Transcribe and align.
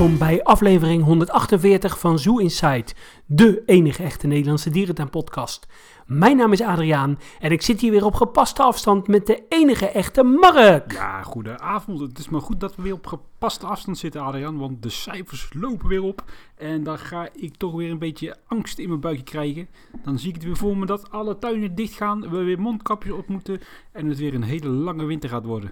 welkom 0.00 0.18
bij 0.18 0.44
aflevering 0.44 1.04
148 1.04 1.98
van 1.98 2.18
Zoo 2.18 2.38
Inside, 2.38 2.86
de 3.26 3.62
enige 3.66 4.02
echte 4.02 4.26
Nederlandse 4.26 4.70
dierentuin-podcast. 4.70 5.66
Mijn 6.06 6.36
naam 6.36 6.52
is 6.52 6.62
Adriaan 6.62 7.18
en 7.38 7.52
ik 7.52 7.62
zit 7.62 7.80
hier 7.80 7.90
weer 7.90 8.04
op 8.04 8.14
gepaste 8.14 8.62
afstand 8.62 9.08
met 9.08 9.26
de 9.26 9.42
enige 9.48 9.86
echte 9.86 10.22
Mark. 10.22 10.92
Ja, 10.92 11.22
goedenavond. 11.22 12.00
Het 12.00 12.18
is 12.18 12.28
maar 12.28 12.40
goed 12.40 12.60
dat 12.60 12.76
we 12.76 12.82
weer 12.82 12.92
op 12.92 13.06
gepaste 13.06 13.66
afstand 13.66 13.98
zitten, 13.98 14.20
Adriaan, 14.20 14.58
want 14.58 14.82
de 14.82 14.88
cijfers 14.88 15.48
lopen 15.52 15.88
weer 15.88 16.02
op. 16.02 16.24
En 16.56 16.82
dan 16.82 16.98
ga 16.98 17.28
ik 17.32 17.56
toch 17.56 17.74
weer 17.74 17.90
een 17.90 17.98
beetje 17.98 18.36
angst 18.46 18.78
in 18.78 18.88
mijn 18.88 19.00
buikje 19.00 19.24
krijgen. 19.24 19.68
Dan 20.04 20.18
zie 20.18 20.28
ik 20.28 20.34
het 20.34 20.44
weer 20.44 20.56
voor 20.56 20.76
me 20.76 20.86
dat 20.86 21.10
alle 21.10 21.38
tuinen 21.38 21.74
dichtgaan, 21.74 22.30
we 22.30 22.42
weer 22.42 22.60
mondkapjes 22.60 23.12
op 23.12 23.28
moeten 23.28 23.60
en 23.92 24.08
het 24.08 24.18
weer 24.18 24.34
een 24.34 24.42
hele 24.42 24.68
lange 24.68 25.04
winter 25.04 25.30
gaat 25.30 25.44
worden. 25.44 25.70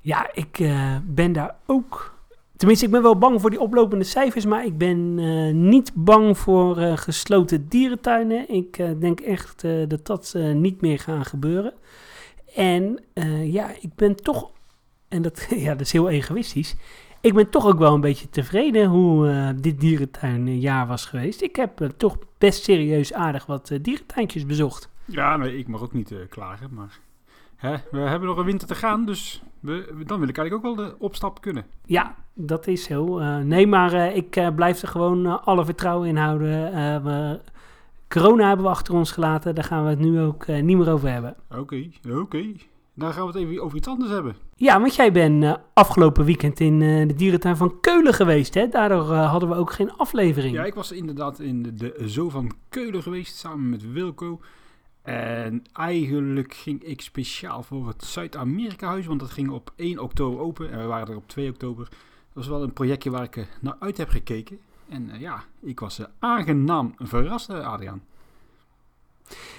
Ja, 0.00 0.30
ik 0.34 0.58
eh, 0.58 0.96
ben 1.04 1.32
daar 1.32 1.56
ook. 1.66 2.15
Tenminste, 2.56 2.84
ik 2.84 2.90
ben 2.90 3.02
wel 3.02 3.18
bang 3.18 3.40
voor 3.40 3.50
die 3.50 3.60
oplopende 3.60 4.04
cijfers, 4.04 4.46
maar 4.46 4.64
ik 4.64 4.78
ben 4.78 5.18
eh, 5.18 5.54
niet 5.54 5.92
bang 5.94 6.38
voor 6.38 6.78
eh, 6.78 6.96
gesloten 6.96 7.68
dierentuinen. 7.68 8.50
Ik 8.54 8.78
eh, 8.78 8.90
denk 8.98 9.20
echt 9.20 9.62
dat 9.88 10.06
dat 10.06 10.34
niet 10.54 10.80
meer 10.80 10.98
gaan 10.98 11.24
gebeuren. 11.24 11.72
En 12.54 13.00
ja, 13.42 13.70
ik 13.80 13.94
ben 13.94 14.16
toch, 14.16 14.50
en 15.08 15.22
dat, 15.22 15.46
ja, 15.66 15.70
dat 15.70 15.80
is 15.80 15.92
heel 15.92 16.08
egoïstisch, 16.08 16.76
ik 17.20 17.34
ben 17.34 17.50
toch 17.50 17.66
ook 17.66 17.78
wel 17.78 17.94
een 17.94 18.00
beetje 18.00 18.28
tevreden 18.28 18.86
hoe 18.86 19.54
dit 19.60 19.80
dierentuinjaar 19.80 20.86
was 20.86 21.04
geweest. 21.04 21.42
Ik 21.42 21.56
heb 21.56 21.90
toch 21.96 22.18
best 22.38 22.64
serieus 22.64 23.12
aardig 23.12 23.46
wat 23.46 23.72
dierentuintjes 23.82 24.46
bezocht. 24.46 24.90
Ja, 25.04 25.36
nee, 25.36 25.58
ik 25.58 25.68
mag 25.68 25.82
ook 25.82 25.92
niet 25.92 26.14
klagen, 26.28 26.74
maar 26.74 27.00
hè, 27.56 27.76
we 27.90 27.98
hebben 27.98 28.28
nog 28.28 28.38
een 28.38 28.44
winter 28.44 28.68
te 28.68 28.74
gaan, 28.74 29.04
dus 29.04 29.42
we, 29.60 30.02
dan 30.06 30.18
wil 30.20 30.28
ik 30.28 30.38
eigenlijk 30.38 30.54
ook 30.54 30.76
wel 30.76 30.86
de 30.86 30.94
opstap 30.98 31.40
kunnen. 31.40 31.64
Ja, 31.84 32.14
dat 32.34 32.66
is 32.66 32.82
zo. 32.82 33.18
Eh, 33.18 33.38
nee, 33.38 33.66
maar 33.66 33.92
eh, 33.92 34.16
ik 34.16 34.36
eh, 34.36 34.54
blijf 34.54 34.82
er 34.82 34.88
gewoon 34.88 35.44
alle 35.44 35.64
vertrouwen 35.64 36.08
in 36.08 36.16
houden. 36.16 36.48
We, 37.04 37.40
corona 38.08 38.46
hebben 38.46 38.66
we 38.66 38.70
achter 38.70 38.94
ons 38.94 39.12
gelaten. 39.12 39.54
Daar 39.54 39.64
gaan 39.64 39.84
we 39.84 39.90
het 39.90 39.98
nu 39.98 40.20
ook 40.20 40.46
niet 40.46 40.76
meer 40.76 40.90
over 40.90 41.08
hebben. 41.10 41.36
Oké, 41.58 41.88
oké. 42.10 42.44
Dan 42.94 43.12
gaan 43.12 43.26
we 43.26 43.38
het 43.38 43.48
even 43.48 43.62
over 43.62 43.76
iets 43.76 43.88
anders 43.88 44.10
hebben. 44.10 44.36
Ja, 44.54 44.80
want 44.80 44.94
jij 44.94 45.12
bent 45.12 45.58
afgelopen 45.72 46.24
weekend 46.24 46.60
in 46.60 46.78
de 46.78 47.14
dierentuin 47.16 47.56
van 47.56 47.80
Keulen 47.80 48.14
geweest. 48.14 48.54
Hè? 48.54 48.68
Daardoor 48.68 49.14
hadden 49.14 49.48
we 49.48 49.54
ook 49.54 49.72
geen 49.72 49.92
aflevering. 49.92 50.54
Ja, 50.54 50.64
ik 50.64 50.74
was 50.74 50.92
inderdaad 50.92 51.40
in 51.40 51.62
de, 51.62 51.74
de 51.74 51.94
Zoo 52.04 52.28
van 52.28 52.52
Keulen 52.68 53.02
geweest, 53.02 53.36
samen 53.36 53.68
met 53.68 53.92
Wilco. 53.92 54.40
En 55.06 55.64
eigenlijk 55.72 56.54
ging 56.54 56.82
ik 56.82 57.00
speciaal 57.00 57.62
voor 57.62 57.88
het 57.88 58.04
Zuid-Amerika-huis, 58.04 59.06
want 59.06 59.20
dat 59.20 59.30
ging 59.30 59.50
op 59.50 59.72
1 59.76 59.98
oktober 59.98 60.40
open 60.40 60.70
en 60.70 60.78
we 60.78 60.84
waren 60.84 61.08
er 61.08 61.16
op 61.16 61.28
2 61.28 61.50
oktober. 61.50 61.84
Dat 61.88 61.98
was 62.32 62.48
wel 62.48 62.62
een 62.62 62.72
projectje 62.72 63.10
waar 63.10 63.22
ik 63.22 63.36
eh, 63.36 63.44
naar 63.60 63.76
uit 63.78 63.96
heb 63.96 64.08
gekeken. 64.08 64.58
En 64.88 65.10
eh, 65.10 65.20
ja, 65.20 65.44
ik 65.60 65.80
was 65.80 65.98
eh, 65.98 66.06
aangenaam 66.18 66.94
verrast, 66.98 67.50
Adriaan. 67.50 68.02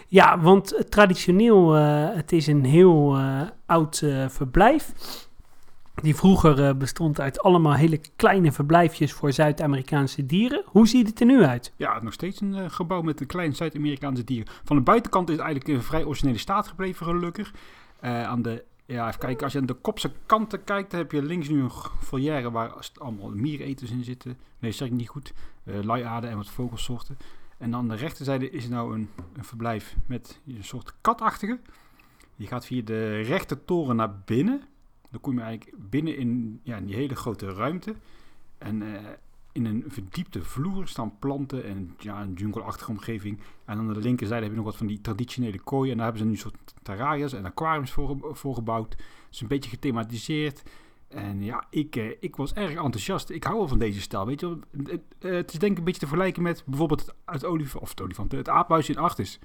Ja, 0.07 0.39
want 0.39 0.85
traditioneel, 0.89 1.71
het 1.71 2.31
is 2.31 2.47
een 2.47 2.65
heel 2.65 3.17
oud 3.65 4.03
verblijf. 4.27 4.93
Die 6.01 6.15
vroeger 6.15 6.63
eh, 6.63 6.75
bestond 6.75 7.19
uit 7.19 7.39
allemaal 7.39 7.73
hele 7.73 7.99
kleine 8.15 8.51
verblijfjes 8.51 9.13
voor 9.13 9.31
Zuid-Amerikaanse 9.31 10.25
dieren. 10.25 10.63
Hoe 10.65 10.87
ziet 10.87 11.07
het 11.07 11.19
er 11.19 11.25
nu 11.25 11.43
uit? 11.43 11.73
Ja, 11.75 12.01
nog 12.01 12.13
steeds 12.13 12.41
een 12.41 12.55
eh, 12.55 12.69
gebouw 12.69 13.01
met 13.01 13.19
een 13.19 13.27
klein 13.27 13.55
Zuid-Amerikaanse 13.55 14.23
dier. 14.23 14.47
Van 14.63 14.75
de 14.75 14.81
buitenkant 14.81 15.29
is 15.29 15.35
het 15.35 15.43
eigenlijk 15.43 15.77
een 15.77 15.83
vrij 15.83 16.03
originele 16.03 16.37
staat 16.37 16.67
gebleven, 16.67 17.05
gelukkig. 17.05 17.53
Eh, 17.99 18.23
aan 18.23 18.41
de, 18.41 18.63
ja, 18.85 19.13
als 19.39 19.53
je 19.53 19.59
aan 19.59 19.65
de 19.65 19.73
kopse 19.73 20.11
kanten 20.25 20.63
kijkt, 20.63 20.91
dan 20.91 20.99
heb 20.99 21.11
je 21.11 21.21
links 21.21 21.49
nu 21.49 21.61
een 21.61 21.71
volière 21.99 22.51
waar 22.51 22.89
allemaal 22.93 23.29
miereters 23.29 23.91
in 23.91 24.03
zitten. 24.03 24.37
Nee, 24.59 24.71
zeg 24.71 24.87
ik 24.87 24.93
niet 24.93 25.09
goed. 25.09 25.33
Luiaarden 25.63 26.29
en 26.29 26.37
wat 26.37 26.49
vogelsoorten. 26.49 27.17
En 27.57 27.75
aan 27.75 27.87
de 27.87 27.95
rechterzijde 27.95 28.49
is 28.49 28.67
nou 28.67 28.93
een, 28.93 29.09
een 29.33 29.43
verblijf 29.43 29.95
met 30.05 30.39
een 30.47 30.63
soort 30.63 30.93
katachtige. 31.01 31.59
Je 32.35 32.47
gaat 32.47 32.65
via 32.65 32.81
de 32.81 33.21
rechter 33.21 33.65
toren 33.65 33.95
naar 33.95 34.19
binnen. 34.25 34.63
Dan 35.09 35.21
kom 35.21 35.33
je 35.33 35.41
eigenlijk 35.41 35.89
binnen 35.89 36.17
in, 36.17 36.59
ja, 36.63 36.77
in 36.77 36.85
die 36.85 36.95
hele 36.95 37.15
grote 37.15 37.53
ruimte. 37.53 37.95
En 38.57 38.81
eh, 38.81 39.11
in 39.51 39.65
een 39.65 39.83
verdiepte 39.87 40.43
vloer 40.43 40.87
staan 40.87 41.17
planten 41.19 41.63
en 41.63 41.95
ja, 41.97 42.21
een 42.21 42.33
jungleachtige 42.33 42.91
omgeving. 42.91 43.39
En 43.65 43.77
aan 43.77 43.93
de 43.93 43.99
linkerzijde 43.99 44.43
heb 44.43 44.51
je 44.51 44.57
nog 44.57 44.67
wat 44.67 44.77
van 44.77 44.87
die 44.87 45.01
traditionele 45.01 45.59
kooien. 45.59 45.91
En 45.91 45.97
daar 45.97 46.05
hebben 46.05 46.21
ze 46.23 46.27
nu 46.27 46.33
een 46.33 46.41
soort 46.41 46.73
terraria's 46.83 47.33
en 47.33 47.45
aquariums 47.45 47.91
voor, 47.91 48.17
voor 48.31 48.53
gebouwd. 48.53 48.95
Dus 49.29 49.41
een 49.41 49.47
beetje 49.47 49.69
gethematiseerd. 49.69 50.63
En 51.07 51.43
ja, 51.43 51.63
ik, 51.69 51.95
eh, 51.95 52.09
ik 52.19 52.35
was 52.35 52.53
erg 52.53 52.69
enthousiast. 52.69 53.29
Ik 53.29 53.43
hou 53.43 53.57
wel 53.57 53.67
van 53.67 53.79
deze 53.79 54.01
stijl. 54.01 54.25
Weet 54.25 54.39
je, 54.39 54.47
wel. 54.47 54.59
het, 54.83 55.01
eh, 55.19 55.31
het 55.31 55.53
is 55.53 55.59
denk 55.59 55.71
ik 55.71 55.77
een 55.77 55.83
beetje 55.83 55.99
te 55.99 56.07
vergelijken 56.07 56.43
met 56.43 56.63
bijvoorbeeld 56.65 57.01
het, 57.01 57.13
het 57.25 57.45
olifant, 57.45 57.83
of 57.83 57.89
het 57.89 58.01
olifant, 58.01 58.31
het 58.31 58.49
aaphuis 58.49 58.89
in 58.89 58.97
Artis. 58.97 59.39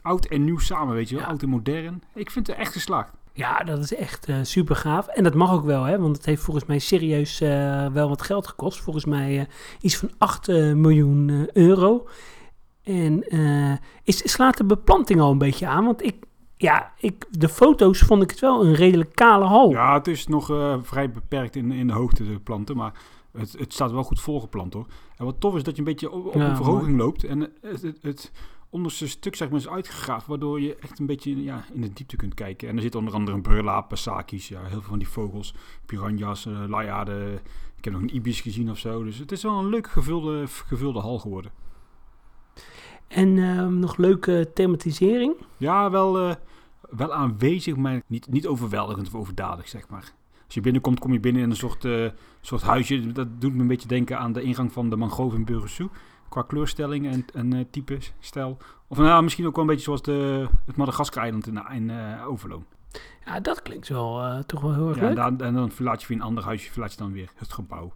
Oud 0.00 0.26
en 0.26 0.44
nieuw 0.44 0.58
samen, 0.58 0.94
weet 0.94 1.08
je 1.08 1.14
wel. 1.14 1.24
Ja. 1.24 1.30
Oud 1.30 1.42
en 1.42 1.48
modern. 1.48 2.02
Ik 2.14 2.30
vind 2.30 2.46
het 2.46 2.56
echt 2.56 2.72
geslaagd. 2.72 3.12
Ja, 3.36 3.58
dat 3.58 3.78
is 3.78 3.94
echt 3.94 4.26
eh, 4.26 4.36
super 4.42 4.76
gaaf. 4.76 5.06
En 5.06 5.24
dat 5.24 5.34
mag 5.34 5.52
ook 5.52 5.64
wel, 5.64 5.84
hè? 5.84 5.98
want 5.98 6.16
het 6.16 6.26
heeft 6.26 6.42
volgens 6.42 6.66
mij 6.66 6.78
serieus 6.78 7.40
eh, 7.40 7.86
wel 7.86 8.08
wat 8.08 8.22
geld 8.22 8.46
gekost. 8.46 8.80
Volgens 8.80 9.04
mij 9.04 9.38
eh, 9.38 9.46
iets 9.80 9.96
van 9.96 10.10
8 10.18 10.48
eh, 10.48 10.72
miljoen 10.72 11.48
euro. 11.52 12.06
En 12.82 13.24
is, 14.04 14.32
slaat 14.32 14.56
de 14.56 14.64
beplanting 14.64 15.20
al 15.20 15.30
een 15.30 15.38
beetje 15.38 15.66
aan? 15.66 15.84
Want 15.84 16.04
ik, 16.04 16.16
ja, 16.56 16.92
ik, 16.98 17.26
de 17.30 17.48
foto's 17.48 18.00
vond 18.00 18.22
ik 18.22 18.30
het 18.30 18.40
wel 18.40 18.64
een 18.64 18.74
redelijk 18.74 19.14
kale 19.14 19.44
hal. 19.44 19.70
Ja, 19.70 19.94
het 19.94 20.06
is 20.06 20.26
nog 20.26 20.46
vrij 20.82 21.10
beperkt 21.10 21.56
in, 21.56 21.72
in 21.72 21.86
de 21.86 21.92
hoogte, 21.92 22.24
de 22.24 22.38
planten. 22.38 22.76
Maar 22.76 22.92
het, 23.32 23.54
het 23.58 23.72
staat 23.72 23.90
wel 23.90 24.02
goed 24.02 24.20
volgeplant 24.20 24.72
hoor. 24.72 24.86
En 25.16 25.24
wat 25.24 25.40
tof 25.40 25.56
is 25.56 25.62
dat 25.62 25.74
je 25.74 25.78
een 25.78 25.88
beetje 25.88 26.10
op, 26.10 26.26
op 26.26 26.34
Ja, 26.34 26.48
een 26.48 26.56
verhoging 26.56 26.98
loopt. 26.98 27.24
En 27.24 27.40
het, 27.40 27.82
het, 27.82 27.98
het 28.00 28.32
onderste 28.76 29.08
stuk 29.08 29.36
zeg 29.36 29.48
maar, 29.48 29.58
is 29.58 29.68
uitgegraven. 29.68 30.28
Waardoor 30.28 30.60
je 30.60 30.76
echt 30.76 30.98
een 30.98 31.06
beetje 31.06 31.42
ja, 31.42 31.64
in 31.72 31.80
de 31.80 31.92
diepte 31.92 32.16
kunt 32.16 32.34
kijken. 32.34 32.68
En 32.68 32.76
er 32.76 32.82
zitten 32.82 33.00
onder 33.00 33.14
andere 33.14 33.36
een 33.36 33.96
sakis. 33.96 34.48
Ja, 34.48 34.60
heel 34.60 34.68
veel 34.68 34.80
van 34.82 34.98
die 34.98 35.08
vogels. 35.08 35.54
Piranha's, 35.86 36.44
uh, 36.44 36.64
laiaden. 36.68 37.34
Ik 37.76 37.84
heb 37.84 37.92
nog 37.92 38.02
een 38.02 38.14
ibis 38.14 38.40
gezien 38.40 38.70
of 38.70 38.78
zo. 38.78 39.04
Dus 39.04 39.18
het 39.18 39.32
is 39.32 39.42
wel 39.42 39.58
een 39.58 39.68
leuk 39.68 39.90
gevulde, 39.90 40.44
gevulde 40.46 41.00
hal 41.00 41.18
geworden. 41.18 41.50
En 43.08 43.38
ehm, 43.38 43.78
nog 43.78 43.96
leuke 43.96 44.50
thematisering. 44.54 45.34
Ja, 45.56 45.90
wel, 45.90 46.18
eh, 46.18 46.34
wel 46.90 47.14
aanwezig, 47.14 47.76
maar 47.76 48.02
niet, 48.06 48.30
niet 48.30 48.46
overweldigend 48.46 49.06
of 49.06 49.14
overdadig, 49.14 49.68
zeg 49.68 49.88
maar. 49.88 50.12
Als 50.44 50.54
je 50.54 50.60
binnenkomt, 50.60 50.98
kom 50.98 51.12
je 51.12 51.20
binnen 51.20 51.42
in 51.42 51.50
een 51.50 51.56
soort, 51.56 51.84
eh, 51.84 52.06
soort 52.40 52.62
huisje. 52.62 53.12
Dat 53.12 53.40
doet 53.40 53.54
me 53.54 53.60
een 53.60 53.66
beetje 53.66 53.88
denken 53.88 54.18
aan 54.18 54.32
de 54.32 54.42
ingang 54.42 54.72
van 54.72 54.90
de 54.90 54.96
mangrove 54.96 55.36
in 55.36 55.44
Burgersoe. 55.44 55.88
Qua 56.28 56.42
kleurstelling 56.42 57.06
en, 57.06 57.24
en 57.34 57.52
eh, 57.52 57.64
type, 57.70 57.98
stijl. 58.18 58.56
Of 58.86 58.98
nou, 58.98 59.22
misschien 59.22 59.46
ook 59.46 59.54
wel 59.54 59.64
een 59.64 59.70
beetje 59.70 59.84
zoals 59.84 60.02
de, 60.02 60.48
het 60.66 60.76
Madagaskar-eiland 60.76 61.46
in, 61.46 61.62
in 61.72 61.90
eh, 61.90 62.28
Overloon. 62.28 62.64
Ja, 63.24 63.40
dat 63.40 63.62
klinkt 63.62 63.88
wel 63.88 64.22
eh, 64.22 64.38
toch 64.38 64.60
wel 64.60 64.74
heel 64.74 64.88
erg 64.88 64.96
Ja, 64.96 65.02
en, 65.02 65.08
leuk. 65.08 65.16
dan, 65.16 65.40
en 65.40 65.54
dan 65.54 65.70
verlaat 65.70 66.00
je 66.00 66.08
weer 66.08 66.16
een 66.16 66.22
ander 66.22 66.44
huisje, 66.44 66.72
verlaat 66.72 66.92
je 66.92 66.98
dan 66.98 67.12
weer 67.12 67.30
het 67.34 67.52
gebouw. 67.52 67.92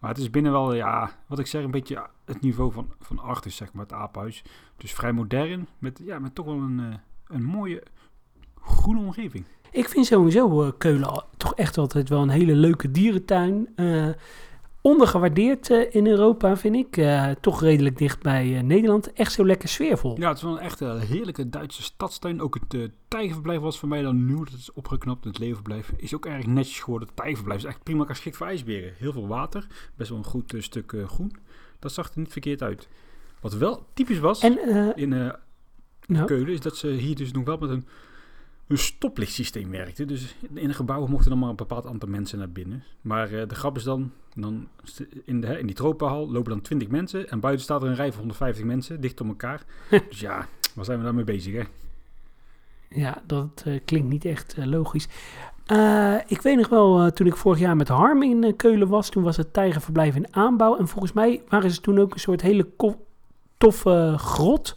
Maar 0.00 0.10
het 0.10 0.18
is 0.18 0.30
binnen 0.30 0.52
wel, 0.52 0.74
ja, 0.74 1.10
wat 1.26 1.38
ik 1.38 1.46
zeg, 1.46 1.64
een 1.64 1.70
beetje 1.70 2.06
het 2.24 2.40
niveau 2.40 2.72
van, 2.72 2.92
van 3.00 3.36
zeg 3.46 3.72
maar, 3.72 3.82
het 3.82 3.92
aaphuis. 3.92 4.42
Dus 4.76 4.92
vrij 4.92 5.12
modern, 5.12 5.68
met, 5.78 6.00
ja, 6.04 6.18
met 6.18 6.34
toch 6.34 6.46
wel 6.46 6.54
een, 6.54 7.00
een 7.26 7.44
mooie 7.44 7.82
groene 8.60 9.00
omgeving. 9.00 9.44
Ik 9.70 9.88
vind 9.88 10.06
sowieso 10.06 10.72
Keulen 10.78 11.24
toch 11.36 11.54
echt 11.54 11.78
altijd 11.78 12.08
wel 12.08 12.22
een 12.22 12.28
hele 12.28 12.54
leuke 12.54 12.90
dierentuin. 12.90 13.68
Ondergewaardeerd 14.80 15.70
eh, 15.70 15.94
in 15.94 16.06
Europa, 16.06 16.56
vind 16.56 16.76
ik. 16.76 16.96
Eh, 16.96 17.30
toch 17.40 17.60
redelijk 17.60 17.98
dicht 17.98 18.22
bij 18.22 18.56
eh, 18.56 18.62
Nederland. 18.62 19.12
Echt 19.12 19.32
zo 19.32 19.46
lekker 19.46 19.68
sfeervol. 19.68 20.18
Ja, 20.18 20.28
het 20.28 20.36
is 20.36 20.42
wel 20.42 20.52
een 20.52 20.62
echt 20.62 20.80
heerlijke 20.80 21.48
Duitse 21.48 21.82
stadstuin. 21.82 22.40
Ook 22.40 22.58
het 22.68 22.90
tijgerverblijf 23.08 23.60
was 23.60 23.78
voor 23.78 23.88
mij 23.88 24.02
dan 24.02 24.24
nieuw. 24.24 24.44
Dat 24.44 24.54
is 24.54 24.72
opgeknapt. 24.72 25.24
Het 25.24 25.38
leeuwverblijf 25.38 25.92
is 25.96 26.14
ook 26.14 26.26
erg 26.26 26.46
netjes 26.46 26.80
geworden. 26.80 27.08
Het 27.08 27.16
tijgerverblijf 27.16 27.60
is 27.60 27.68
echt 27.68 27.82
prima 27.82 28.04
geschikt 28.04 28.36
voor 28.36 28.46
ijsberen. 28.46 28.92
Heel 28.96 29.12
veel 29.12 29.26
water. 29.26 29.66
Best 29.96 30.08
wel 30.10 30.18
een 30.18 30.24
goed 30.24 30.54
stuk 30.58 30.94
groen. 31.06 31.32
Dat 31.78 31.92
zag 31.92 32.06
er 32.12 32.18
niet 32.18 32.32
verkeerd 32.32 32.62
uit. 32.62 32.88
Wat 33.40 33.54
wel 33.54 33.86
typisch 33.94 34.18
was 34.18 34.40
En, 34.40 34.58
in 34.96 35.08
nou, 36.06 36.26
Keulen... 36.26 36.52
is 36.52 36.60
dat 36.60 36.76
ze 36.76 36.88
hier 36.88 37.16
dus 37.16 37.32
nog 37.32 37.44
wel 37.44 37.56
met 37.56 37.70
een, 37.70 37.86
een 38.70 38.78
stoplichtsysteem 38.78 39.70
werkten. 39.70 40.08
Dus 40.08 40.34
in 40.54 40.68
een 40.68 40.74
gebouw 40.74 41.06
mochten 41.06 41.30
dan 41.30 41.38
maar 41.38 41.48
een 41.48 41.56
bepaald 41.56 41.86
aantal 41.86 42.08
mensen 42.08 42.38
naar 42.38 42.50
binnen. 42.50 42.84
Maar 43.00 43.32
eh, 43.32 43.48
de 43.48 43.54
grap 43.54 43.76
is 43.76 43.82
dan... 43.82 44.12
dan 44.34 44.68
in, 45.24 45.40
de, 45.40 45.58
in 45.58 45.66
die 45.66 45.74
tropenhal 45.74 46.30
lopen 46.30 46.50
dan 46.50 46.60
20 46.60 46.88
mensen. 46.88 47.28
En 47.28 47.40
buiten 47.40 47.64
staat 47.64 47.82
er 47.82 47.88
een 47.88 47.94
rij 47.94 48.10
van 48.10 48.18
150 48.18 48.64
mensen. 48.64 49.00
Dicht 49.00 49.20
op 49.20 49.28
elkaar. 49.28 49.64
dus 50.08 50.20
ja, 50.20 50.46
waar 50.74 50.84
zijn 50.84 50.98
we 50.98 51.04
daarmee 51.04 51.24
bezig, 51.24 51.54
hè? 51.54 51.62
ja, 53.00 53.22
dat 53.26 53.62
eh, 53.64 53.80
klinkt 53.84 54.08
niet 54.08 54.24
echt 54.24 54.54
eh, 54.54 54.64
logisch. 54.64 55.08
Ik 56.26 56.42
weet 56.42 56.56
nog 56.56 56.68
wel, 56.68 57.12
toen 57.12 57.26
ik 57.26 57.36
vorig 57.36 57.58
jaar 57.58 57.76
met 57.76 57.88
Harm 57.88 58.22
in 58.22 58.56
Keulen 58.56 58.88
was, 58.88 59.08
toen 59.08 59.22
was 59.22 59.36
het 59.36 59.52
tijgerverblijf 59.52 60.16
in 60.16 60.34
aanbouw. 60.34 60.76
En 60.76 60.88
volgens 60.88 61.12
mij 61.12 61.42
waren 61.48 61.70
ze 61.70 61.80
toen 61.80 61.98
ook 61.98 62.14
een 62.14 62.20
soort 62.20 62.40
hele 62.40 62.66
toffe 63.58 64.14
grot 64.16 64.76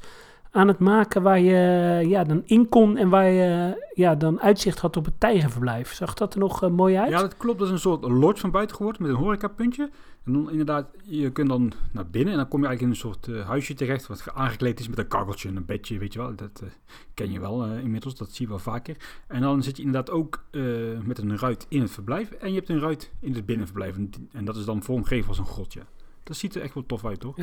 aan 0.54 0.68
het 0.68 0.80
maken 0.80 1.22
waar 1.22 1.40
je 1.40 2.08
ja, 2.08 2.24
dan 2.24 2.42
in 2.46 2.70
kon 2.70 2.98
en 2.98 3.10
waar 3.10 3.30
je 3.30 3.82
ja, 3.94 4.16
dan 4.16 4.42
uitzicht 4.42 4.80
had 4.80 4.98
op 4.98 5.06
het 5.06 5.20
tijgerverblijf. 5.20 5.94
Zag 5.94 6.14
dat 6.14 6.34
er 6.34 6.40
nog 6.40 6.64
eh, 6.64 6.70
mooi 6.70 6.98
uit? 6.98 7.10
Ja, 7.10 7.22
dat 7.22 7.38
klopt. 7.38 7.60
Dat 7.60 7.68
is 7.68 7.74
een 7.74 7.80
soort 7.80 8.04
lodge 8.04 8.42
van 8.42 8.52
buiten 8.52 8.76
geworden 8.76 9.02
met 9.02 9.12
een 9.12 9.18
horecapuntje. 9.18 9.90
En 10.26 10.34
dan 10.34 10.50
inderdaad, 10.50 10.90
je 11.04 11.32
kunt 11.32 11.50
dan 11.50 11.72
naar 11.92 12.08
binnen 12.08 12.32
en 12.32 12.40
dan 12.40 12.48
kom 12.48 12.62
je 12.62 12.68
eigenlijk 12.68 12.98
in 12.98 13.06
een 13.06 13.12
soort 13.12 13.28
eh, 13.28 13.48
huisje 13.48 13.74
terecht 13.74 14.08
wat 14.08 14.26
aangekleed 14.34 14.80
is 14.80 14.88
met 14.88 14.98
een 14.98 15.08
kakkeltje 15.08 15.50
en 15.50 15.56
een 15.56 15.66
bedje, 15.66 15.98
weet 15.98 16.14
je 16.14 16.20
wel. 16.20 16.36
Dat 16.36 16.62
eh, 16.64 16.70
ken 17.14 17.32
je 17.32 17.40
wel 17.40 17.66
inmiddels, 17.66 18.16
dat 18.16 18.32
zie 18.32 18.46
je 18.46 18.52
wel 18.52 18.62
vaker. 18.62 18.98
En 19.28 19.42
dan 19.42 19.64
zit 19.64 19.78
je 19.78 19.84
inderdaad 19.84 20.16
ook 20.16 20.44
met 21.04 21.18
een 21.18 21.38
ruit 21.38 21.66
in 21.70 21.82
het 21.82 21.92
verblijf 21.92 22.32
en 22.32 22.50
je 22.50 22.56
hebt 22.56 22.70
een 22.70 22.80
ruit 22.80 23.12
in 23.20 23.34
het 23.34 23.46
binnenverblijf. 23.46 23.98
En, 24.32 24.46
dat 24.46 24.56
is 24.56 24.66
dan 24.66 24.84
vormgegeven 24.84 25.28
als 25.28 25.38
een 25.38 25.46
grotje. 25.46 25.82
Dat 26.24 26.38
ziet 26.38 26.56
er 26.56 26.62
echt 26.62 26.74
wel 26.74 26.86
tof 26.86 27.06
uit, 27.06 27.20
toch? 27.20 27.38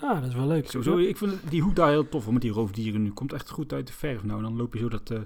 Ah, 0.00 0.20
dat 0.20 0.28
is 0.28 0.34
wel 0.34 0.46
leuk. 0.46 0.70
Sowieso, 0.70 0.96
ik 0.98 1.16
vind 1.16 1.50
die 1.50 1.62
hoek 1.62 1.74
daar 1.76 1.90
heel 1.90 2.08
tof 2.08 2.24
hoor, 2.24 2.32
met 2.32 2.42
die 2.42 2.50
roofdieren 2.50 3.02
nu. 3.02 3.10
Komt 3.10 3.32
echt 3.32 3.50
goed 3.50 3.72
uit 3.72 3.86
de 3.86 3.92
verf 3.92 4.22
nou. 4.22 4.42
Dan 4.42 4.56
loop 4.56 4.72
je 4.72 4.78
zo 4.78 4.88
dat, 4.88 5.10
eh 5.10 5.20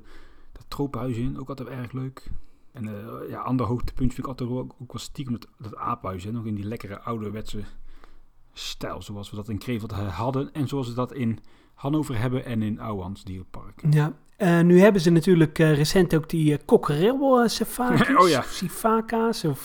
dat 0.52 0.64
tropenhuis 0.68 1.16
in, 1.16 1.38
ook 1.38 1.48
altijd 1.48 1.68
erg 1.68 1.92
leuk. 1.92 2.30
En 2.72 2.88
eh 2.88 3.28
ja, 3.28 3.40
ander 3.40 3.66
hoogtepunt 3.66 4.14
vind 4.14 4.26
ik 4.26 4.26
altijd 4.26 4.50
ook, 4.50 4.74
ook 4.80 4.92
wel 4.92 5.02
stiekem 5.02 5.32
dat, 5.32 5.48
dat 5.58 5.76
aaphuis. 5.76 6.24
Hè, 6.24 6.32
nog 6.32 6.46
in 6.46 6.54
die 6.54 6.64
lekkere 6.64 7.00
ouderwetse 7.00 7.62
stijl, 8.52 9.02
zoals 9.02 9.30
we 9.30 9.36
dat 9.36 9.48
in 9.48 9.58
Kreveld 9.58 9.90
hadden. 9.92 10.52
En 10.52 10.68
zoals 10.68 10.88
we 10.88 10.94
dat 10.94 11.12
in 11.12 11.38
Hannover 11.74 12.18
hebben 12.18 12.44
en 12.44 12.62
in 12.62 12.80
Ouwans 12.80 13.24
Dierenpark. 13.24 13.82
Ja, 13.90 14.16
eh, 14.36 14.60
nu 14.60 14.80
hebben 14.80 15.00
ze 15.00 15.10
natuurlijk 15.10 15.58
eh, 15.58 15.74
recent 15.76 16.14
ook 16.14 16.28
die 16.28 16.52
uh, 16.52 16.58
uh, 18.10 18.18
Oh 18.22 18.28
ja. 18.28 18.42
sifaka's, 18.42 19.44
of, 19.44 19.64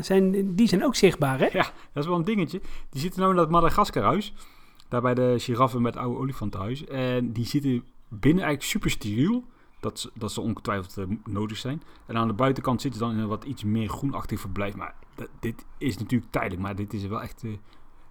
zijn, 0.00 0.54
die 0.54 0.68
zijn 0.68 0.84
ook 0.84 0.94
zichtbaar, 0.94 1.38
hè? 1.38 1.48
Dat 1.92 2.02
is 2.02 2.06
wel 2.06 2.16
een 2.18 2.24
dingetje. 2.24 2.60
Die 2.90 3.00
zitten 3.00 3.20
nou 3.20 3.32
in 3.32 3.38
dat 3.38 3.50
Madagascarhuis. 3.50 4.34
Daar 4.88 5.00
bij 5.00 5.14
de 5.14 5.34
giraffen 5.38 5.82
met 5.82 5.96
oude 5.96 6.18
olifantenhuis. 6.18 6.84
En 6.86 7.32
die 7.32 7.46
zitten 7.46 7.84
binnen 8.08 8.42
eigenlijk 8.44 8.62
super 8.62 8.90
steriel. 8.90 9.44
Dat, 9.80 9.98
ze- 10.00 10.10
dat 10.14 10.32
ze 10.32 10.40
ongetwijfeld 10.40 11.06
nodig 11.24 11.56
zijn. 11.56 11.82
En 12.06 12.16
aan 12.16 12.28
de 12.28 12.34
buitenkant 12.34 12.80
zitten 12.80 13.00
ze 13.00 13.06
dan 13.06 13.14
in 13.16 13.22
een 13.22 13.28
wat 13.28 13.44
iets 13.44 13.64
meer 13.64 13.88
groenachtig 13.88 14.40
verblijf. 14.40 14.74
Maar 14.76 14.94
dit 15.40 15.64
is 15.78 15.98
natuurlijk 15.98 16.30
tijdelijk. 16.32 16.62
Maar 16.62 16.74
dit 16.76 16.92
is 16.92 17.06
wel 17.06 17.22
echt 17.22 17.42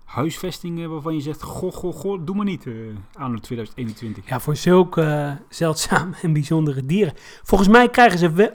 huisvesting 0.05 0.79
eh, 0.79 0.87
waarvan 0.87 1.13
je 1.13 1.21
zegt... 1.21 1.41
Goh, 1.41 1.73
goh, 1.73 1.93
goh, 1.93 2.25
doe 2.25 2.35
maar 2.35 2.45
niet 2.45 2.67
eh 2.67 2.73
aan 3.13 3.39
2021. 3.39 4.29
Ja, 4.29 4.39
voor 4.39 4.55
zulke 4.55 5.01
eh, 5.01 5.31
zeldzame 5.49 6.15
en 6.21 6.33
bijzondere 6.33 6.85
dieren. 6.85 7.13
Volgens 7.43 7.69
mij 7.69 7.89
krijgen 7.89 8.19
ze 8.19 8.31
wel, 8.31 8.51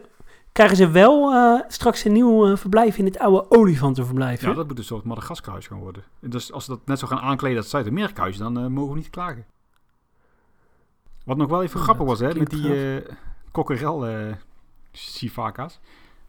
krijgen 0.53 0.77
ze 0.77 0.91
wel 0.91 1.33
eh, 1.33 1.61
straks 1.69 2.05
een 2.05 2.13
nieuw 2.13 2.57
verblijf 2.57 2.99
in 2.99 3.05
het 3.05 3.19
oude 3.19 3.51
olifantenverblijf. 3.51 4.41
hè? 4.41 4.49
Ja, 4.49 4.55
dat 4.55 4.69
moet 4.69 4.79
een 4.79 4.85
soort 4.85 5.05
Madagascarhuis 5.05 5.67
gaan 5.67 5.79
worden. 5.79 6.03
En 6.21 6.31
Dus 6.31 6.53
als 6.53 6.65
ze 6.65 6.71
dat 6.71 6.87
net 6.87 6.99
zo 6.99 7.07
gaan 7.07 7.19
aankleden 7.19 7.59
als 7.59 7.71
Zuid-Amerika-huis... 7.71 8.37
dan 8.37 8.73
mogen 8.73 8.93
we 8.93 8.99
niet 8.99 9.11
klagen. 9.11 9.47
Wat 11.25 11.37
nog 11.37 11.49
wel 11.49 11.63
even 11.63 11.79
Ja, 11.79 11.85
grappig 11.85 12.07
was, 12.07 12.21
hè, 12.21 12.35
met 12.35 12.51
die 12.51 13.03
kokkerel 13.51 14.07
sivaka's. 14.93 15.81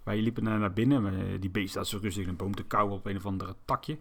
Wij 0.04 0.21
liepen 0.21 0.44
naar, 0.44 0.74
binnen, 0.74 1.01
maar, 1.01 1.13
die 1.39 1.50
beest 1.50 1.69
staat 1.69 1.88
zo 1.88 1.98
rustig 2.01 2.24
in 2.24 2.30
een 2.30 2.36
boom 2.36 2.56
te 2.56 2.63
kauwen 2.63 2.95
op 2.95 3.06
een 3.06 3.16
of 3.16 3.25
andere 3.25 3.56
takje. 3.66 3.98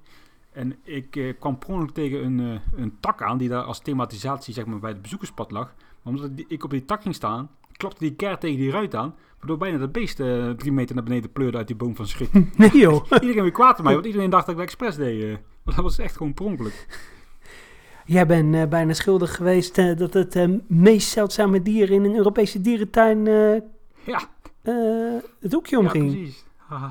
En 0.58 0.76
ik 0.82 1.16
eh, 1.16 1.34
kwam 1.38 1.58
per 1.58 1.92
tegen 1.92 2.24
een, 2.24 2.40
eh, 2.40 2.80
een 2.80 2.96
tak 3.00 3.22
aan 3.22 3.38
die 3.38 3.48
daar 3.48 3.62
als 3.62 3.80
thematisatie 3.80 4.54
zeg 4.54 4.66
maar, 4.66 4.78
bij 4.78 4.90
het 4.90 5.02
bezoekerspad 5.02 5.50
lag. 5.50 5.74
Maar 6.02 6.14
omdat 6.14 6.30
ik 6.48 6.64
op 6.64 6.70
die 6.70 6.84
tak 6.84 7.02
ging 7.02 7.14
staan, 7.14 7.50
klopte 7.76 7.98
die 7.98 8.14
keer 8.14 8.38
tegen 8.38 8.58
die 8.58 8.70
ruit 8.70 8.94
aan. 8.94 9.14
Waardoor 9.38 9.56
bijna 9.58 9.78
dat 9.78 9.92
beest 9.92 10.20
eh, 10.20 10.50
drie 10.50 10.72
meter 10.72 10.94
naar 10.94 11.04
beneden 11.04 11.32
pleurde 11.32 11.56
uit 11.58 11.66
die 11.66 11.76
boom 11.76 11.96
van 11.96 12.06
schrik. 12.06 12.30
Nee 12.56 12.70
joh. 12.78 13.04
iedereen 13.22 13.42
weer 13.42 13.50
kwaad 13.52 13.78
op 13.78 13.84
mij, 13.84 13.94
want 13.94 14.06
iedereen 14.06 14.30
dacht 14.30 14.46
dat 14.46 14.54
ik 14.54 14.60
dat 14.60 14.66
expres 14.70 14.96
deed. 14.96 15.22
eh. 15.22 15.36
Maar 15.62 15.74
dat 15.74 15.84
was 15.84 15.98
echt 15.98 16.16
gewoon 16.16 16.34
per. 16.34 16.72
Jij 18.04 18.26
bent 18.26 18.54
eh, 18.54 18.66
bijna 18.66 18.92
schuldig 18.92 19.36
geweest 19.36 19.78
eh, 19.78 19.96
dat 19.96 20.14
het 20.14 20.36
eh, 20.36 20.48
meest 20.66 21.08
zeldzame 21.08 21.62
dier 21.62 21.90
in 21.90 22.04
een 22.04 22.14
Europese 22.16 22.60
dierentuin 22.60 23.26
eh, 23.26 23.60
Ja, 24.04 24.20
eh, 24.62 24.74
het 25.40 25.52
hoekje 25.52 25.76
ja 25.76 25.82
omging. 25.82 26.10
precies. 26.12 26.44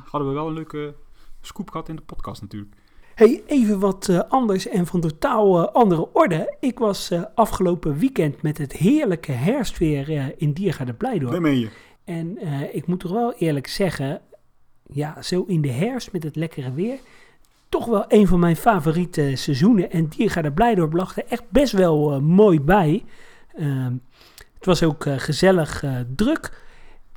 Hadden 0.10 0.28
we 0.28 0.34
wel 0.34 0.48
een 0.48 0.54
leuke 0.54 0.96
scoop 1.42 1.72
gehad 1.72 1.90
in 1.90 1.96
de 1.96 2.02
podcast 2.02 2.42
natuurlijk. 2.42 2.76
Hey, 3.18 3.44
even 3.46 3.80
wat 3.80 4.10
eh, 4.10 4.20
anders 4.28 4.68
en 4.68 4.86
van 4.86 5.02
totaal 5.02 5.68
eh, 5.68 5.74
andere 5.74 6.14
orde. 6.14 6.56
Ik 6.60 6.80
was 6.80 7.12
eh, 7.12 7.24
afgelopen 7.36 7.98
weekend 7.98 8.42
met 8.42 8.58
het 8.58 8.74
heerlijke 8.74 9.32
herfstweer 9.32 10.34
in 10.38 10.54
Diergaarde 10.54 10.94
Blijdorp. 10.94 11.32
Daar 11.32 11.42
meen 11.42 11.60
je. 11.60 11.70
En 12.04 12.38
ik 12.76 12.88
moet 12.88 13.00
toch 13.00 13.12
wel 13.12 13.34
eerlijk 13.34 13.68
zeggen, 13.68 14.22
ja, 14.92 15.22
zo 15.22 15.44
in 15.48 15.62
de 15.62 15.72
herfst 15.72 16.12
met 16.12 16.24
het 16.24 16.36
lekkere 16.36 16.74
weer, 16.74 17.00
toch 17.70 17.86
wel 17.86 18.06
een 18.08 18.28
van 18.28 18.40
mijn 18.40 18.56
favoriete 18.56 19.32
seizoenen. 19.36 19.92
En 19.92 20.08
Diergaarde 20.08 20.52
Blijdorp 20.52 20.94
lag 20.94 21.18
er 21.18 21.26
echt 21.30 21.44
best 21.50 21.72
wel 21.72 22.22
mooi 22.22 22.62
bij. 22.62 23.04
Ehm, 23.56 23.94
het 24.54 24.66
was 24.66 24.84
ook 24.84 25.06
gezellig 25.08 25.84
druk. 26.16 26.64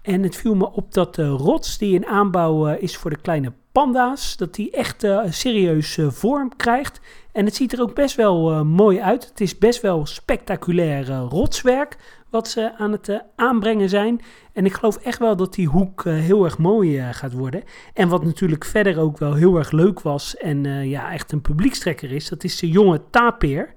En 0.02 0.22
het 0.22 0.36
viel 0.36 0.54
me 0.54 0.72
op 0.72 0.92
dat 0.92 1.14
de 1.14 1.28
rots 1.28 1.78
die 1.78 1.94
in 1.94 2.06
aanbouw 2.06 2.66
is 2.66 2.96
voor 2.96 3.10
de 3.10 3.20
kleine 3.20 3.52
panda's, 3.72 4.36
dat 4.36 4.54
die 4.54 4.70
echt 4.70 5.04
eh, 5.04 5.20
serieus 5.28 5.98
eh, 5.98 6.10
vorm 6.10 6.56
krijgt. 6.56 7.00
En 7.32 7.44
het 7.44 7.54
ziet 7.54 7.72
er 7.72 7.80
ook 7.80 7.94
best 7.94 8.16
wel 8.16 8.50
eh, 8.50 8.62
mooi 8.62 9.00
uit. 9.00 9.28
Het 9.28 9.40
is 9.40 9.58
best 9.58 9.80
wel 9.80 10.06
spectaculair 10.06 11.08
rotswerk 11.08 11.96
wat 12.30 12.48
ze 12.48 12.72
aan 12.76 12.92
het 12.92 13.22
aanbrengen 13.36 13.88
zijn. 13.88 14.20
En 14.52 14.64
ik 14.64 14.72
geloof 14.72 14.96
echt 14.96 15.18
wel 15.18 15.36
dat 15.36 15.54
die 15.54 15.68
hoek 15.68 16.04
heel 16.04 16.44
erg 16.44 16.58
mooi 16.58 17.12
gaat 17.12 17.32
worden. 17.32 17.62
En 17.94 18.08
wat 18.08 18.24
natuurlijk 18.24 18.64
verder 18.64 18.98
ook 18.98 19.18
wel 19.18 19.34
heel 19.34 19.56
erg 19.56 19.70
leuk 19.70 20.00
was 20.00 20.36
en 20.36 20.88
ja, 20.88 21.12
echt 21.12 21.32
een 21.32 21.40
publiekstrekker 21.40 22.12
is, 22.12 22.28
dat 22.28 22.44
is 22.44 22.58
de 22.58 22.68
jonge 22.68 23.00
tapeer. 23.10 23.74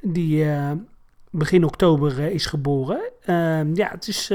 Die 0.00 0.46
begin 1.30 1.64
oktober 1.64 2.18
is 2.18 2.46
geboren. 2.46 3.00
Ehm, 3.20 3.74
ja, 3.74 3.88
het 3.90 4.08
is 4.08 4.30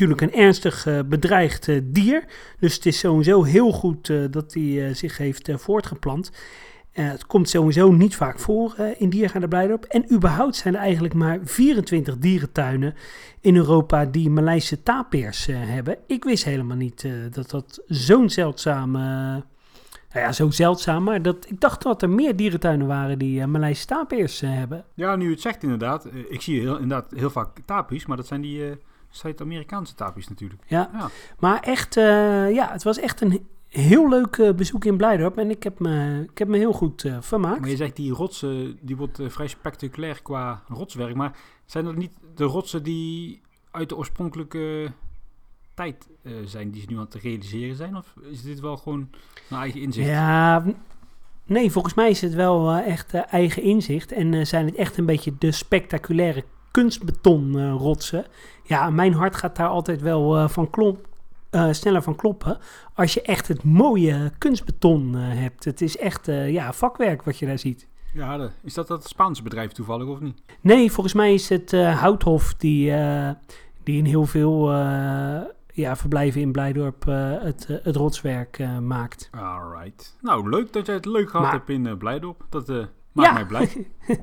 natuurlijk 0.00 0.32
een 0.32 0.40
ernstig 0.44 0.86
eh, 0.86 0.98
bedreigd 1.06 1.68
eh, 1.68 1.80
dier. 1.84 2.24
Dus 2.58 2.74
het 2.74 2.86
is 2.86 2.98
sowieso 2.98 3.42
heel 3.42 3.72
goed 3.72 4.10
eh, 4.10 4.24
dat 4.30 4.54
hij 4.54 4.94
zich 4.94 5.18
heeft 5.18 5.50
voortgeplant. 5.54 6.32
Het 6.90 7.26
komt 7.26 7.48
sowieso 7.48 7.92
niet 7.92 8.16
vaak 8.16 8.38
voor 8.38 8.74
in 8.98 9.10
Diergaarde 9.10 9.48
Blijdorp. 9.48 9.84
En 9.84 10.12
überhaupt 10.12 10.56
zijn 10.56 10.74
er 10.74 10.80
eigenlijk 10.80 11.14
maar 11.14 11.38
24 11.42 12.18
dierentuinen 12.18 12.94
in 13.40 13.56
Europa 13.56 14.04
die 14.04 14.30
Maleise 14.30 14.82
tapeers 14.82 15.48
eh, 15.48 15.56
hebben. 15.58 15.96
Ik 16.06 16.24
wist 16.24 16.44
helemaal 16.44 16.76
niet 16.76 17.08
dat 17.30 17.50
dat 17.50 17.82
zo'n 17.86 18.30
zeldzaam... 18.30 18.96
eh, 18.96 19.02
nou 20.12 20.26
ja, 20.26 20.32
zo 20.32 20.50
zeldzaam, 20.50 21.02
maar 21.02 21.22
dat, 21.22 21.46
ik 21.48 21.60
dacht 21.60 21.82
dat 21.82 22.02
er 22.02 22.10
meer 22.10 22.36
dierentuinen 22.36 22.86
waren 22.86 23.18
die 23.18 23.40
eh 23.40 23.46
Maleise 23.46 23.86
tapeers 23.86 24.42
eh, 24.42 24.50
hebben. 24.54 24.84
Ja, 24.94 25.16
nu 25.16 25.30
het 25.30 25.40
zegt 25.40 25.62
inderdaad. 25.62 26.08
ik 26.28 26.40
zie 26.40 26.60
heel, 26.60 26.78
inderdaad 26.78 27.12
heel 27.16 27.30
vaak 27.30 27.58
tapies, 27.64 28.06
maar 28.06 28.16
dat 28.16 28.26
zijn 28.26 28.40
die 28.40 28.62
Zuid-Amerikaanse 29.10 29.94
tapies 29.94 30.28
natuurlijk. 30.28 30.62
Ja, 30.66 30.90
Ja. 30.92 31.10
maar 31.38 31.60
echt, 31.60 31.96
eh, 31.96 32.52
ja, 32.52 32.72
het 32.72 32.82
was 32.82 32.98
echt 32.98 33.20
een 33.20 33.46
heel 33.68 34.08
leuk 34.08 34.36
eh, 34.36 34.52
bezoek 34.52 34.84
in 34.84 34.96
Blijdorp 34.96 35.38
en 35.38 35.50
ik 35.50 35.62
heb 35.62 35.78
me, 35.78 36.26
ik 36.30 36.38
heb 36.38 36.48
me 36.48 36.56
heel 36.56 36.72
goed 36.72 37.04
eh, 37.04 37.16
vermaakt. 37.20 37.60
Maar 37.60 37.68
je 37.68 37.76
zegt 37.76 37.96
die 37.96 38.12
rotsen, 38.12 38.78
die 38.80 38.96
wordt 38.96 39.18
vrij 39.26 39.46
spectaculair 39.46 40.22
qua 40.22 40.62
rotswerk. 40.68 41.14
Maar 41.14 41.36
zijn 41.66 41.84
dat 41.84 41.96
niet 41.96 42.12
de 42.34 42.44
rotsen 42.44 42.82
die 42.82 43.40
uit 43.70 43.88
de 43.88 43.96
oorspronkelijke 43.96 44.92
tijd 45.74 46.08
zijn, 46.44 46.70
die 46.70 46.80
ze 46.80 46.86
nu 46.90 46.96
aan 46.96 47.04
het 47.04 47.14
realiseren 47.14 47.76
zijn? 47.76 47.96
Of 47.96 48.14
is 48.30 48.42
dit 48.42 48.60
wel 48.60 48.76
gewoon 48.76 49.08
een 49.50 49.56
eigen 49.56 49.80
inzicht? 49.80 50.08
Ja, 50.08 50.64
nee, 51.44 51.70
volgens 51.70 51.94
mij 51.94 52.10
is 52.10 52.20
het 52.20 52.34
wel 52.34 52.72
echt 52.72 53.14
eigen 53.14 53.62
inzicht. 53.62 54.12
En 54.12 54.46
zijn 54.46 54.66
het 54.66 54.74
echt 54.74 54.96
een 54.96 55.06
beetje 55.06 55.32
de 55.38 55.52
spectaculaire 55.52 56.44
kunstbeton 56.70 57.58
eh, 57.58 57.74
rotsen. 57.78 58.24
Ja, 58.62 58.90
mijn 58.90 59.12
hart 59.14 59.36
gaat 59.36 59.56
daar 59.56 59.68
altijd 59.68 60.00
wel 60.00 60.36
eh, 60.36 60.48
van 60.48 60.70
klop, 60.70 61.06
eh, 61.50 61.68
sneller 61.70 62.02
van 62.02 62.16
kloppen. 62.16 62.58
Als 62.94 63.14
je 63.14 63.22
echt 63.22 63.48
het 63.48 63.62
mooie 63.64 64.30
kunstbeton 64.38 65.14
hebt. 65.14 65.64
Het 65.64 65.80
is 65.80 65.96
echt 65.96 66.26
ja, 66.26 66.72
vakwerk 66.72 67.22
wat 67.22 67.38
je 67.38 67.46
daar 67.46 67.58
ziet. 67.58 67.88
Ja, 68.14 68.50
is 68.62 68.74
dat 68.74 68.88
dat 68.88 69.08
Spaanse 69.08 69.42
bedrijf 69.42 69.72
toevallig 69.72 70.06
of 70.08 70.20
niet? 70.20 70.42
Nee, 70.60 70.92
volgens 70.92 71.14
mij 71.14 71.34
is 71.34 71.48
het 71.48 71.72
Houthof 71.72 72.54
die, 72.54 72.92
die 73.82 73.98
in 73.98 74.04
heel 74.04 74.26
veel 74.26 74.72
ja, 75.72 75.96
verblijven 75.96 76.40
in 76.40 76.52
Blijdorp 76.52 77.04
het, 77.42 77.66
het 77.82 77.96
rotswerk 77.96 78.58
maakt. 78.80 79.30
Alright. 79.30 80.16
Nou, 80.20 80.48
leuk 80.48 80.72
dat 80.72 80.86
jij 80.86 80.94
het 80.94 81.04
leuk 81.06 81.30
gehad 81.30 81.42
Maar- 81.46 81.52
hebt 81.54 81.68
in 81.68 81.98
Blijdorp. 81.98 82.46
Dat 82.48 82.68
maakt 83.12 83.28
Ja. 83.28 83.32
mij 83.32 83.44
blij. 83.46 83.86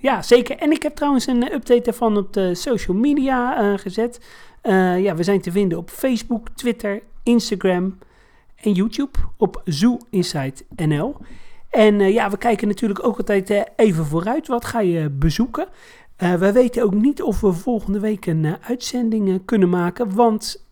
Ja, 0.00 0.22
zeker. 0.22 0.56
En 0.56 0.70
ik 0.70 0.82
heb 0.82 0.94
trouwens 0.94 1.26
een 1.26 1.48
eh, 1.48 1.54
update 1.54 1.82
daarvan 1.82 2.16
op 2.16 2.32
de 2.32 2.54
social 2.54 2.96
media 2.96 3.58
eh, 3.58 3.78
gezet. 3.78 4.20
Eh, 4.60 5.02
ja, 5.02 5.14
we 5.14 5.22
zijn 5.22 5.40
te 5.40 5.52
vinden 5.52 5.78
op 5.78 5.90
Facebook, 5.90 6.48
Twitter, 6.48 7.02
Instagram 7.22 7.98
en 8.56 8.72
YouTube 8.72 9.18
op 9.36 9.62
Zoo 9.64 9.98
Insight 10.10 10.64
NL. 10.76 11.16
En 11.70 11.98
ja, 11.98 12.30
we 12.30 12.38
kijken 12.38 12.68
natuurlijk 12.68 13.06
ook 13.06 13.16
altijd 13.16 13.64
even 13.76 14.04
vooruit. 14.06 14.46
Wat 14.46 14.64
ga 14.64 14.80
je 14.80 15.10
bezoeken? 15.10 15.68
We 16.16 16.52
weten 16.52 16.82
ook 16.82 16.94
niet 16.94 17.22
of 17.22 17.40
we 17.40 17.52
volgende 17.52 18.00
week 18.00 18.26
een 18.26 18.56
uitzending 18.60 19.44
kunnen 19.44 19.68
maken, 19.68 20.14
want 20.14 20.66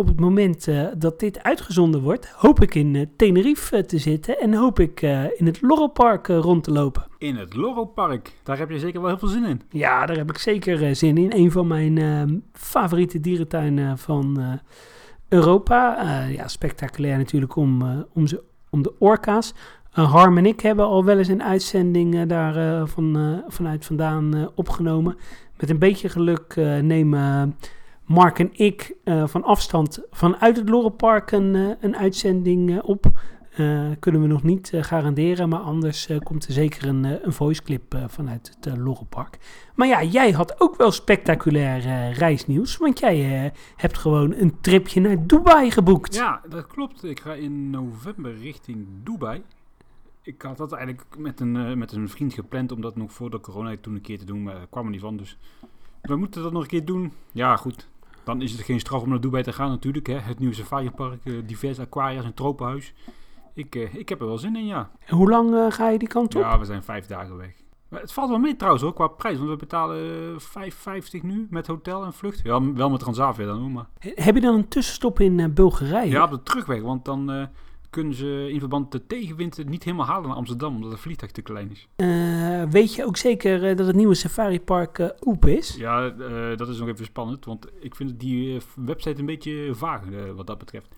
op 0.00 0.06
het 0.06 0.20
moment 0.20 0.68
eh, 0.68 0.86
dat 0.96 1.20
dit 1.20 1.42
uitgezonden 1.42 2.00
wordt, 2.00 2.28
hoop 2.28 2.62
ik 2.62 2.74
in 2.74 2.94
uh, 2.94 3.06
Tenerife 3.16 3.84
te 3.84 3.98
zitten 3.98 4.38
en 4.38 4.54
hoop 4.54 4.78
ik 4.80 5.02
in 5.36 5.46
het 5.46 5.62
Lorelpark 5.62 6.26
rond 6.26 6.64
te 6.64 6.70
lopen. 6.70 7.06
In 7.18 7.36
het 7.36 7.54
Lorelpark, 7.54 8.32
daar 8.42 8.58
heb 8.58 8.70
je 8.70 8.78
zeker 8.78 9.00
wel 9.00 9.08
heel 9.08 9.18
veel 9.18 9.28
zin 9.28 9.44
in. 9.44 9.62
Ja, 9.70 10.06
daar 10.06 10.16
heb 10.16 10.30
ik 10.30 10.38
zeker 10.38 10.96
zin 10.96 11.18
in. 11.18 11.32
Een 11.34 11.50
van 11.50 11.66
mijn 11.66 12.42
favoriete 12.52 13.20
dierentuinen 13.20 13.98
van 13.98 14.58
Europa. 15.28 16.02
ja, 16.28 16.48
spectaculair 16.48 17.16
natuurlijk 17.16 17.56
om, 17.56 18.06
om, 18.12 18.26
ze, 18.26 18.42
om 18.70 18.82
de 18.82 18.92
orka's. 18.98 19.54
Harm 19.90 20.38
en 20.38 20.46
ik 20.46 20.60
hebben 20.60 20.84
al 20.84 21.04
wel 21.04 21.18
eens 21.18 21.28
een 21.28 21.42
uitzending 21.42 22.22
daar 22.22 22.86
van, 22.88 23.42
vanuit 23.48 23.86
vandaan 23.86 24.50
opgenomen. 24.54 25.16
Met 25.58 25.70
een 25.70 25.78
beetje 25.78 26.08
geluk 26.08 26.54
nemen 26.82 27.56
Mark 28.10 28.38
en 28.38 28.50
ik 28.52 28.96
uh, 29.04 29.26
van 29.26 29.44
afstand 29.44 30.02
vanuit 30.10 30.56
het 30.56 30.68
Lorenpark 30.68 31.30
een, 31.30 31.54
uh, 31.54 31.70
een 31.80 31.96
uitzending 31.96 32.70
uh, 32.70 32.78
op. 32.82 33.10
kunnen 33.98 34.20
we 34.20 34.26
nog 34.26 34.42
niet 34.42 34.72
garanderen, 34.74 35.48
maar 35.48 35.60
anders 35.60 36.08
komt 36.22 36.46
er 36.46 36.52
zeker 36.52 36.88
een, 36.88 37.04
een 37.04 37.32
voice 37.32 37.62
clip 37.62 37.98
vanuit 38.06 38.56
het 38.60 38.78
Lorenpark. 38.78 39.38
Maar 39.74 39.86
ja, 39.86 40.02
jij 40.02 40.30
had 40.30 40.60
ook 40.60 40.76
wel 40.76 40.90
spectaculair 40.90 42.12
reisnieuws, 42.12 42.76
want 42.76 42.98
jij 42.98 43.52
hebt 43.76 43.98
gewoon 43.98 44.34
een 44.34 44.60
tripje 44.60 45.00
naar 45.00 45.26
Dubai 45.26 45.70
geboekt. 45.70 46.14
Ja, 46.14 46.40
dat 46.48 46.66
klopt. 46.66 47.04
Ik 47.04 47.20
ga 47.20 47.34
in 47.34 47.70
november 47.70 48.36
richting 48.36 48.86
Dubai. 49.02 49.42
Ik 50.22 50.42
had 50.42 50.56
dat 50.56 50.72
eigenlijk 50.72 51.04
met 51.18 51.40
een, 51.40 51.78
met 51.78 51.92
een 51.92 52.08
vriend 52.08 52.34
gepland 52.34 52.72
om 52.72 52.80
dat 52.80 52.96
nog 52.96 53.12
voor 53.12 53.30
de 53.30 53.40
corona 53.40 53.76
toen 53.80 53.94
een 53.94 54.00
keer 54.00 54.18
te 54.18 54.24
doen, 54.24 54.42
maar 54.42 54.66
kwam 54.70 54.84
er 54.84 54.90
niet 54.90 55.00
van. 55.00 55.16
Dus 55.16 55.38
we 56.02 56.16
moeten 56.16 56.42
dat 56.42 56.52
nog 56.52 56.62
een 56.62 56.68
keer 56.68 56.84
doen. 56.84 57.12
Ja, 57.32 57.56
goed. 57.56 57.89
Dan 58.24 58.42
is 58.42 58.52
het 58.52 58.60
geen 58.60 58.80
straf 58.80 59.02
om 59.02 59.08
naar 59.08 59.20
Dubai 59.20 59.42
te 59.42 59.52
gaan 59.52 59.68
natuurlijk. 59.68 60.06
Hè. 60.06 60.18
Het 60.18 60.38
nieuwe 60.38 60.54
safaripark, 60.54 61.24
uh, 61.24 61.42
diverse 61.46 61.80
aquaria's, 61.80 62.24
een 62.24 62.34
tropenhuis. 62.34 62.94
Ik, 63.54 63.74
uh, 63.74 63.94
ik 63.94 64.08
heb 64.08 64.20
er 64.20 64.26
wel 64.26 64.38
zin 64.38 64.56
in, 64.56 64.66
ja. 64.66 64.90
En 65.06 65.16
hoe 65.16 65.28
lang 65.28 65.50
uh, 65.50 65.70
ga 65.70 65.88
je 65.88 65.98
die 65.98 66.08
kant 66.08 66.34
op? 66.34 66.42
Ja, 66.42 66.58
we 66.58 66.64
zijn 66.64 66.82
vijf 66.82 67.06
dagen 67.06 67.36
weg. 67.36 67.52
Maar 67.88 68.00
het 68.00 68.12
valt 68.12 68.28
wel 68.28 68.38
mee 68.38 68.56
trouwens 68.56 68.84
hoor, 68.84 68.94
qua 68.94 69.06
prijs. 69.06 69.38
Want 69.38 69.50
we 69.50 69.56
betalen 69.56 70.40
5,50 70.40 71.20
nu 71.22 71.46
met 71.50 71.66
hotel 71.66 72.04
en 72.04 72.12
vlucht. 72.12 72.40
Ja, 72.42 72.72
wel 72.72 72.90
met 72.90 73.00
Transavia 73.00 73.46
dan 73.46 73.72
maar. 73.72 73.88
Heb 73.98 74.34
je 74.34 74.40
dan 74.40 74.54
een 74.54 74.68
tussenstop 74.68 75.20
in 75.20 75.54
Bulgarije? 75.54 76.10
Ja, 76.10 76.24
op 76.24 76.30
de 76.30 76.42
terugweg. 76.42 76.82
Want 76.82 77.04
dan 77.04 77.48
kunnen 77.90 78.14
ze 78.14 78.48
in 78.50 78.58
verband 78.58 78.92
met 78.92 79.00
de 79.00 79.06
tegenwind 79.06 79.68
niet 79.68 79.84
helemaal 79.84 80.06
halen 80.06 80.28
naar 80.28 80.36
Amsterdam, 80.36 80.74
omdat 80.74 80.90
het 80.90 81.00
vliegtuig 81.00 81.32
te 81.32 81.42
klein 81.42 81.70
is. 81.70 81.88
Uh, 81.96 82.62
weet 82.70 82.94
je 82.94 83.04
ook 83.04 83.16
zeker 83.16 83.70
uh, 83.70 83.76
dat 83.76 83.86
het 83.86 83.96
nieuwe 83.96 84.14
Safari 84.14 84.60
Park 84.60 84.98
uh, 84.98 85.08
open 85.20 85.56
is? 85.56 85.76
Ja, 85.76 86.10
dat 86.54 86.68
is 86.68 86.78
nog 86.78 86.88
even 86.88 87.04
spannend, 87.04 87.44
want 87.44 87.66
ik 87.80 87.94
vind 87.94 88.20
die 88.20 88.60
website 88.74 89.20
een 89.20 89.26
beetje 89.26 89.74
vaag 89.74 90.02
wat 90.34 90.46
dat 90.46 90.58
betreft. 90.58 90.88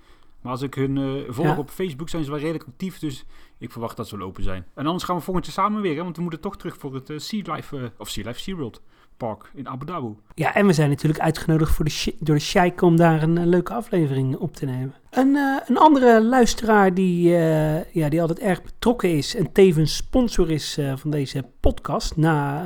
Maar 0.41 0.53
als 0.53 0.63
ik 0.63 0.75
hun 0.75 1.25
volg 1.29 1.47
ja. 1.47 1.59
op 1.59 1.71
Facebook, 1.71 2.09
zijn 2.09 2.25
ze 2.25 2.31
wel 2.31 2.39
redelijk 2.39 2.65
actief, 2.65 2.99
dus 2.99 3.25
ik 3.59 3.73
verwacht 3.73 3.97
dat 3.97 4.09
ze 4.09 4.17
wel 4.17 4.27
open 4.27 4.43
zijn. 4.43 4.67
En 4.75 4.87
anders 4.87 5.05
gaan 5.05 5.17
we 5.17 5.23
volgend 5.23 5.47
jaar 5.47 5.55
samen 5.55 5.83
weer, 5.83 5.97
hè, 5.97 6.03
want 6.03 6.17
we 6.17 6.23
moeten 6.23 6.41
toch 6.41 6.57
terug 6.57 6.77
voor 6.77 6.95
het 6.95 7.13
Sea 7.17 7.55
Life, 7.55 7.93
of 7.99 8.09
Sea 8.09 8.25
Life 8.27 8.41
SeaWorld. 8.41 8.83
Park 9.23 9.50
in 9.55 9.69
Abu 9.69 9.87
Dhabi. 9.87 10.17
Ja, 10.35 10.55
en 10.55 10.67
we 10.67 10.73
zijn 10.73 10.88
natuurlijk 10.88 11.23
uitgenodigd 11.23 11.75
voor 11.75 11.85
de 11.85 12.14
door 12.19 12.35
de 12.35 12.41
Sheikh 12.41 12.83
om 12.83 12.97
daar 12.97 13.23
een, 13.23 13.47
leuke 13.47 13.73
aflevering 13.73 14.37
op 14.37 14.55
te 14.55 14.64
nemen. 14.64 14.95
Een, 15.11 15.29
uh, 15.29 15.57
een 15.67 15.79
andere 15.79 16.23
luisteraar 16.23 16.95
die, 16.95 17.29
uh, 17.29 17.85
ja, 17.85 18.09
die 18.09 18.21
altijd 18.21 18.38
erg 18.38 18.62
betrokken 18.62 19.17
is 19.17 19.35
en 19.35 19.52
tevens 19.52 19.97
sponsor 19.97 20.50
is 20.50 20.79
uh, 20.79 20.97
van 20.97 21.11
deze 21.11 21.45
podcast, 21.61 22.17
na 22.17 22.64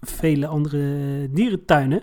vele 0.00 0.46
andere 0.46 1.28
dierentuinen. 1.30 2.02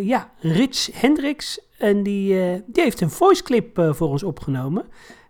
ja, 0.00 0.30
Rich 0.38 1.00
Hendricks. 1.00 1.60
En 1.78 2.02
die, 2.02 2.28
die 2.66 2.82
heeft 2.82 3.00
een 3.00 3.10
voice 3.10 3.42
clip 3.42 3.90
voor 3.90 4.08
ons 4.08 4.22
opgenomen. 4.22 4.84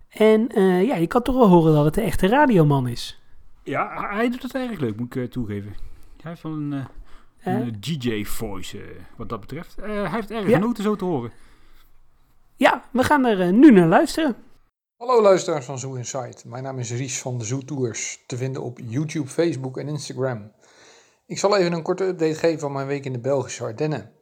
En 0.08 0.48
ja, 0.84 0.94
je 0.96 1.06
kan 1.06 1.22
toch 1.22 1.34
wel 1.34 1.48
horen 1.48 1.74
dat 1.74 1.84
het 1.84 1.96
een 1.96 2.02
echte 2.02 2.26
radioman 2.26 2.88
is. 2.88 3.20
Ja, 3.62 4.08
hij 4.10 4.30
doet 4.30 4.42
het 4.42 4.54
erg 4.54 4.80
leuk, 4.80 4.96
moet 4.96 5.14
ik 5.14 5.30
toegeven. 5.30 5.91
Hij 6.22 6.30
heeft 6.30 6.42
wel 6.42 6.52
een, 6.52 6.86
een 7.44 7.80
DJ-voice 7.80 8.96
wat 9.16 9.28
dat 9.28 9.40
betreft. 9.40 9.76
hij 9.76 10.10
heeft 10.10 10.30
erg 10.30 10.48
ja. 10.48 10.58
genoten 10.58 10.84
zo 10.84 10.96
te 10.96 11.04
horen. 11.04 11.32
Ja, 12.56 12.84
we 12.92 13.02
gaan 13.02 13.24
er 13.24 13.52
nu 13.52 13.70
naar 13.70 13.88
luisteren. 13.88 14.36
Hallo 14.96 15.22
luisteraars 15.22 15.64
van 15.64 15.78
Zoo 15.78 15.94
Insight. 15.94 16.44
Mijn 16.44 16.62
naam 16.62 16.78
is 16.78 16.90
Ries 16.90 17.20
van 17.20 17.38
de 17.38 17.44
Zoo 17.44 17.58
Tours, 17.58 18.24
te 18.26 18.36
vinden 18.36 18.62
op 18.62 18.78
YouTube, 18.84 19.28
Facebook 19.28 19.78
en 19.78 19.88
Instagram. 19.88 20.52
Ik 21.26 21.38
zal 21.38 21.56
even 21.56 21.72
een 21.72 21.82
korte 21.82 22.04
update 22.04 22.34
geven 22.34 22.60
van 22.60 22.72
mijn 22.72 22.86
week 22.86 23.04
in 23.04 23.12
de 23.12 23.20
Belgische 23.20 23.64
Ardennen. 23.64 24.12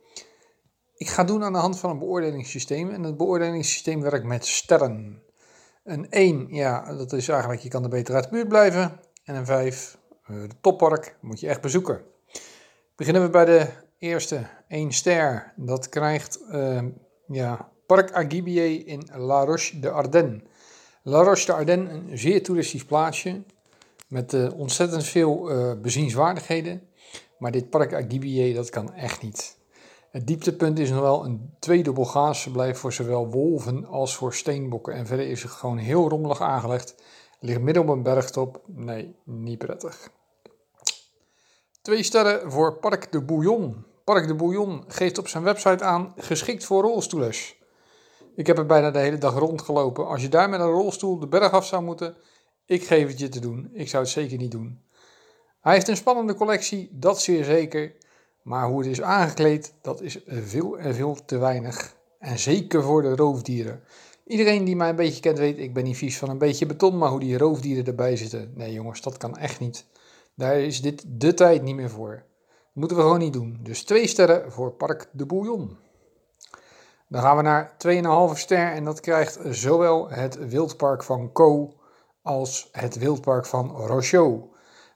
Ik 0.94 1.08
ga 1.08 1.24
doen 1.24 1.44
aan 1.44 1.52
de 1.52 1.58
hand 1.58 1.78
van 1.78 1.90
een 1.90 1.98
beoordelingssysteem 1.98 2.90
en 2.90 3.02
het 3.02 3.16
beoordelingssysteem 3.16 4.00
werkt 4.00 4.24
met 4.24 4.46
sterren. 4.46 5.22
Een 5.84 6.10
1, 6.10 6.46
ja, 6.48 6.94
dat 6.94 7.12
is 7.12 7.28
eigenlijk 7.28 7.60
je 7.60 7.68
kan 7.68 7.82
er 7.82 7.88
beter 7.88 8.14
uit 8.14 8.24
de 8.24 8.30
buurt 8.30 8.48
blijven. 8.48 9.00
En 9.24 9.34
een 9.34 9.46
5, 9.46 9.98
uh, 10.30 10.42
de 10.48 10.54
toppark 10.60 11.16
moet 11.20 11.40
je 11.40 11.48
echt 11.48 11.60
bezoeken. 11.60 12.02
Beginnen 12.96 13.22
we 13.22 13.30
bij 13.30 13.44
de 13.44 13.68
eerste, 13.98 14.46
1 14.68 14.92
ster. 14.92 15.52
Dat 15.56 15.88
krijgt 15.88 16.40
uh, 16.50 16.82
ja, 17.26 17.68
Parc 17.86 18.12
Agibier 18.12 18.86
in 18.86 19.08
La 19.14 19.44
Roche 19.44 19.80
de 19.80 19.90
Ardennes. 19.90 20.42
La 21.02 21.22
Roche 21.22 21.46
de 21.46 21.52
Ardennes, 21.52 21.92
een 21.92 22.18
zeer 22.18 22.42
toeristisch 22.42 22.84
plaatsje 22.84 23.42
met 24.08 24.32
uh, 24.32 24.58
ontzettend 24.58 25.04
veel 25.04 25.50
uh, 25.50 25.80
bezienswaardigheden. 25.80 26.82
Maar 27.38 27.50
dit 27.50 27.70
Parc 27.70 27.94
Agibier, 27.94 28.54
dat 28.54 28.70
kan 28.70 28.94
echt 28.94 29.22
niet. 29.22 29.58
Het 30.10 30.26
dieptepunt 30.26 30.78
is 30.78 30.90
nog 30.90 31.00
wel 31.00 31.24
een 31.24 31.54
tweedubbel 31.58 32.04
gaasverblijf 32.04 32.78
voor 32.78 32.92
zowel 32.92 33.28
wolven 33.28 33.86
als 33.86 34.16
voor 34.16 34.34
steenbokken. 34.34 34.94
En 34.94 35.06
verder 35.06 35.28
is 35.28 35.42
het 35.42 35.52
gewoon 35.52 35.78
heel 35.78 36.08
rommelig 36.08 36.40
aangelegd. 36.40 36.94
Ligt 37.40 37.60
midden 37.60 37.82
op 37.82 37.88
een 37.88 38.02
bergtop. 38.02 38.62
Nee, 38.66 39.14
niet 39.24 39.58
prettig. 39.58 40.10
Twee 41.82 42.02
sterren 42.02 42.50
voor 42.50 42.78
Parc 42.78 43.12
de 43.12 43.22
Bouillon. 43.22 43.84
Parc 44.04 44.26
de 44.26 44.34
Bouillon 44.34 44.84
geeft 44.88 45.18
op 45.18 45.28
zijn 45.28 45.42
website 45.42 45.84
aan 45.84 46.12
geschikt 46.16 46.64
voor 46.64 46.82
rolstoelers. 46.82 47.58
Ik 48.34 48.46
heb 48.46 48.58
er 48.58 48.66
bijna 48.66 48.90
de 48.90 48.98
hele 48.98 49.18
dag 49.18 49.34
rondgelopen. 49.34 50.06
Als 50.06 50.22
je 50.22 50.28
daar 50.28 50.48
met 50.48 50.60
een 50.60 50.70
rolstoel 50.70 51.18
de 51.18 51.26
berg 51.26 51.52
af 51.52 51.66
zou 51.66 51.82
moeten, 51.82 52.16
ik 52.66 52.86
geef 52.86 53.08
het 53.08 53.18
je 53.18 53.28
te 53.28 53.40
doen. 53.40 53.70
Ik 53.72 53.88
zou 53.88 54.02
het 54.02 54.12
zeker 54.12 54.38
niet 54.38 54.50
doen. 54.50 54.80
Hij 55.60 55.72
heeft 55.74 55.88
een 55.88 55.96
spannende 55.96 56.34
collectie, 56.34 56.88
dat 56.92 57.20
zeer 57.20 57.44
zeker. 57.44 57.92
Maar 58.42 58.68
hoe 58.68 58.78
het 58.78 58.90
is 58.90 59.02
aangekleed, 59.02 59.74
dat 59.82 60.00
is 60.00 60.18
veel 60.26 60.78
en 60.78 60.94
veel 60.94 61.16
te 61.24 61.38
weinig. 61.38 61.96
En 62.18 62.38
zeker 62.38 62.82
voor 62.82 63.02
de 63.02 63.16
roofdieren. 63.16 63.82
Iedereen 64.26 64.64
die 64.64 64.76
mij 64.76 64.88
een 64.88 64.96
beetje 64.96 65.20
kent 65.20 65.38
weet, 65.38 65.58
ik 65.58 65.74
ben 65.74 65.84
niet 65.84 65.96
vies 65.96 66.18
van 66.18 66.28
een 66.30 66.38
beetje 66.38 66.66
beton, 66.66 66.98
maar 66.98 67.10
hoe 67.10 67.20
die 67.20 67.38
roofdieren 67.38 67.86
erbij 67.86 68.16
zitten. 68.16 68.52
Nee 68.54 68.72
jongens, 68.72 69.00
dat 69.00 69.16
kan 69.16 69.36
echt 69.36 69.60
niet. 69.60 69.86
Daar 70.40 70.60
is 70.60 70.80
dit 70.80 71.04
de 71.06 71.34
tijd 71.34 71.62
niet 71.62 71.74
meer 71.76 71.90
voor. 71.90 72.14
Dat 72.14 72.74
moeten 72.74 72.96
we 72.96 73.02
gewoon 73.02 73.18
niet 73.18 73.32
doen. 73.32 73.58
Dus 73.62 73.84
twee 73.84 74.06
sterren 74.06 74.52
voor 74.52 74.72
Park 74.72 75.08
de 75.12 75.26
Bouillon. 75.26 75.76
Dan 77.08 77.22
gaan 77.22 77.36
we 77.36 77.42
naar 77.42 77.76
2,5 78.32 78.38
ster 78.38 78.72
en 78.72 78.84
dat 78.84 79.00
krijgt 79.00 79.38
zowel 79.50 80.10
het 80.10 80.48
wildpark 80.48 81.02
van 81.02 81.32
Co 81.32 81.72
als 82.22 82.68
het 82.72 82.98
wildpark 82.98 83.46
van 83.46 83.70
Rochot. 83.70 84.44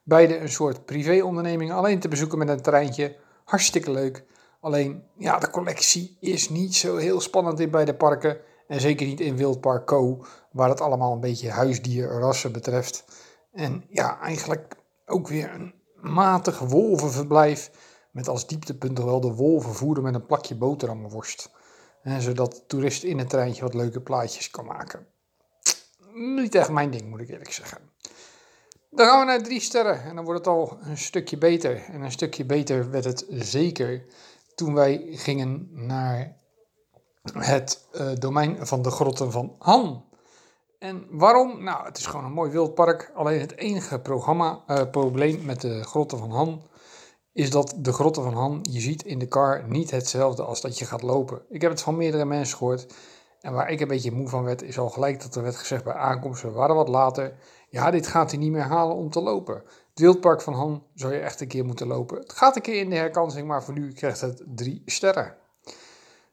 Beide 0.03 0.39
een 0.39 0.49
soort 0.49 0.85
privéonderneming, 0.85 1.73
alleen 1.73 2.01
te 2.01 2.09
bezoeken 2.09 2.39
met 2.39 2.49
een 2.49 2.63
treintje. 2.63 3.17
Hartstikke 3.45 3.91
leuk. 3.91 4.25
Alleen, 4.61 5.05
ja, 5.17 5.39
de 5.39 5.51
collectie 5.51 6.17
is 6.21 6.49
niet 6.49 6.75
zo 6.75 6.97
heel 6.97 7.21
spannend 7.21 7.61
in 7.61 7.71
beide 7.71 7.95
parken. 7.95 8.39
En 8.69 8.81
zeker 8.81 9.07
niet 9.07 9.21
in 9.21 9.37
Wildpark 9.37 9.87
Co, 9.87 10.25
waar 10.53 10.69
het 10.69 10.81
allemaal 10.81 11.13
een 11.13 11.21
beetje 11.21 11.51
huisdierrassen 11.51 12.53
betreft. 12.53 13.05
En 13.53 13.85
ja, 13.89 14.21
eigenlijk 14.21 14.83
ook 15.07 15.29
weer 15.29 15.55
een 15.55 15.75
matig 15.95 16.59
wolvenverblijf. 16.59 17.71
Met 18.11 18.29
als 18.29 18.47
dieptepunt 18.47 18.99
wel 18.99 19.21
de 19.21 19.35
wolven 19.35 19.75
voeren 19.75 20.03
met 20.03 20.15
een 20.15 20.27
plakje 20.27 20.55
boterhammenworst. 20.55 21.51
En 22.03 22.23
zodat 22.23 22.65
toeristen 22.67 23.09
in 23.09 23.19
het 23.19 23.29
treintje 23.29 23.63
wat 23.63 23.75
leuke 23.75 24.01
plaatjes 24.01 24.51
kan 24.51 24.65
maken. 24.65 25.07
Niet 26.13 26.55
echt 26.55 26.71
mijn 26.71 26.91
ding, 26.91 27.09
moet 27.09 27.21
ik 27.21 27.29
eerlijk 27.29 27.53
zeggen. 27.53 27.79
Dan 28.91 29.07
gaan 29.07 29.19
we 29.21 29.25
naar 29.25 29.43
drie 29.43 29.61
sterren 29.61 30.03
en 30.03 30.15
dan 30.15 30.25
wordt 30.25 30.39
het 30.39 30.55
al 30.55 30.79
een 30.81 30.99
stukje 30.99 31.39
beter. 31.39 31.85
En 31.85 32.01
een 32.01 32.13
stukje 32.13 32.45
beter 32.45 32.91
werd 32.91 33.05
het 33.05 33.27
zeker 33.29 34.05
toen 34.55 34.75
wij 34.75 35.07
gingen 35.11 35.69
naar 35.73 36.37
het 37.33 37.87
uh, 37.93 38.13
domein 38.15 38.67
van 38.67 38.83
de 38.83 38.91
grotten 38.91 39.33
van 39.33 39.55
Han. 39.59 40.05
En 40.85 41.07
waarom? 41.11 41.63
Nou, 41.63 41.85
het 41.85 41.99
is 41.99 42.07
gewoon 42.07 42.25
een 42.25 42.33
mooi 42.33 42.51
wildpark. 42.51 43.11
Alleen 43.15 43.41
het 43.41 43.57
enige 43.57 44.01
programma, 44.01 44.63
uh, 44.67 44.91
probleem 44.91 45.45
met 45.45 45.61
de 45.61 45.83
grotten 45.83 46.19
van 46.19 46.31
Han 46.31 46.63
is 47.33 47.51
dat 47.51 47.75
de 47.79 47.93
grotten 47.93 48.23
van 48.23 48.35
Han, 48.35 48.59
je 48.71 48.81
ziet 48.81 49.05
in 49.05 49.19
de 49.19 49.29
car 49.29 49.65
niet 49.69 49.91
hetzelfde 49.91 50.43
als 50.43 50.61
dat 50.61 50.79
je 50.79 50.85
gaat 50.85 51.03
lopen. 51.03 51.43
Ik 51.49 51.61
heb 51.61 51.71
het 51.71 51.81
van 51.81 51.97
meerdere 51.97 52.25
mensen 52.25 52.57
gehoord. 52.57 52.95
En 53.41 53.53
waar 53.53 53.71
ik 53.71 53.81
een 53.81 53.89
beetje 53.89 54.13
moe 54.13 54.29
van 54.29 54.45
werd, 54.45 54.63
is 54.63 54.79
al 54.79 54.89
gelijk 54.89 55.23
dat 55.23 55.35
er 55.35 55.43
werd 55.43 55.57
gezegd 55.57 55.85
bij 55.85 55.95
aankomst, 55.95 56.43
we 56.43 56.51
waren 56.51 56.75
wat 56.75 56.89
later. 56.89 57.35
Ja, 57.69 57.91
dit 57.91 58.07
gaat 58.07 58.31
hij 58.31 58.41
niet 58.41 58.53
meer 58.53 58.63
halen 58.63 58.97
om 58.97 59.11
te 59.11 59.23
lopen. 59.23 59.55
Het 59.91 60.01
wildpark 60.01 60.41
van 60.41 60.55
Han 60.55 60.83
zou 60.95 61.13
je 61.13 61.21
echt 61.21 61.41
een 61.41 61.49
keer 61.49 61.65
moeten 61.65 61.87
lopen. 61.87 62.19
Het 62.19 62.33
gaat 62.33 62.57
een 62.57 62.63
keer 62.63 62.81
in 62.81 62.91
de 62.91 62.97
herkansing, 62.97 63.47
maar 63.47 63.65
voor 63.65 63.75
nu 63.75 63.93
krijgt 63.93 64.21
het 64.21 64.43
drie 64.47 64.83
sterren. 64.85 65.37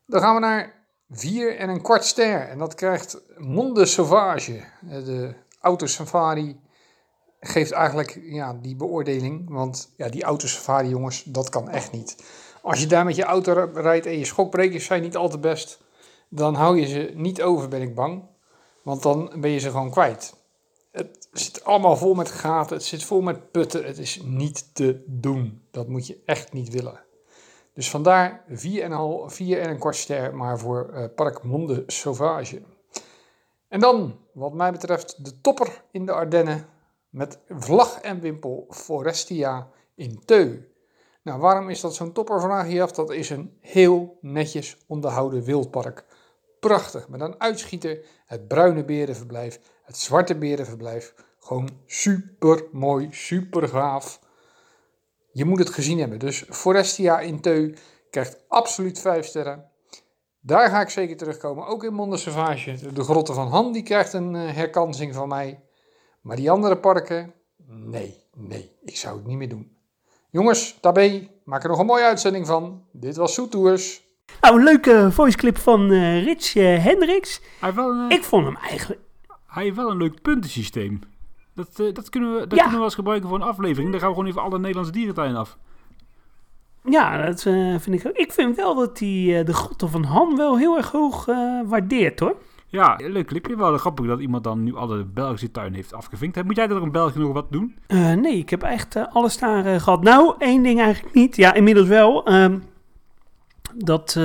Dan 0.05 0.21
gaan 0.21 0.33
we 0.33 0.41
naar 0.41 0.80
Vier 1.13 1.55
en 1.57 1.69
een 1.69 1.81
kwart 1.81 2.05
ster. 2.05 2.49
En 2.49 2.57
dat 2.57 2.75
krijgt 2.75 3.21
Monde 3.37 3.85
Sauvage. 3.85 4.63
Eh, 4.89 5.05
De 5.05 5.33
autosafari 5.61 6.59
geeft 7.39 7.71
eigenlijk 7.71 8.19
ja, 8.23 8.53
die 8.53 8.75
beoordeling. 8.75 9.49
Want 9.49 9.93
ja, 9.97 10.09
die 10.09 10.23
autosafari 10.23 10.89
jongens, 10.89 11.23
dat 11.23 11.49
kan 11.49 11.69
echt 11.69 11.91
niet. 11.91 12.23
Als 12.61 12.79
je 12.79 12.87
daar 12.87 13.05
met 13.05 13.15
je 13.15 13.23
auto 13.23 13.69
rijdt 13.73 14.05
en 14.05 14.17
je 14.17 14.25
schokbrekers 14.25 14.85
zijn 14.85 15.01
niet 15.01 15.15
al 15.15 15.29
te 15.29 15.39
best. 15.39 15.79
Dan 16.29 16.53
hou 16.53 16.79
je 16.79 16.85
ze 16.87 17.11
niet 17.15 17.41
over, 17.41 17.67
ben 17.67 17.81
ik 17.81 17.95
bang. 17.95 18.23
Want 18.83 19.03
dan 19.03 19.31
ben 19.35 19.51
je 19.51 19.59
ze 19.59 19.69
gewoon 19.69 19.91
kwijt. 19.91 20.33
Het 20.91 21.27
zit 21.31 21.63
allemaal 21.63 21.97
vol 21.97 22.13
met 22.13 22.31
gaten. 22.31 22.75
Het 22.75 22.85
zit 22.85 23.03
vol 23.03 23.21
met 23.21 23.51
putten. 23.51 23.85
Het 23.85 23.97
is 23.97 24.21
niet 24.23 24.75
te 24.75 25.03
doen. 25.07 25.61
Dat 25.71 25.87
moet 25.87 26.07
je 26.07 26.21
echt 26.25 26.53
niet 26.53 26.69
willen. 26.69 26.99
Dus 27.73 27.89
vandaar 27.89 28.43
4,5, 28.49 28.55
4 29.25 29.59
en 29.59 29.69
een 29.69 29.79
kwart 29.79 29.95
ster, 29.95 30.35
maar 30.35 30.59
voor 30.59 30.89
eh, 30.89 31.05
Park 31.15 31.43
Monde 31.43 31.83
Sauvage. 31.87 32.61
En 33.67 33.79
dan, 33.79 34.19
wat 34.33 34.53
mij 34.53 34.71
betreft, 34.71 35.25
de 35.25 35.41
topper 35.41 35.83
in 35.91 36.05
de 36.05 36.11
Ardennen 36.11 36.65
met 37.09 37.39
vlag 37.49 38.01
en 38.01 38.19
wimpel 38.19 38.65
Forestia 38.69 39.67
in 39.95 40.25
Teu. 40.25 40.69
Nou, 41.23 41.39
waarom 41.39 41.69
is 41.69 41.81
dat 41.81 41.95
zo'n 41.95 42.11
topper, 42.11 42.41
vraag 42.41 42.67
je 42.67 42.73
je 42.73 42.81
af. 42.81 42.91
Dat 42.91 43.11
is 43.11 43.29
een 43.29 43.57
heel 43.59 44.17
netjes 44.21 44.77
onderhouden 44.87 45.43
wildpark. 45.43 46.05
Prachtig, 46.59 47.09
met 47.09 47.21
een 47.21 47.39
uitschieter, 47.39 48.05
het 48.25 48.47
bruine 48.47 48.85
berenverblijf, 48.85 49.59
het 49.83 49.97
zwarte 49.97 50.37
berenverblijf. 50.37 51.13
Gewoon 51.39 51.69
super 51.85 52.63
mooi, 52.71 53.07
super 53.11 53.67
gaaf. 53.67 54.19
Je 55.31 55.45
moet 55.45 55.59
het 55.59 55.69
gezien 55.69 55.99
hebben. 55.99 56.19
Dus 56.19 56.45
Forestia 56.49 57.19
in 57.19 57.41
Teu 57.41 57.73
krijgt 58.09 58.37
absoluut 58.47 58.99
5 58.99 59.25
sterren. 59.25 59.69
Daar 60.39 60.69
ga 60.69 60.81
ik 60.81 60.89
zeker 60.89 61.17
terugkomen. 61.17 61.67
Ook 61.67 61.83
in 61.83 61.93
Monde 61.93 62.17
Sauvage. 62.17 62.93
De 62.93 63.03
Grotten 63.03 63.35
van 63.35 63.47
Han 63.47 63.71
die 63.71 63.83
krijgt 63.83 64.13
een 64.13 64.35
eh, 64.35 64.55
herkansing 64.55 65.15
van 65.15 65.27
mij. 65.27 65.63
Maar 66.21 66.35
die 66.35 66.51
andere 66.51 66.77
parken, 66.77 67.33
nee, 67.67 68.23
nee, 68.33 68.71
ik 68.83 68.97
zou 68.97 69.17
het 69.17 69.27
niet 69.27 69.37
meer 69.37 69.49
doen. 69.49 69.77
Jongens, 70.29 70.77
tabé, 70.81 71.29
maak 71.43 71.63
er 71.63 71.69
nog 71.69 71.79
een 71.79 71.85
mooie 71.85 72.03
uitzending 72.03 72.47
van. 72.47 72.85
Dit 72.91 73.15
was 73.15 73.33
Soetours. 73.33 74.01
Nou, 74.41 74.57
een 74.57 74.63
leuke 74.63 75.11
voiceclip 75.11 75.57
van 75.57 75.91
eh, 75.91 76.23
Rich 76.23 76.55
eh, 76.55 76.83
Hendricks. 76.83 77.39
Hij 77.39 77.49
heeft 77.59 77.75
wel 77.75 77.89
een, 77.89 78.09
eh, 78.11 78.17
Ik 78.17 78.23
vond 78.23 78.45
hem 78.45 78.55
eigenlijk... 78.55 79.01
hij 79.47 79.63
heeft 79.63 79.75
wel 79.75 79.89
een 79.89 79.97
leuk 79.97 80.21
puntensysteem. 80.21 80.99
Dat, 81.65 81.87
eh, 81.87 81.93
dat, 81.93 82.09
kunnen 82.09 82.33
we, 82.33 82.39
dat 82.39 82.49
Ja. 82.49 82.55
kunnen 82.55 82.69
we 82.71 82.75
wel 82.75 82.83
eens 82.85 82.95
gebruiken 82.95 83.29
voor 83.29 83.37
een 83.37 83.43
aflevering. 83.47 83.91
Dan 83.91 83.99
gaan 83.99 84.09
we 84.09 84.15
gewoon 84.15 84.29
even 84.29 84.41
alle 84.41 84.57
Nederlandse 84.59 84.91
dierentuinen 84.93 85.37
af. 85.37 85.57
Ja, 86.89 87.25
dat 87.25 87.45
eh, 87.45 87.75
vind 87.79 87.99
ik 87.99 88.07
ook. 88.07 88.15
Ik 88.15 88.31
vind 88.31 88.55
wel 88.55 88.75
dat 88.75 88.99
hij 88.99 89.39
eh, 89.39 89.45
de 89.45 89.53
grotten 89.53 89.89
van 89.89 90.03
Han 90.03 90.35
wel 90.35 90.57
heel 90.57 90.77
erg 90.77 90.91
hoog 90.91 91.25
waardeert, 91.65 92.19
hoor. 92.19 92.35
Ja, 92.67 92.95
leuk 92.97 93.25
clipje. 93.27 93.55
Wel 93.57 93.77
grappig 93.77 94.05
dat 94.05 94.19
iemand 94.19 94.43
dan 94.43 94.63
nu 94.63 94.75
alle 94.75 95.05
Belgische 95.05 95.51
tuinen 95.51 95.75
heeft 95.75 95.93
afgevinkt. 95.93 96.43
Moet 96.43 96.55
jij 96.55 96.69
er 96.69 96.81
in 96.81 96.91
België 96.91 97.19
nog 97.19 97.33
wat 97.33 97.51
doen? 97.51 97.75
Nee, 97.87 98.37
ik 98.37 98.49
heb 98.49 98.63
echt 98.63 98.95
alles 99.13 99.37
daar 99.37 99.65
eh, 99.65 99.79
gehad. 99.81 100.03
Nou, 100.03 100.35
één 100.37 100.63
ding 100.63 100.79
eigenlijk 100.79 101.15
niet. 101.15 101.35
Ja, 101.35 101.53
inmiddels 101.53 101.87
wel. 101.87 102.25
ehm, 102.25 102.59
dat 103.75 104.19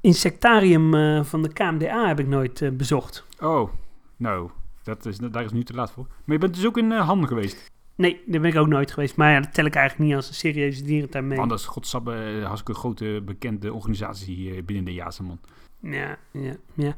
insectarium 0.00 0.90
van 1.24 1.42
de 1.42 1.52
KMDA 1.52 2.06
heb 2.06 2.20
ik 2.20 2.26
nooit 2.26 2.70
bezocht. 2.76 3.24
Oh, 3.40 3.70
nou, 4.16 4.50
dat 4.94 5.06
is, 5.06 5.18
daar 5.18 5.44
is 5.44 5.52
nu 5.52 5.64
te 5.64 5.74
laat 5.74 5.90
voor. 5.90 6.06
Maar 6.06 6.36
je 6.36 6.38
bent 6.38 6.54
dus 6.54 6.66
ook 6.66 6.78
in 6.78 6.90
uh, 6.90 7.06
Han 7.06 7.26
geweest. 7.26 7.70
Nee, 7.94 8.20
daar 8.26 8.40
ben 8.40 8.50
ik 8.50 8.56
ook 8.56 8.68
nooit 8.68 8.90
geweest. 8.90 9.16
Maar 9.16 9.32
ja, 9.32 9.40
dat 9.40 9.54
tel 9.54 9.64
ik 9.64 9.74
eigenlijk 9.74 10.08
niet 10.08 10.16
als 10.16 10.28
een 10.28 10.34
serieuze 10.34 10.82
dierentuin 10.82 11.26
mee. 11.26 11.38
Want 11.38 11.50
dat 11.50 11.58
is 11.58 11.66
godsamme 11.66 12.14
eh, 12.14 12.44
hartstikke 12.44 12.80
grote 12.80 13.22
bekende 13.24 13.72
organisatie 13.72 14.34
hier 14.34 14.64
binnen 14.64 14.84
de 14.84 14.92
Jaarse 14.92 15.22
man. 15.22 15.40
Ja, 15.80 16.18
ja, 16.30 16.56
ja. 16.74 16.94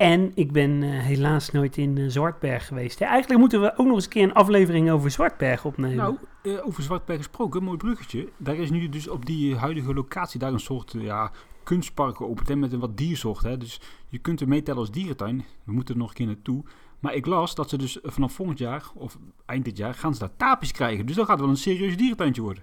En 0.00 0.32
ik 0.34 0.52
ben 0.52 0.82
eh, 0.82 0.88
helaas 0.90 1.50
nooit 1.50 1.76
in 1.76 1.98
eh, 1.98 2.04
Zwartberg 2.08 2.66
geweest. 2.66 3.00
Eigenlijk 3.00 3.40
moeten 3.40 3.60
we 3.60 3.72
ook 3.76 3.86
nog 3.86 3.94
eens 3.94 4.04
een 4.04 4.10
keer 4.10 4.22
een 4.22 4.34
aflevering 4.34 4.90
over 4.90 5.10
Zwartberg 5.10 5.64
opnemen. 5.64 5.96
Nou, 5.96 6.16
eh, 6.42 6.66
over 6.66 6.82
Zwartberg 6.82 7.18
gesproken, 7.18 7.62
mooi 7.62 7.76
bruggetje. 7.76 8.28
Daar 8.36 8.56
is 8.56 8.70
nu 8.70 8.88
dus 8.88 9.08
op 9.08 9.26
die 9.26 9.56
huidige 9.56 9.94
locatie 9.94 10.40
daar 10.40 10.52
een 10.52 10.60
soort 10.60 10.94
eh, 10.94 11.02
ja, 11.02 11.32
kunstpark 11.62 12.16
geopend 12.16 12.48
hè, 12.48 12.56
met 12.56 12.72
een 12.72 12.78
wat 12.78 12.96
diersoorten. 12.96 13.50
Hè. 13.50 13.56
Dus 13.56 13.80
je 14.08 14.18
kunt 14.18 14.40
er 14.40 14.48
meetellen 14.48 14.80
als 14.80 14.90
dierentuin. 14.90 15.44
We 15.64 15.72
moeten 15.72 15.94
er 15.94 16.00
nog 16.00 16.08
een 16.08 16.14
keer 16.14 16.26
naartoe. 16.26 16.64
Maar 17.00 17.14
ik 17.14 17.26
las 17.26 17.54
dat 17.54 17.68
ze 17.68 17.78
dus 17.78 17.98
vanaf 18.02 18.32
volgend 18.32 18.58
jaar, 18.58 18.84
of 18.94 19.18
eind 19.46 19.64
dit 19.64 19.76
jaar, 19.76 19.94
gaan 19.94 20.14
ze 20.14 20.20
daar 20.20 20.36
tapjes 20.36 20.72
krijgen. 20.72 21.06
Dus 21.06 21.16
dat 21.16 21.26
gaat 21.26 21.40
wel 21.40 21.48
een 21.48 21.56
serieus 21.56 21.96
dierentuintje 21.96 22.42
worden. 22.42 22.62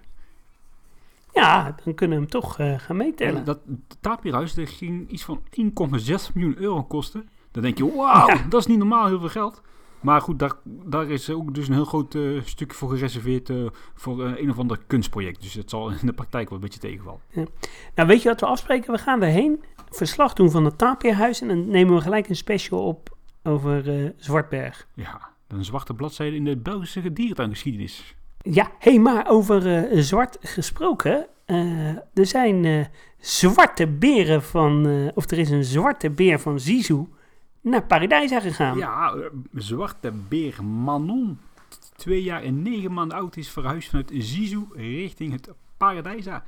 Ja, 1.32 1.76
dan 1.84 1.94
kunnen 1.94 2.16
we 2.16 2.22
hem 2.22 2.32
toch 2.32 2.58
eh, 2.58 2.78
gaan 2.78 2.96
meetellen. 2.96 3.36
En 3.36 3.44
dat 3.44 3.58
tapierhuis 4.00 4.54
dat 4.54 4.68
ging 4.68 5.10
iets 5.10 5.24
van 5.24 5.40
1,6 5.60 6.32
miljoen 6.34 6.58
euro 6.58 6.82
kosten. 6.82 7.28
Dan 7.50 7.62
denk 7.62 7.78
je, 7.78 7.94
wauw, 7.96 8.28
Ja. 8.28 8.46
dat 8.48 8.60
is 8.60 8.66
niet 8.66 8.78
normaal 8.78 9.06
heel 9.06 9.18
veel 9.20 9.28
geld. 9.28 9.62
Maar 10.00 10.20
goed, 10.20 10.38
daar, 10.38 10.52
daar 10.64 11.08
is 11.08 11.30
ook 11.30 11.54
dus 11.54 11.68
een 11.68 11.74
heel 11.74 11.84
groot 11.84 12.14
eh, 12.14 12.22
stukje 12.44 12.76
voor 12.76 12.88
gereserveerd 12.90 13.50
eh, 13.50 13.56
voor 13.94 14.24
een 14.24 14.50
of 14.50 14.58
ander 14.58 14.78
kunstproject. 14.86 15.42
Dus 15.42 15.54
het 15.54 15.70
zal 15.70 15.90
in 15.90 16.06
de 16.06 16.12
praktijk 16.12 16.48
wel 16.48 16.58
een 16.58 16.64
beetje 16.64 16.80
tegenvallen. 16.80 17.20
Nou, 17.94 18.08
weet 18.08 18.22
je 18.22 18.28
wat 18.28 18.40
we 18.40 18.46
afspreken? 18.46 18.92
We 18.92 18.98
gaan 18.98 19.22
erheen, 19.22 19.62
verslag 19.90 20.32
doen 20.32 20.50
van 20.50 20.64
het 20.64 20.78
tapierhuis 20.78 21.40
en 21.40 21.48
dan 21.48 21.68
nemen 21.68 21.94
we 21.94 22.00
gelijk 22.00 22.28
een 22.28 22.36
special 22.36 22.86
op 22.86 23.16
over 23.48 24.04
eh, 24.04 24.10
Zwartberg. 24.16 24.86
Ja, 24.94 25.28
een 25.46 25.64
zwarte 25.64 25.94
bladzijde 25.94 26.36
in 26.36 26.44
de 26.44 26.56
Belgische 26.56 27.12
dierentuingeschiedenis. 27.12 28.14
Ja, 28.42 28.64
hé, 28.78 28.90
hey, 28.90 28.98
maar 28.98 29.28
over 29.28 29.76
eh, 29.76 30.00
zwart 30.00 30.38
gesproken. 30.40 31.26
eh, 31.44 31.88
er 31.88 32.26
zijn 32.26 32.88
zwarte 33.18 33.86
beren 33.86 34.42
van, 34.42 34.86
of 35.14 35.30
er 35.30 35.38
is 35.38 35.50
een 35.50 35.64
zwarte 35.64 36.10
beer 36.10 36.40
van 36.40 36.60
Zizou 36.60 37.08
naar 37.60 37.84
Paradijsa 37.84 38.40
gegaan. 38.40 38.78
Ja, 38.78 39.14
zwarte 39.52 40.12
beer 40.28 40.64
Manon, 40.64 41.38
twee 41.96 42.22
jaar 42.22 42.42
en 42.42 42.62
negen 42.62 42.92
maanden 42.92 43.18
oud, 43.18 43.36
is 43.36 43.50
verhuisd 43.50 43.88
vanuit 43.88 44.12
Zizou 44.14 44.66
richting 44.74 45.32
het 45.32 45.50
Paradijsa. 45.76 46.44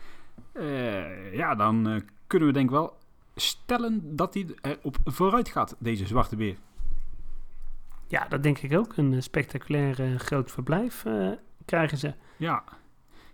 Ja, 1.33 1.55
dan 1.55 2.03
kunnen 2.27 2.49
we 2.49 2.55
denk 2.55 2.65
ik 2.65 2.75
wel 2.75 2.97
stellen 3.35 4.17
dat 4.17 4.35
hij 4.35 4.47
erop 4.63 4.97
vooruit 5.05 5.49
gaat, 5.49 5.77
deze 5.79 6.07
zwarte 6.07 6.37
beer. 6.37 6.57
Ja, 8.11 8.27
dat 8.29 8.43
denk 8.43 8.59
ik 8.59 8.77
ook. 8.77 8.97
Een 8.97 9.15
eh, 9.15 9.21
spectaculair 9.21 10.01
eh, 10.01 10.19
groot 10.19 10.51
verblijf 10.51 11.05
eh, 11.05 11.31
krijgen 11.65 11.99
ze. 11.99 12.15
Ja, 12.37 12.65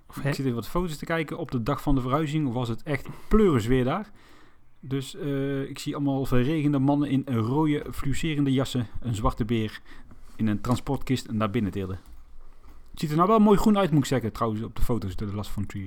Of, 0.08 0.16
ik 0.16 0.34
zit 0.34 0.38
even 0.38 0.54
wat 0.54 0.68
foto's 0.68 0.96
te 0.96 1.04
kijken. 1.04 1.38
Op 1.38 1.50
de 1.50 1.62
dag 1.62 1.82
van 1.82 1.94
de 1.94 2.00
verhuizing 2.00 2.52
was 2.52 2.68
het 2.68 2.82
echt 2.82 3.08
pleuris 3.28 3.66
weer 3.66 3.84
daar. 3.84 4.10
Dus 4.80 5.14
ik 5.68 5.78
zie 5.78 5.94
allemaal 5.94 6.26
verregende 6.26 6.78
mannen 6.78 7.10
in 7.10 7.24
rode 7.26 7.86
fluorescerende 7.92 8.52
jassen, 8.52 8.86
een 9.00 9.14
zwarte 9.14 9.44
beer 9.44 9.80
in 10.36 10.46
een 10.46 10.60
transportkist 10.60 11.32
naar 11.32 11.50
binnen. 11.50 11.72
Het 11.72 11.98
ziet 12.94 13.10
er 13.10 13.16
nou 13.16 13.28
wel 13.28 13.38
mooi 13.38 13.58
groen 13.58 13.78
uit, 13.78 13.90
moet 13.90 13.98
ik 13.98 14.06
zeggen, 14.06 14.32
trouwens, 14.32 14.62
op 14.62 14.76
de 14.76 14.82
foto's, 14.82 15.16
de 15.16 15.34
Last 15.34 15.50
van 15.50 15.66
Tree. 15.66 15.86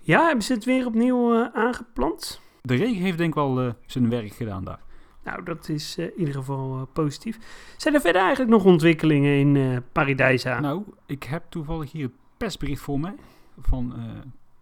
Ja, 0.00 0.26
hebben 0.26 0.44
ze 0.44 0.52
het 0.52 0.64
weer 0.64 0.86
opnieuw 0.86 1.50
aangeplant? 1.52 2.40
De 2.62 2.74
regen 2.74 3.02
heeft 3.02 3.18
denk 3.18 3.28
ik 3.28 3.34
wel 3.34 3.74
zijn 3.86 4.08
werk 4.08 4.32
gedaan 4.32 4.64
daar. 4.64 4.80
Nou, 5.24 5.42
dat 5.42 5.68
is 5.68 5.98
eh, 5.98 6.04
in 6.04 6.18
ieder 6.18 6.34
geval 6.34 6.76
eh, 6.76 6.82
positief. 6.92 7.38
Zijn 7.76 7.94
er 7.94 8.00
verder 8.00 8.20
eigenlijk 8.20 8.50
nog 8.50 8.64
ontwikkelingen 8.64 9.38
in 9.38 9.56
eh 9.56 9.76
Paradijsa? 9.92 10.60
Nou, 10.60 10.84
ik 11.06 11.22
heb 11.22 11.44
toevallig 11.48 11.92
hier 11.92 12.04
het 12.04 12.14
persbericht 12.36 12.80
voor 12.80 13.00
mij 13.00 13.14
van 13.58 13.94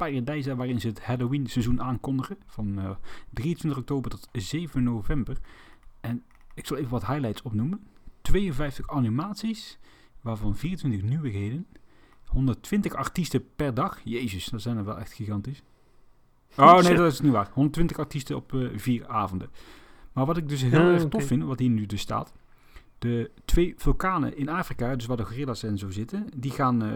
Paradijsa, 0.01 0.55
waarin 0.55 0.81
ze 0.81 0.87
het 0.87 1.05
Halloween 1.05 1.46
seizoen 1.46 1.83
aankondigen. 1.83 2.37
Van 2.46 2.79
eh, 2.79 2.90
23 3.31 3.81
oktober 3.81 4.11
tot 4.11 4.29
7 4.33 4.83
november. 4.83 5.37
En 6.01 6.23
ik 6.55 6.66
zal 6.66 6.77
even 6.77 6.90
wat 6.90 7.07
highlights 7.07 7.42
opnoemen. 7.42 7.87
52 8.23 8.88
animaties, 8.88 9.79
waarvan 10.20 10.57
24 10.57 11.03
nieuwigheden. 11.09 11.66
120 12.25 12.94
artiesten 12.94 13.55
per 13.57 13.75
dag. 13.75 14.01
Jezus, 14.05 14.46
dat 14.46 14.62
zijn 14.62 14.77
er 14.77 14.85
wel 14.85 14.99
echt 14.99 15.12
gigantisch. 15.12 15.62
Oh 16.57 16.81
nee, 16.81 16.94
dat 16.94 17.12
is 17.12 17.20
niet 17.20 17.33
waar. 17.33 17.51
120 17.53 17.99
artiesten 17.99 18.37
op 18.37 18.53
vier 18.75 19.09
avonden. 19.09 19.51
Maar 20.20 20.28
wat 20.28 20.38
ik 20.38 20.48
dus 20.48 20.62
heel 20.62 20.80
Ah, 20.80 20.92
erg 20.92 21.09
tof 21.09 21.24
vind, 21.24 21.44
wat 21.44 21.59
hier 21.59 21.68
nu 21.68 21.87
dus 21.87 22.00
staat. 22.00 22.33
De 22.98 23.30
twee 23.44 23.74
vulkanen 23.76 24.37
in 24.37 24.48
Afrika, 24.48 24.96
dus 24.96 25.06
waar 25.06 25.16
de 25.16 25.24
gorilla's 25.24 25.62
en 25.62 25.78
zo 25.78 25.90
zitten, 25.90 26.26
die 26.37 26.50
gaan, 26.50 26.83
eh, 26.83 26.88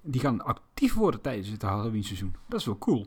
die 0.00 0.20
gaan 0.20 0.44
actief 0.44 0.94
worden 0.94 1.20
tijdens 1.20 1.48
het 1.48 1.62
Halloween 1.62 2.04
seizoen. 2.04 2.34
Dat 2.48 2.60
is 2.60 2.66
wel 2.66 2.78
cool. 2.78 3.06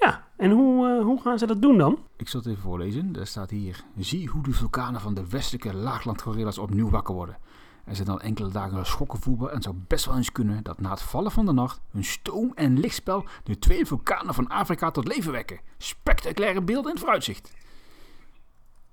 Ja, 0.00 0.26
en 0.36 0.50
hoe, 0.50 0.88
eh, 0.88 1.04
hoe 1.04 1.20
gaan 1.20 1.38
ze 1.38 1.46
dat 1.46 1.62
doen 1.62 1.78
dan? 1.78 1.98
Ik 2.16 2.28
zal 2.28 2.40
het 2.40 2.48
even 2.48 2.62
voorlezen. 2.62 3.12
Daar 3.12 3.26
staat 3.26 3.50
hier. 3.50 3.84
Zie 3.98 4.28
hoe 4.28 4.42
de 4.42 4.52
vulkanen 4.52 5.00
van 5.00 5.14
de 5.14 5.28
westelijke 5.28 5.74
laaglandgorilla's 5.74 6.58
opnieuw 6.58 6.90
wakker 6.90 7.14
worden. 7.14 7.38
Er 7.84 7.96
zijn 7.96 8.08
al 8.08 8.20
enkele 8.20 8.50
dagen 8.50 8.86
schokken 8.86 9.20
voelbaar 9.20 9.48
en 9.48 9.54
het 9.54 9.64
zou 9.64 9.76
best 9.86 10.04
wel 10.04 10.16
eens 10.16 10.32
kunnen 10.32 10.62
dat 10.62 10.80
na 10.80 10.90
het 10.90 11.02
vallen 11.02 11.30
van 11.30 11.46
de 11.46 11.52
nacht 11.52 11.80
hun 11.90 12.04
stoom- 12.04 12.52
en 12.54 12.78
lichtspel 12.78 13.24
de 13.44 13.58
twee 13.58 13.86
vulkanen 13.86 14.34
van 14.34 14.48
Afrika 14.48 14.90
tot 14.90 15.08
leven 15.08 15.32
wekken. 15.32 15.60
Spectaculaire 15.78 16.62
beelden 16.62 16.84
in 16.84 16.90
het 16.90 17.00
vooruitzicht. 17.00 17.54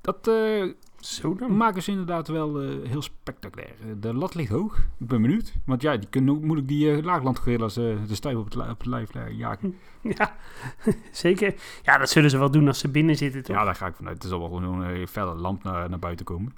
Dat 0.03 0.27
eh, 0.27 0.63
Zo 0.99 1.35
dan. 1.35 1.57
maken 1.57 1.83
ze 1.83 1.91
inderdaad 1.91 2.27
wel 2.27 2.61
eh, 2.61 2.89
heel 2.89 3.01
spectaculair. 3.01 3.73
Eh, 3.81 3.87
De 3.99 4.13
lat 4.13 4.35
ligt 4.35 4.49
hoog. 4.51 4.77
Ik 4.77 5.07
ben 5.07 5.21
benieuwd. 5.21 5.53
Want 5.65 5.81
ja, 5.81 5.97
die 5.97 6.09
kunnen 6.09 6.33
ook 6.35 6.41
moeilijk 6.41 6.67
die 6.67 6.85
uh, 6.97 7.03
laaglandgorillas 7.03 7.73
de 7.73 7.97
stijf 8.11 8.35
op 8.35 8.45
het, 8.45 8.55
op 8.55 8.67
het 8.77 8.85
lijf 8.85 9.09
jagen. 9.31 9.75
Ja, 10.17 10.35
zeker. 11.11 11.55
Ja, 11.83 11.97
dat 11.97 12.09
zullen 12.09 12.29
ze 12.29 12.37
wel 12.37 12.51
doen 12.51 12.67
als 12.67 12.79
ze 12.79 12.89
binnen 12.89 13.15
zitten, 13.15 13.43
toch? 13.43 13.55
Ja, 13.55 13.63
daar 13.63 13.75
ga 13.75 13.87
ik 13.87 13.95
vanuit. 13.95 14.23
Er 14.23 14.29
zal 14.29 14.39
wel 14.39 14.47
gewoon 14.47 14.81
een 14.81 15.07
felle 15.07 15.35
lamp 15.35 15.63
naar, 15.63 15.89
naar 15.89 15.99
buiten 15.99 16.25
komen. 16.25 16.55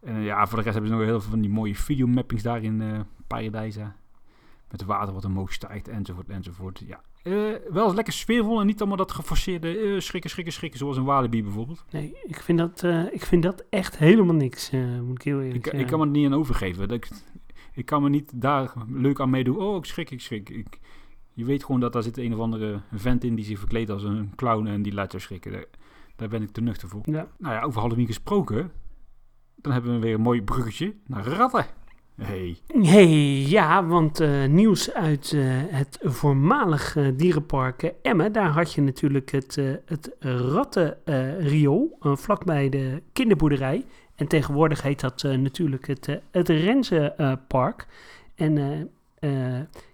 En 0.00 0.20
ja, 0.20 0.46
voor 0.46 0.58
de 0.58 0.62
rest 0.64 0.74
hebben 0.74 0.92
ze 0.92 0.96
nog 0.98 1.06
heel 1.06 1.20
veel 1.20 1.30
van 1.30 1.40
die 1.40 1.50
mooie 1.50 1.74
videomappings 1.74 2.42
daar 2.42 2.62
in 2.62 3.06
Paradijsa. 3.26 3.96
Met 4.70 4.84
water 4.84 5.14
wat 5.14 5.24
omhoog 5.24 5.52
stijgt, 5.52 5.88
enzovoort, 5.88 6.28
enzovoort. 6.28 6.82
Ja, 6.86 7.00
eh, 7.22 7.72
wel 7.72 7.94
lekker 7.94 8.12
sfeervol 8.12 8.60
en 8.60 8.66
niet 8.66 8.78
allemaal 8.78 8.96
dat 8.96 9.12
geforceerde 9.12 9.78
eh, 9.78 10.00
schrikken, 10.00 10.30
schrikken, 10.30 10.54
schrikken, 10.54 10.78
zoals 10.78 10.96
een 10.96 11.04
Walibi 11.04 11.42
bijvoorbeeld. 11.42 11.84
Nee, 11.90 12.16
ik 12.22 12.40
vind 12.40 12.58
dat, 12.58 12.82
eh, 12.82 13.12
ik 13.12 13.24
vind 13.24 13.42
dat 13.42 13.64
echt 13.70 13.98
helemaal 13.98 14.34
niks, 14.34 14.70
moet 15.02 15.18
ik 15.18 15.22
heel 15.22 15.38
eerlijk 15.38 15.56
Ik, 15.56 15.64
zeggen. 15.64 15.80
ik 15.80 15.86
kan 15.86 15.98
me 15.98 16.04
er 16.04 16.10
niet 16.10 16.26
aan 16.26 16.38
overgeven. 16.38 16.88
Dat 16.88 16.96
ik, 16.96 17.08
ik 17.72 17.86
kan 17.86 18.02
me 18.02 18.08
niet 18.08 18.32
daar 18.34 18.72
leuk 18.88 19.20
aan 19.20 19.30
meedoen. 19.30 19.56
Oh, 19.56 19.76
ik 19.76 19.84
schrik, 19.84 20.10
ik 20.10 20.20
schrik. 20.20 20.50
Ik, 20.50 20.78
je 21.32 21.44
weet 21.44 21.64
gewoon 21.64 21.80
dat 21.80 21.92
daar 21.92 22.02
zit 22.02 22.18
een 22.18 22.34
of 22.34 22.40
andere 22.40 22.80
vent 22.92 23.24
in 23.24 23.34
die 23.34 23.44
zich 23.44 23.58
verkleedt 23.58 23.90
als 23.90 24.02
een 24.02 24.32
clown 24.36 24.66
en 24.66 24.82
die 24.82 24.94
laat 24.94 25.10
jou 25.10 25.22
schrikken. 25.22 25.52
Daar, 25.52 25.64
daar 26.16 26.28
ben 26.28 26.42
ik 26.42 26.50
te 26.50 26.60
nuchter 26.60 26.88
voor. 26.88 27.02
Ja. 27.04 27.28
Nou 27.38 27.54
ja, 27.54 27.62
over 27.62 27.80
Halloween 27.80 28.06
gesproken. 28.06 28.70
Dan 29.56 29.72
hebben 29.72 29.92
we 29.92 29.98
weer 29.98 30.14
een 30.14 30.20
mooi 30.20 30.42
bruggetje 30.42 30.94
naar 31.06 31.26
ratten. 31.26 31.66
Hey. 32.22 32.58
Hey, 32.82 33.06
ja, 33.46 33.86
want 33.86 34.20
eh, 34.20 34.44
nieuws 34.44 34.92
uit 34.92 35.32
eh, 35.32 35.42
het 35.68 35.98
voormalig 36.02 36.96
dierenpark 37.14 37.92
Emmen. 38.02 38.32
Daar 38.32 38.48
had 38.48 38.72
je 38.72 38.80
natuurlijk 38.80 39.30
het, 39.30 39.56
eh 39.56 39.72
het 39.84 40.16
rattenriool 40.18 41.98
vlakbij 42.00 42.68
de 42.68 43.02
kinderboerderij. 43.12 43.84
En 44.14 44.26
tegenwoordig 44.26 44.82
heet 44.82 45.00
dat 45.00 45.22
natuurlijk 45.22 45.86
het, 45.86 46.20
het 46.30 46.48
Renzenpark. 46.48 47.86
en 48.34 48.90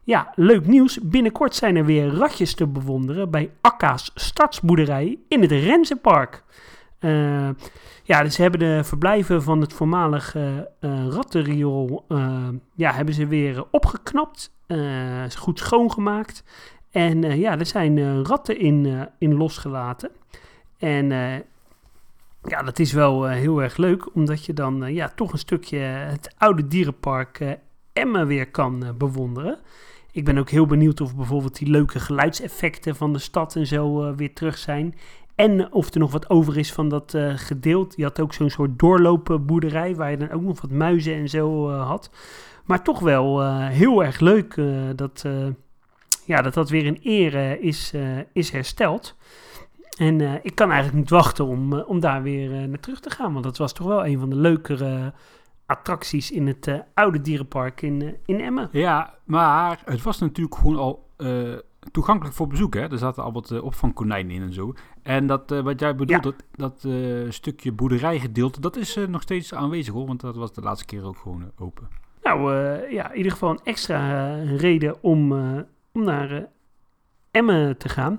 ja, 0.03 0.33
leuk 0.35 0.67
nieuws. 0.67 0.99
Binnenkort 1.03 1.55
zijn 1.55 1.77
er 1.77 1.85
weer 1.85 2.07
ratjes 2.07 2.55
te 2.55 2.67
bewonderen 2.67 3.31
bij 3.31 3.51
Akka's 3.61 4.11
Stadsboerderij 4.15 5.19
in 5.29 5.41
het 5.41 5.51
Renzenpark. 5.51 6.43
Eh 7.05 7.49
ja, 8.07 8.23
dus 8.23 8.35
ze 8.35 8.43
hebben 8.43 8.61
de 8.61 8.85
verblijven 8.85 9.43
van 9.43 9.61
het 9.61 9.73
voormalig 9.73 10.35
eh 10.35 10.59
eh, 10.59 11.07
rattenriool 11.09 12.05
eh, 12.09 12.49
ja, 12.75 12.93
hebben 12.93 13.14
ze 13.14 13.27
weer 13.27 13.64
opgeknapt, 13.71 14.53
goed 15.37 15.59
schoongemaakt. 15.59 16.45
En 16.90 17.38
ja, 17.38 17.59
er 17.59 17.67
zijn 17.67 18.25
ratten 18.25 18.59
in, 18.59 19.09
in 19.19 19.35
losgelaten. 19.35 20.11
En 20.79 21.09
ja, 22.43 22.62
dat 22.64 22.79
is 22.79 22.93
wel 22.93 23.27
heel 23.29 23.62
erg 23.62 23.77
leuk, 23.77 24.14
omdat 24.14 24.45
je 24.45 24.53
dan 24.53 24.95
ja, 24.95 25.09
toch 25.09 25.33
een 25.33 25.38
stukje 25.38 25.79
het 25.79 26.35
oude 26.38 26.67
dierenpark 26.67 27.59
Emmen 27.93 28.27
weer 28.27 28.51
kan 28.51 28.95
bewonderen. 28.99 29.59
Ik 30.12 30.25
ben 30.25 30.38
ook 30.38 30.51
heel 30.51 30.67
benieuwd 30.67 31.01
of 31.01 31.17
bijvoorbeeld 31.17 31.59
die 31.59 31.71
leuke 31.71 32.01
geluidseffecten 32.01 32.97
van 32.97 33.12
de 33.12 33.19
stad 33.19 33.57
en 33.57 33.67
zo 33.67 34.14
weer 34.14 34.35
terug 34.35 34.59
zijn. 34.59 34.95
En 35.35 35.73
of 35.73 35.94
er 35.94 36.01
nog 36.01 36.12
wat 36.12 36.31
over 36.31 36.59
is 36.59 36.73
van 36.73 36.88
dat 36.88 37.14
eh 37.14 37.33
gedeelte. 37.37 37.94
Je 37.97 38.03
had 38.03 38.20
ook 38.20 38.33
zo'n 38.33 38.51
soort 38.51 38.79
doorlopenboerderij 38.79 39.94
waar 39.94 40.11
je 40.11 40.16
dan 40.16 40.31
ook 40.31 40.42
nog 40.42 40.61
wat 40.61 40.70
muizen 40.70 41.14
en 41.14 41.29
zo 41.29 41.70
eh, 41.70 41.87
had. 41.87 42.11
Maar 42.64 42.83
toch 42.83 43.01
wel 43.01 43.42
eh, 43.42 43.68
heel 43.68 44.05
erg 44.05 44.20
leuk 44.20 44.61
dat, 44.97 45.25
ja, 46.25 46.42
dat 46.42 46.55
dat 46.55 46.70
weer 46.70 46.85
in 46.85 46.99
ere 47.03 47.61
is, 47.61 47.92
is 48.33 48.51
hersteld. 48.51 49.16
En 49.99 50.40
ik 50.42 50.55
kan 50.55 50.68
eigenlijk 50.70 50.99
niet 50.99 51.11
wachten 51.11 51.47
om, 51.47 51.73
om 51.73 52.01
daar 52.01 52.23
weer 52.23 52.68
naar 52.68 52.81
terug 52.81 53.01
te 53.01 53.11
gaan. 53.11 53.33
Want 53.33 53.44
dat 53.44 53.59
was 53.59 53.73
toch 53.73 53.87
wel 53.87 54.07
een 54.07 54.18
van 54.18 54.31
de 54.31 54.37
leukere 54.37 55.12
attracties 55.66 56.31
in 56.31 56.47
het 56.47 56.83
oude 56.94 57.20
dierenpark 57.20 57.83
in, 57.83 58.16
in 58.27 58.40
Emmen. 58.40 58.68
Ja, 58.73 59.14
maar 59.25 59.83
het 59.85 60.03
was 60.03 60.18
natuurlijk 60.18 60.57
gewoon 60.57 60.77
al 60.77 61.09
toegankelijk 61.90 62.35
voor 62.37 62.47
bezoek. 62.47 62.75
Hè? 62.75 62.81
Er 62.81 62.99
zaten 62.99 63.23
al 63.23 63.33
wat 63.33 63.51
uh, 63.51 63.64
opvangkonijnen 63.64 64.35
in 64.35 64.42
en 64.42 64.53
zo. 64.53 64.75
En 65.03 65.27
dat, 65.27 65.53
uh, 65.53 65.61
wat 65.61 65.81
jij 65.81 65.94
bedoelt, 65.97 66.25
Ja. 66.25 66.31
dat, 66.31 66.44
dat 66.51 66.85
uh, 66.87 67.31
stukje 67.31 67.73
boerderijgedeelte, 67.73 68.61
dat 68.61 68.77
is 68.77 68.99
nog 69.09 69.23
steeds 69.23 69.55
aanwezig 69.55 69.94
hoor. 69.94 70.07
Want 70.07 70.20
dat 70.20 70.37
was 70.37 70.53
de 70.53 70.61
laatste 70.61 70.87
keer 70.87 71.05
ook 71.05 71.16
gewoon 71.16 71.51
open. 71.59 71.88
Nou 72.23 72.53
ja, 72.90 73.11
in 73.11 73.16
ieder 73.16 73.33
geval 73.33 73.51
een 73.51 73.61
extra 73.64 74.35
reden 74.42 75.03
om, 75.03 75.33
om 75.92 76.05
naar 76.05 76.49
Emmen 77.31 77.77
te 77.77 77.88
gaan. 77.88 78.18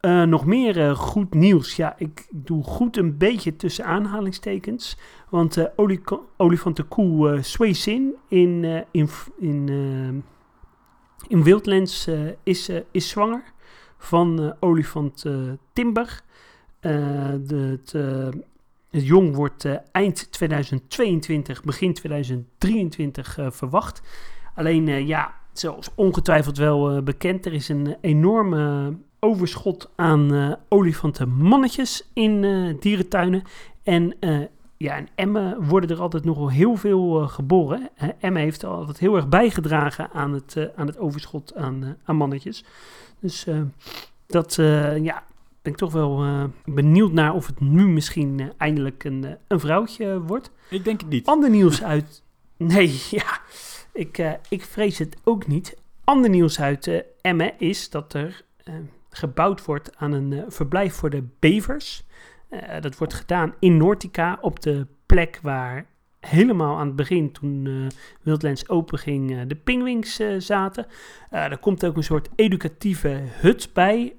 Uh, 0.00 0.22
nog 0.22 0.46
meer 0.46 0.76
uh, 0.76 0.96
goed 0.96 1.34
nieuws. 1.34 1.76
Ja, 1.76 1.94
ik 1.98 2.26
doe 2.30 2.64
goed 2.64 2.96
een 2.96 3.16
beetje 3.16 3.56
tussen 3.56 3.84
aanhalingstekens. 3.84 4.98
Want 5.30 5.56
uh, 5.56 5.64
olifantenkoe 6.36 7.34
uh, 7.34 7.42
Sway 7.42 7.72
Sin 7.72 8.14
in, 8.28 8.84
in, 8.90 9.08
in, 9.38 9.68
in 11.28 11.42
Wildlands 11.42 12.08
uh, 12.08 12.30
is, 12.42 12.70
is 12.90 13.08
zwanger 13.08 13.42
van 13.98 14.42
uh, 14.42 14.50
olifant 14.60 15.24
Timber. 15.72 16.20
de, 16.80 17.78
het, 17.80 17.94
jong 18.90 19.34
wordt 19.34 19.68
eind 19.92 20.32
2022, 20.32 21.64
begin 21.64 21.94
2023 21.94 23.38
uh, 23.38 23.46
verwacht. 23.50 24.02
Alleen 24.54 25.06
ja, 25.06 25.34
zoals 25.52 25.90
ongetwijfeld 25.94 26.58
wel 26.58 27.02
bekend, 27.02 27.46
er 27.46 27.52
is 27.52 27.68
een 27.68 27.96
enorme 28.00 28.94
overschot 29.20 29.90
aan 29.96 30.56
olifantenmannetjes 30.68 32.10
in 32.12 32.40
dierentuinen. 32.80 33.42
En 33.82 34.16
ja, 34.76 34.96
in 34.96 35.08
Emmen 35.14 35.64
worden 35.64 35.90
er 35.90 36.00
altijd 36.00 36.24
nogal 36.24 36.50
heel 36.50 36.76
veel 36.76 37.22
uh, 37.22 37.28
geboren. 37.28 37.90
Uh, 38.02 38.08
Emmen 38.18 38.42
heeft 38.42 38.64
altijd 38.64 38.98
heel 38.98 39.16
erg 39.16 39.28
bijgedragen 39.28 40.10
aan 40.12 40.32
het, 40.32 40.54
uh, 40.58 40.64
aan 40.76 40.86
het 40.86 40.98
overschot 40.98 41.54
aan, 41.54 41.82
uh, 41.84 41.90
aan 42.04 42.16
mannetjes. 42.16 42.64
Dus 43.20 43.46
dat, 44.26 44.54
ja, 45.02 45.24
ben 45.62 45.72
ik 45.72 45.76
toch 45.76 45.92
wel 45.92 46.24
benieuwd 46.64 47.12
naar 47.12 47.34
of 47.34 47.46
het 47.46 47.60
nu 47.60 47.86
misschien 47.86 48.52
eindelijk 48.56 49.04
een, 49.04 49.36
een 49.46 49.60
vrouwtje 49.60 50.20
wordt. 50.20 50.50
Ik 50.70 50.84
denk 50.84 51.00
het 51.00 51.10
niet. 51.10 51.26
Ander 51.26 51.50
nieuws 51.50 51.82
uit. 51.82 52.22
Nee, 52.58 53.00
ja. 53.10 53.40
Ik, 53.92 54.38
ik 54.48 54.64
vrees 54.64 54.98
het 54.98 55.16
ook 55.24 55.46
niet. 55.46 55.76
Ander 56.04 56.30
nieuws 56.30 56.60
uit 56.60 57.04
Emmen 57.20 57.52
is 57.58 57.90
dat 57.90 58.14
er 58.14 58.44
gebouwd 59.10 59.64
wordt 59.64 59.96
aan 59.96 60.12
een 60.12 60.44
verblijf 60.48 60.94
voor 60.94 61.10
de 61.10 61.24
bevers. 61.38 62.04
Uh, 62.50 62.60
dat 62.80 62.98
wordt 62.98 63.14
gedaan 63.14 63.54
in 63.58 63.76
Nortica 63.76 64.38
op 64.40 64.60
de 64.60 64.86
plek 65.06 65.38
waar 65.42 65.86
helemaal 66.20 66.78
aan 66.78 66.86
het 66.86 66.96
begin, 66.96 67.32
toen 67.32 67.64
uh, 67.64 67.86
Wildlands 68.22 68.68
open 68.68 68.98
ging, 68.98 69.30
uh, 69.30 69.40
de 69.46 69.54
pingwings 69.54 70.20
zaten. 70.38 70.86
er 71.30 71.58
komt 71.58 71.84
ook 71.86 71.96
een 71.96 72.02
soort 72.02 72.28
educatieve 72.34 73.20
hut 73.40 73.70
bij, 73.72 74.14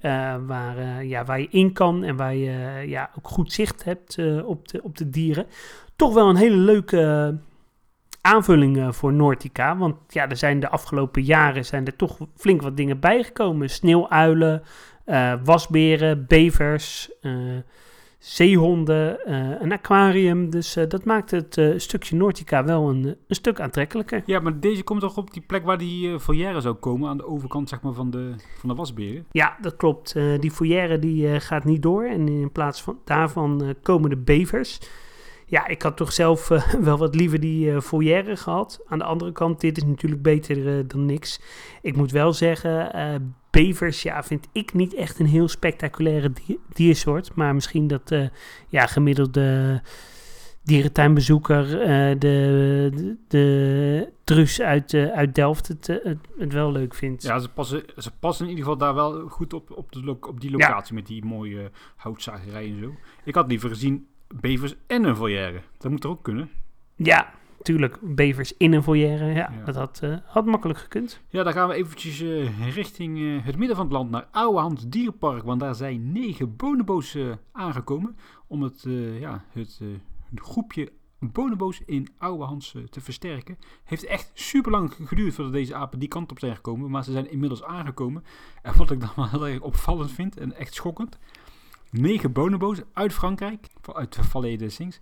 waar, 0.45 1.05
ja, 1.05 1.25
waar 1.25 1.39
je 1.39 1.47
in 1.49 1.73
kan 1.73 2.03
en 2.03 2.15
waar 2.15 2.35
je 2.35 2.83
ja, 2.87 3.09
ook 3.17 3.27
goed 3.27 3.51
zicht 3.51 3.83
hebt 3.83 4.17
op, 4.43 4.67
de, 4.67 4.83
op 4.83 4.97
de 4.97 5.09
dieren. 5.09 5.45
Toch 5.95 6.13
wel 6.13 6.29
een 6.29 6.35
hele 6.35 6.55
leuke 6.55 7.35
aanvulling 8.21 8.95
voor 8.95 9.13
Nortica, 9.13 9.77
want 9.77 9.95
ja, 10.07 10.29
er 10.29 10.37
zijn 10.37 10.59
de 10.59 10.69
afgelopen 10.69 11.23
jaren 11.23 11.65
zijn 11.65 11.85
er 11.85 11.95
toch 11.95 12.17
flink 12.35 12.61
wat 12.61 12.77
dingen 12.77 12.99
bijgekomen. 12.99 13.69
Sneeuwuilen, 13.69 14.63
wasberen, 15.43 16.25
bevers 16.27 17.11
zeehonden, 18.17 19.19
uh, 19.27 19.61
een 19.61 19.71
aquarium. 19.71 20.49
Dus 20.49 20.77
uh, 20.77 20.83
dat 20.87 21.05
maakt 21.05 21.31
het 21.31 21.57
uh, 21.57 21.73
stukje 21.77 22.15
Nortica 22.15 22.63
wel 22.63 22.89
een, 22.89 23.03
een, 23.03 23.35
stuk 23.35 23.59
aantrekkelijker. 23.59 24.23
Ja, 24.25 24.39
maar 24.39 24.59
deze 24.59 24.83
komt 24.83 25.01
toch 25.01 25.17
op 25.17 25.33
die 25.33 25.41
plek 25.41 25.65
waar 25.65 25.77
die 25.77 26.19
foyer 26.19 26.61
zou 26.61 26.75
komen, 26.75 27.09
aan 27.09 27.17
de 27.17 27.25
overkant 27.25 27.69
zeg 27.69 27.81
maar, 27.81 27.93
van, 27.93 28.09
de, 28.09 28.33
van 28.59 28.69
de 28.69 28.75
wasberen? 28.75 29.25
Ja, 29.31 29.57
dat 29.61 29.75
klopt. 29.75 30.15
die 30.39 30.51
foyer 30.51 30.99
die 30.99 31.39
gaat 31.39 31.63
niet 31.63 31.81
door 31.81 32.03
en 32.03 32.27
in 32.27 32.51
plaats 32.51 32.81
van 32.81 32.99
daarvan 33.03 33.75
komen 33.81 34.09
de 34.09 34.17
bevers. 34.17 34.79
Ja, 35.49 35.67
ik 35.67 35.81
had 35.81 35.97
toch 35.97 36.13
zelf 36.13 36.47
wel 36.87 36.97
wat 36.97 37.15
liever 37.15 37.39
die 37.39 37.71
uh, 37.71 37.79
foyer 37.79 38.37
gehad. 38.37 38.81
Aan 38.87 38.97
de 38.97 39.03
andere 39.03 39.31
kant, 39.31 39.61
dit 39.61 39.77
is 39.77 39.83
natuurlijk 39.83 40.21
beter 40.21 40.87
dan 40.87 41.05
niks. 41.05 41.41
Ik 41.81 41.95
moet 41.95 42.11
wel 42.11 42.33
zeggen, 42.33 43.35
bevers, 43.49 44.01
ja, 44.01 44.23
vind 44.23 44.47
ik 44.51 44.73
niet 44.73 44.93
echt 44.93 45.19
een 45.19 45.25
heel 45.25 45.47
spectaculaire 45.47 46.31
dier, 46.31 46.57
diersoort. 46.73 47.35
Maar 47.35 47.53
misschien 47.53 47.87
dat 47.87 48.15
ja, 48.67 48.85
gemiddelde 48.85 49.81
dierentuinbezoeker, 50.63 51.67
de, 52.19 52.89
de, 52.93 53.17
de 53.27 54.11
trus 54.23 54.61
uit, 54.61 54.93
uit 54.93 55.35
Delft, 55.35 55.67
het, 55.67 55.87
het, 55.87 56.17
het, 56.37 56.53
wel 56.53 56.71
leuk 56.71 56.93
vindt. 56.93 57.23
Ja, 57.23 57.39
ze 57.39 57.49
passen, 57.49 57.83
ze 57.97 58.11
passen 58.19 58.45
in 58.45 58.51
ieder 58.51 58.65
geval 58.65 58.79
daar 58.79 58.95
wel 58.95 59.27
goed 59.27 59.53
op, 59.53 59.71
op, 59.71 59.91
de, 59.91 60.17
op 60.21 60.41
die 60.41 60.51
locatie 60.51 60.95
ja. 60.95 60.99
met 60.99 61.07
die 61.07 61.25
mooie 61.25 61.71
houtzagerij 61.95 62.65
en 62.69 62.79
zo. 62.79 62.95
Ik 63.23 63.35
had 63.35 63.47
liever 63.47 63.69
gezien 63.69 64.07
bevers 64.35 64.75
en 64.87 65.03
een 65.03 65.15
foyer. 65.15 65.63
Dat 65.77 65.91
moet 65.91 66.03
er 66.03 66.09
ook 66.09 66.23
kunnen. 66.23 66.49
Ja, 66.95 67.33
tuurlijk, 67.61 67.97
bevers 68.01 68.57
in 68.57 68.73
een 68.73 68.83
foyer. 68.83 69.25
Ja, 69.25 69.35
Ja. 69.35 69.51
dat 69.65 69.75
had, 69.75 69.99
eh, 70.03 70.15
had 70.25 70.45
makkelijk 70.45 70.79
gekund. 70.79 71.21
Ja, 71.27 71.43
dan 71.43 71.53
gaan 71.53 71.67
we 71.67 71.73
eventjes 71.73 72.21
eh, 72.21 72.73
richting 72.73 73.17
eh, 73.19 73.45
het 73.45 73.57
midden 73.57 73.75
van 73.75 73.85
het 73.85 73.93
land 73.95 74.09
naar 74.09 74.27
Ouwehand 74.31 74.91
Dierenpark. 74.91 75.43
Want 75.43 75.59
daar 75.59 75.75
zijn 75.75 76.11
negen 76.11 76.55
bonobo's 76.55 77.15
eh, 77.15 77.25
aangekomen 77.51 78.17
om 78.47 78.61
het, 78.61 78.85
ja, 79.19 79.43
het 79.53 79.79
groepje 80.35 80.91
bonobo's 81.19 81.81
in 81.85 82.07
Ouwehands 82.17 82.75
eh, 82.75 82.83
te 82.83 83.01
versterken. 83.01 83.57
Heeft 83.83 84.05
echt 84.05 84.31
super 84.33 84.71
lang 84.71 84.93
geduurd 85.03 85.33
voordat 85.33 85.53
deze 85.53 85.75
apen 85.75 85.99
die 85.99 86.07
kant 86.07 86.31
op 86.31 86.39
zijn 86.39 86.55
gekomen. 86.55 86.89
Maar 86.89 87.03
ze 87.03 87.11
zijn 87.11 87.31
inmiddels 87.31 87.63
aangekomen. 87.63 88.23
En 88.61 88.77
wat 88.77 88.91
ik 88.91 88.99
dan 88.99 89.09
wel 89.15 89.29
heel 89.29 89.47
erg 89.47 89.61
opvallend 89.61 90.11
vind 90.11 90.37
en 90.37 90.53
echt 90.53 90.73
schokkend. 90.73 91.17
Negen 91.97 92.31
bonobo's 92.31 92.81
uit 92.93 93.13
Frankrijk, 93.13 93.67
uit 93.93 94.15
de 94.15 94.23
Vallée 94.23 94.57
des 94.57 94.75
Sings. 94.75 94.99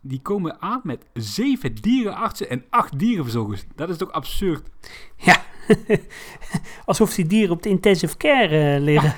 Die 0.00 0.20
komen 0.22 0.60
aan 0.60 0.80
met 0.84 1.04
zeven 1.12 1.74
dierenartsen 1.74 2.50
en 2.50 2.64
acht 2.70 2.98
dierenverzorgers. 2.98 3.64
Dat 3.74 3.88
is 3.88 3.96
toch 3.96 4.12
absurd? 4.12 4.70
Ja, 5.16 5.42
alsof 6.84 7.14
die 7.14 7.26
dieren 7.26 7.50
op 7.50 7.62
de 7.62 7.68
intensive 7.68 8.16
care 8.16 8.74
eh, 8.74 8.80
liggen. 8.82 9.14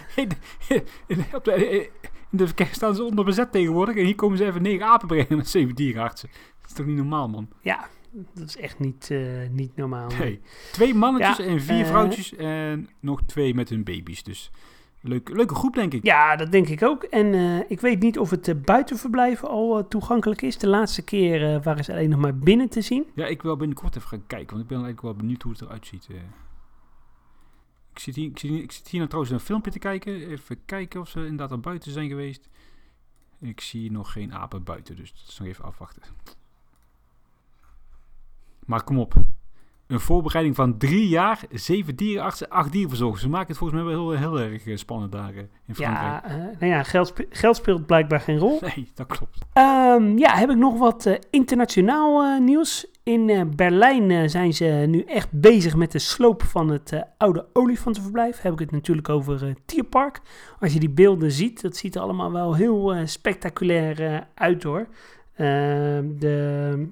Op 1.33 1.44
de, 1.44 1.90
in 2.31 2.38
de 2.38 2.46
verkeer 2.46 2.68
staan 2.70 2.94
ze 2.94 3.03
onder 3.03 3.25
bezet 3.25 3.53
tegenwoordig. 3.53 3.96
En 3.96 4.05
hier 4.05 4.14
komen 4.14 4.38
ze 4.38 4.44
even 4.46 4.62
negen 4.62 4.87
apen 4.87 5.09
brengen 5.09 5.37
met 5.37 5.49
zeven 5.49 5.75
dierenartsen. 5.75 6.31
Dat 6.61 6.70
is 6.70 6.77
toch 6.77 6.87
niet 6.87 6.96
normaal, 6.96 7.29
man? 7.29 7.49
Ja, 7.61 7.88
dat 8.35 8.49
is 8.49 8.57
echt 8.57 8.79
niet, 8.79 9.09
eh, 9.11 9.49
niet 9.51 9.77
normaal. 9.77 10.09
nee. 10.09 10.18
Nee. 10.18 10.40
Twee 10.73 10.94
mannetjes 10.94 11.37
Ja, 11.37 11.44
en 11.44 11.61
vier 11.61 11.81
eh, 11.81 11.87
vrouwtjes. 11.87 12.35
En 12.35 12.88
nog 13.01 13.23
twee 13.27 13.55
met 13.55 13.68
hun 13.68 13.85
baby's. 13.85 14.23
Dus 14.23 14.51
leuk, 15.01 15.29
leuke 15.29 15.55
groep, 15.55 15.75
denk 15.75 15.95
ik. 15.95 16.05
Ja, 16.05 16.37
dat 16.37 16.53
denk 16.53 16.69
ik 16.69 16.83
ook. 16.83 17.03
En 17.03 17.35
eh, 17.35 17.71
ik 17.71 17.81
weet 17.81 18.01
niet 18.01 18.19
of 18.19 18.31
het 18.31 18.49
eh, 18.49 18.55
buitenverblijf 18.65 19.45
al 19.45 19.79
eh, 19.79 19.85
toegankelijk 19.85 20.43
is. 20.43 20.59
De 20.59 20.69
laatste 20.69 21.03
keer 21.03 21.63
waren 21.63 21.85
ze 21.85 21.93
alleen 21.93 22.11
nog 22.11 22.21
maar 22.21 22.39
binnen 22.39 22.69
te 22.69 22.81
zien. 22.81 23.07
Ja, 23.15 23.27
ik 23.27 23.43
wil 23.43 23.57
binnenkort 23.57 23.97
even 23.97 24.09
gaan 24.09 24.27
kijken. 24.27 24.49
Want 24.49 24.61
ik 24.61 24.69
ben 24.69 24.77
eigenlijk 24.77 25.07
wel 25.07 25.15
benieuwd 25.15 25.43
hoe 25.43 25.53
het 25.53 25.61
eruit 25.61 25.87
ziet. 25.87 26.09
Ik 27.93 27.99
zit, 27.99 28.15
hier, 28.15 28.29
ik, 28.29 28.39
zit 28.39 28.51
hier, 28.51 28.63
ik 28.63 28.73
zit 28.73 28.89
hier 28.89 28.97
nou 28.97 29.07
trouwens 29.07 29.35
een 29.35 29.41
filmpje 29.47 29.71
te 29.71 29.79
kijken. 29.79 30.29
Even 30.29 30.65
kijken 30.65 31.01
of 31.01 31.09
ze 31.09 31.21
inderdaad 31.21 31.51
al 31.51 31.59
buiten 31.59 31.93
zijn 31.93 32.09
geweest. 32.09 32.49
Ik 33.41 33.61
zie 33.61 33.93
nog 33.93 34.13
geen 34.13 34.35
apen 34.35 34.65
buiten, 34.65 34.97
dus 34.97 35.13
dat 35.13 35.29
is 35.29 35.39
nog 35.39 35.49
even 35.49 35.65
afwachten. 35.65 36.03
Maar 38.67 38.85
kom 38.85 38.99
op. 38.99 39.15
Een 39.90 40.00
voorbereiding 40.00 40.57
van 40.57 40.79
drie 40.79 41.09
jaar, 41.09 41.40
zeven 41.50 41.96
dierenartsen, 41.96 42.48
acht 42.48 42.72
dierenverzorgers. 42.72 43.22
Ze 43.22 43.29
maken 43.29 43.48
het 43.48 43.57
volgens 43.57 43.83
mij 43.83 43.90
wel 43.90 44.11
heel, 44.11 44.18
heel 44.18 44.40
erg 44.40 44.66
eh, 44.66 44.76
spannend 44.76 45.12
daar 45.12 45.31
eh, 45.35 45.42
in 45.66 45.74
Frankrijk. 45.74 46.11
Ja, 46.11 46.24
eh, 46.24 46.37
nou 46.37 46.72
ja, 46.72 46.83
geld, 46.83 47.07
spe- 47.07 47.26
geld 47.31 47.57
speelt 47.57 47.87
blijkbaar 47.87 48.20
geen 48.20 48.38
rol. 48.38 48.59
Nee, 48.76 48.90
dat 48.94 49.07
klopt. 49.07 49.38
Ehm, 49.53 50.18
ja, 50.18 50.37
heb 50.37 50.50
ik 50.50 50.57
nog 50.57 50.79
wat 50.79 51.18
internationaal 51.31 52.40
nieuws. 52.40 52.87
In 53.03 53.53
Berlijn 53.57 54.31
zijn 54.31 54.53
ze 54.53 54.85
nu 54.88 55.00
echt 55.03 55.29
bezig 55.31 55.76
met 55.76 55.92
de 55.92 55.98
sloop 55.98 56.42
van 56.42 56.68
het 56.68 57.05
oude 57.18 57.46
olifantenverblijf. 57.53 58.40
Heb 58.40 58.53
ik 58.53 58.59
het 58.59 58.70
natuurlijk 58.70 59.09
over 59.09 59.46
eh 59.46 59.55
Tierpark. 59.64 60.20
Als 60.61 60.72
je 60.72 60.81
die 60.81 60.90
beelden 60.90 61.31
ziet, 61.31 61.62
dat 61.62 61.76
ziet 61.76 61.94
er 61.94 62.00
allemaal 62.00 62.33
wel 62.33 62.55
heel 62.55 62.94
spectaculair 63.05 64.26
uit 64.35 64.62
hoor. 64.62 64.87
Ehm, 65.35 66.05
de, 66.18 66.88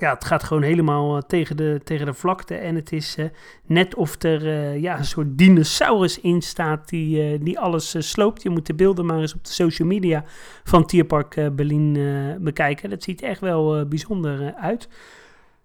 ja, 0.00 0.14
het 0.14 0.24
gaat 0.24 0.42
gewoon 0.42 0.62
helemaal 0.62 1.16
eh, 1.16 1.22
tegen, 1.22 1.56
de, 1.56 1.80
tegen 1.84 2.06
de 2.06 2.14
vlakte. 2.14 2.54
En 2.54 2.74
het 2.74 2.92
is 2.92 3.16
eh, 3.16 3.24
net 3.66 3.94
of 3.94 4.22
er 4.22 4.46
eh, 4.46 4.80
ja, 4.80 4.98
een 4.98 5.04
soort 5.04 5.38
dinosaurus 5.38 6.20
in 6.20 6.42
staat 6.42 6.88
die, 6.88 7.38
die 7.38 7.58
alles 7.58 8.10
sloopt. 8.10 8.42
Je 8.42 8.50
moet 8.50 8.66
de 8.66 8.74
beelden 8.74 9.06
maar 9.06 9.20
eens 9.20 9.34
op 9.34 9.44
de 9.44 9.52
social 9.52 9.88
media 9.88 10.24
van 10.64 10.86
Tierpark 10.86 11.34
Berlin 11.56 11.92
bekijken. 12.40 12.90
Dat 12.90 13.02
ziet 13.02 13.22
er 13.22 13.28
echt 13.28 13.40
wel 13.40 13.88
bijzonder 13.88 14.54
uit. 14.54 14.88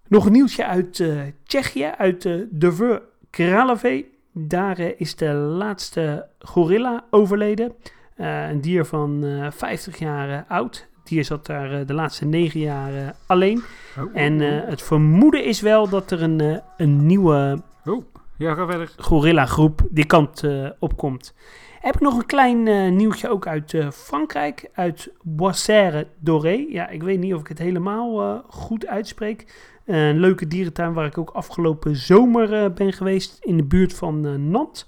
Nog 0.07 0.25
een 0.25 0.31
nieuwtje 0.31 0.65
uit 0.65 1.03
Tsjechië, 1.45 1.91
uit 1.97 2.21
de 2.51 2.71
Ver 2.71 3.01
Kraleve. 3.29 4.05
Daar 4.31 4.79
is 4.79 5.15
de 5.15 5.33
laatste 5.33 6.27
gorilla 6.39 7.05
overleden. 7.09 7.73
Een 8.15 8.61
dier 8.61 8.85
van 8.85 9.23
eh 9.23 9.51
50 9.51 9.99
jaar 9.99 10.45
oud. 10.47 10.87
Dier 11.03 11.25
zat 11.25 11.45
daar 11.45 11.79
eh, 11.79 11.87
de 11.87 11.93
laatste 11.93 12.25
9 12.25 12.59
jaar 12.59 13.15
alleen. 13.25 13.63
Oh, 13.99 14.09
En 14.13 14.41
eh, 14.41 14.69
het 14.69 14.81
vermoeden 14.81 15.45
is 15.45 15.61
wel 15.61 15.89
dat 15.89 16.11
er 16.11 16.21
een, 16.21 16.41
eh, 16.41 16.57
een 16.77 17.05
nieuwe 17.05 17.61
oh, 17.85 18.03
ja, 18.37 18.53
ga 18.53 18.65
verder. 18.65 18.91
gorilla 18.97 19.45
groep 19.45 19.81
die 19.89 20.05
kant 20.05 20.43
opkomt. 20.79 21.35
Heb 21.79 21.93
ik 21.93 21.99
nog 21.99 22.17
een 22.17 22.25
klein 22.25 22.95
nieuwtje 22.95 23.29
ook 23.29 23.47
uit 23.47 23.75
Frankrijk, 23.93 24.69
uit 24.73 25.11
Boissère 25.21 26.07
Doré. 26.19 26.65
Ja, 26.69 26.89
ik 26.89 27.03
weet 27.03 27.19
niet 27.19 27.33
of 27.33 27.39
ik 27.39 27.47
het 27.47 27.57
helemaal 27.57 28.41
goed 28.47 28.87
uitspreek. 28.87 29.53
Een 29.85 30.19
leuke 30.19 30.47
dierentuin 30.47 30.93
waar 30.93 31.05
ik 31.05 31.17
ook 31.17 31.29
afgelopen 31.29 31.95
zomer 31.95 32.73
ben 32.73 32.93
geweest 32.93 33.37
in 33.41 33.57
de 33.57 33.63
buurt 33.63 33.93
van 33.93 34.49
Nantes. 34.49 34.85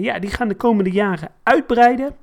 Ja, 0.00 0.18
die 0.18 0.30
gaan 0.30 0.48
de 0.48 0.54
komende 0.54 0.90
jaren 0.90 1.30
uitbreiden. 1.42 2.14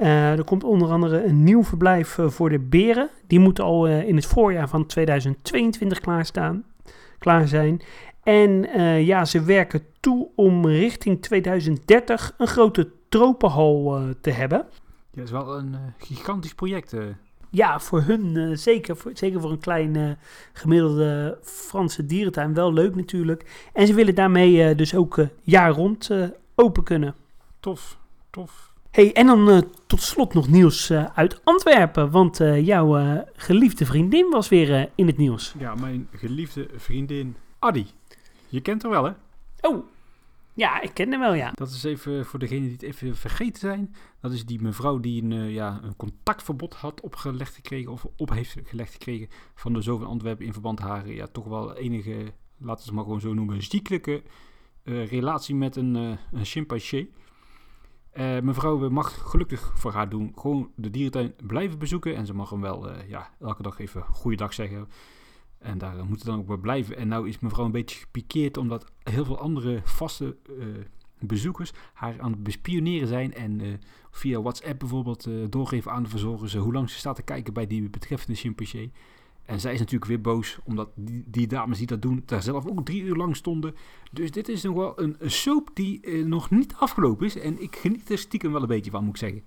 Eh, 0.00 0.38
er 0.38 0.44
komt 0.44 0.64
onder 0.64 0.90
andere 0.90 1.24
een 1.24 1.44
nieuw 1.44 1.64
verblijf 1.64 2.18
eh, 2.18 2.28
voor 2.28 2.48
de 2.48 2.58
beren. 2.58 3.08
Die 3.26 3.38
moeten 3.38 3.64
al 3.64 3.88
eh, 3.88 4.08
in 4.08 4.16
het 4.16 4.26
voorjaar 4.26 4.68
van 4.68 4.86
2022 4.86 6.00
klaarstaan, 6.00 6.64
klaar 7.18 7.48
zijn. 7.48 7.82
En 8.22 8.62
ja, 9.04 9.24
ze 9.24 9.42
werken 9.42 9.82
toe 10.00 10.28
om 10.34 10.66
richting 10.66 11.22
2030 11.22 12.34
een 12.38 12.46
grote 12.46 12.90
tropenhal 13.08 14.02
te 14.20 14.30
hebben. 14.30 14.66
Ja, 15.10 15.20
het 15.20 15.24
is 15.24 15.30
wel 15.30 15.58
een 15.58 15.76
gigantisch 15.98 16.54
project. 16.54 16.94
Ja, 17.50 17.80
voor 17.80 18.02
hun 18.02 18.58
zeker. 18.58 18.96
Voor, 18.96 19.10
zeker 19.14 19.40
voor 19.40 19.50
een 19.50 19.60
klein 19.60 20.18
gemiddelde 20.52 21.38
Franse 21.42 22.06
dierentuin 22.06 22.54
wel 22.54 22.72
leuk 22.72 22.94
natuurlijk. 22.94 23.68
En 23.72 23.86
ze 23.86 23.94
willen 23.94 24.14
daarmee 24.14 24.74
dus 24.74 24.94
ook 24.94 25.18
jaar 25.40 25.70
rond 25.70 26.10
open 26.54 26.82
kunnen. 26.82 27.14
Tof, 27.60 27.98
tof. 28.30 28.69
Hey, 28.90 29.12
en 29.12 29.26
dan 29.26 29.50
eh, 29.50 29.58
tot 29.86 30.02
slot 30.02 30.34
nog 30.34 30.48
nieuws 30.48 30.90
eh, 30.90 31.04
uit 31.14 31.44
Antwerpen. 31.44 32.10
Want 32.10 32.40
eh, 32.40 32.66
jouw 32.66 33.22
geliefde 33.32 33.86
vriendin 33.86 34.30
was 34.30 34.48
weer 34.48 34.90
in 34.94 35.06
het 35.06 35.16
nieuws. 35.16 35.54
Ja, 35.58 35.74
mijn 35.74 36.08
geliefde 36.12 36.68
vriendin 36.76 37.36
Adi. 37.58 37.86
Je 38.48 38.60
kent 38.60 38.82
haar 38.82 38.90
wel, 38.90 39.04
hè? 39.04 39.12
Oh, 39.60 39.84
ja, 40.54 40.80
ik 40.80 40.94
ken 40.94 41.10
hem 41.10 41.20
wel, 41.20 41.34
ja. 41.34 41.50
Dat 41.54 41.70
is 41.70 41.84
even 41.84 42.26
voor 42.26 42.38
degenen 42.38 42.62
die 42.62 42.72
het 42.72 42.82
even 42.82 43.16
vergeten 43.16 43.60
zijn. 43.60 43.94
Dat 44.20 44.32
is 44.32 44.46
die 44.46 44.62
mevrouw 44.62 45.00
die 45.00 45.22
een, 45.22 45.50
ja, 45.50 45.80
een 45.82 45.96
contactverbod 45.96 46.74
had 46.74 47.00
opgelegd 47.00 47.54
gekregen. 47.54 47.92
Of 47.92 48.06
op 48.16 48.30
heeft 48.30 48.56
gelegd 48.64 48.92
gekregen 48.92 49.28
van 49.54 49.72
de 49.72 49.82
Zoo 49.82 49.98
van 49.98 50.06
Antwerpen. 50.06 50.46
In 50.46 50.52
verband 50.52 50.78
haar 50.78 51.12
ja, 51.12 51.26
toch 51.26 51.46
wel 51.46 51.76
enige, 51.76 52.32
laten 52.58 52.82
we 52.82 52.84
het 52.84 52.92
maar 52.92 53.04
gewoon 53.04 53.20
zo 53.20 53.34
noemen, 53.34 53.62
ziekelijke 53.62 54.22
relatie 54.84 55.54
met 55.54 55.76
een, 55.76 55.94
een 55.94 56.44
chimpansee. 56.44 57.10
Eh, 58.10 58.40
mevrouw 58.40 58.90
mag 58.90 59.30
gelukkig 59.30 59.72
voor 59.74 59.92
haar 59.92 60.08
doen. 60.08 60.32
Gewoon 60.34 60.70
de 60.76 60.90
dierentuin 60.90 61.34
blijven 61.46 61.78
bezoeken. 61.78 62.16
En 62.16 62.26
ze 62.26 62.34
mag 62.34 62.50
hem 62.50 62.60
wel 62.60 62.90
eh, 62.90 63.08
ja, 63.08 63.30
elke 63.40 63.62
dag 63.62 63.78
even 63.78 64.02
goeiedag 64.02 64.52
zeggen. 64.54 64.88
En 65.58 65.78
daar 65.78 65.98
eh, 65.98 66.04
moet 66.04 66.18
het 66.18 66.26
dan 66.26 66.38
ook 66.38 66.46
bij 66.46 66.56
blijven. 66.56 66.96
En 66.96 67.08
nou 67.08 67.28
is 67.28 67.38
mevrouw 67.38 67.64
een 67.64 67.70
beetje 67.70 67.98
gepikeerd 67.98 68.56
omdat 68.56 68.92
heel 69.02 69.24
veel 69.24 69.38
andere 69.38 69.80
vaste 69.84 70.36
bezoekers 71.18 71.72
haar 71.92 72.20
aan 72.20 72.30
het 72.30 72.42
bespioneren 72.42 73.08
zijn. 73.08 73.34
En 73.34 73.80
via 74.10 74.42
WhatsApp 74.42 74.78
bijvoorbeeld 74.78 75.28
doorgeven 75.48 75.92
aan 75.92 76.02
de 76.02 76.08
verzorgers 76.08 76.54
hoe 76.54 76.72
lang 76.72 76.90
ze 76.90 76.98
staat 76.98 77.16
te 77.16 77.22
kijken 77.22 77.52
bij 77.52 77.66
die 77.66 77.90
betreffende 77.90 78.36
chimpansee. 78.38 78.92
En 79.50 79.60
zij 79.60 79.72
is 79.72 79.78
natuurlijk 79.78 80.10
weer 80.10 80.20
boos, 80.20 80.58
omdat 80.64 80.88
die, 80.94 81.24
die 81.26 81.46
dames 81.46 81.78
die 81.78 81.86
dat 81.86 82.02
doen, 82.02 82.22
daar 82.26 82.42
zelf 82.42 82.66
ook 82.66 82.84
drie 82.84 83.02
uur 83.02 83.16
lang 83.16 83.36
stonden. 83.36 83.74
Dus 84.12 84.30
dit 84.30 84.48
is 84.48 84.62
nog 84.62 84.74
wel 84.74 85.00
een, 85.00 85.16
soap 85.20 85.70
die 85.74 86.00
eh, 86.00 86.24
nog 86.24 86.50
niet 86.50 86.74
afgelopen 86.78 87.26
is. 87.26 87.38
En 87.38 87.62
ik 87.62 87.76
geniet 87.76 88.10
er 88.10 88.18
stiekem 88.18 88.52
wel 88.52 88.62
een 88.62 88.68
beetje 88.68 88.90
van, 88.90 89.04
moet 89.04 89.14
ik 89.14 89.20
zeggen. 89.20 89.42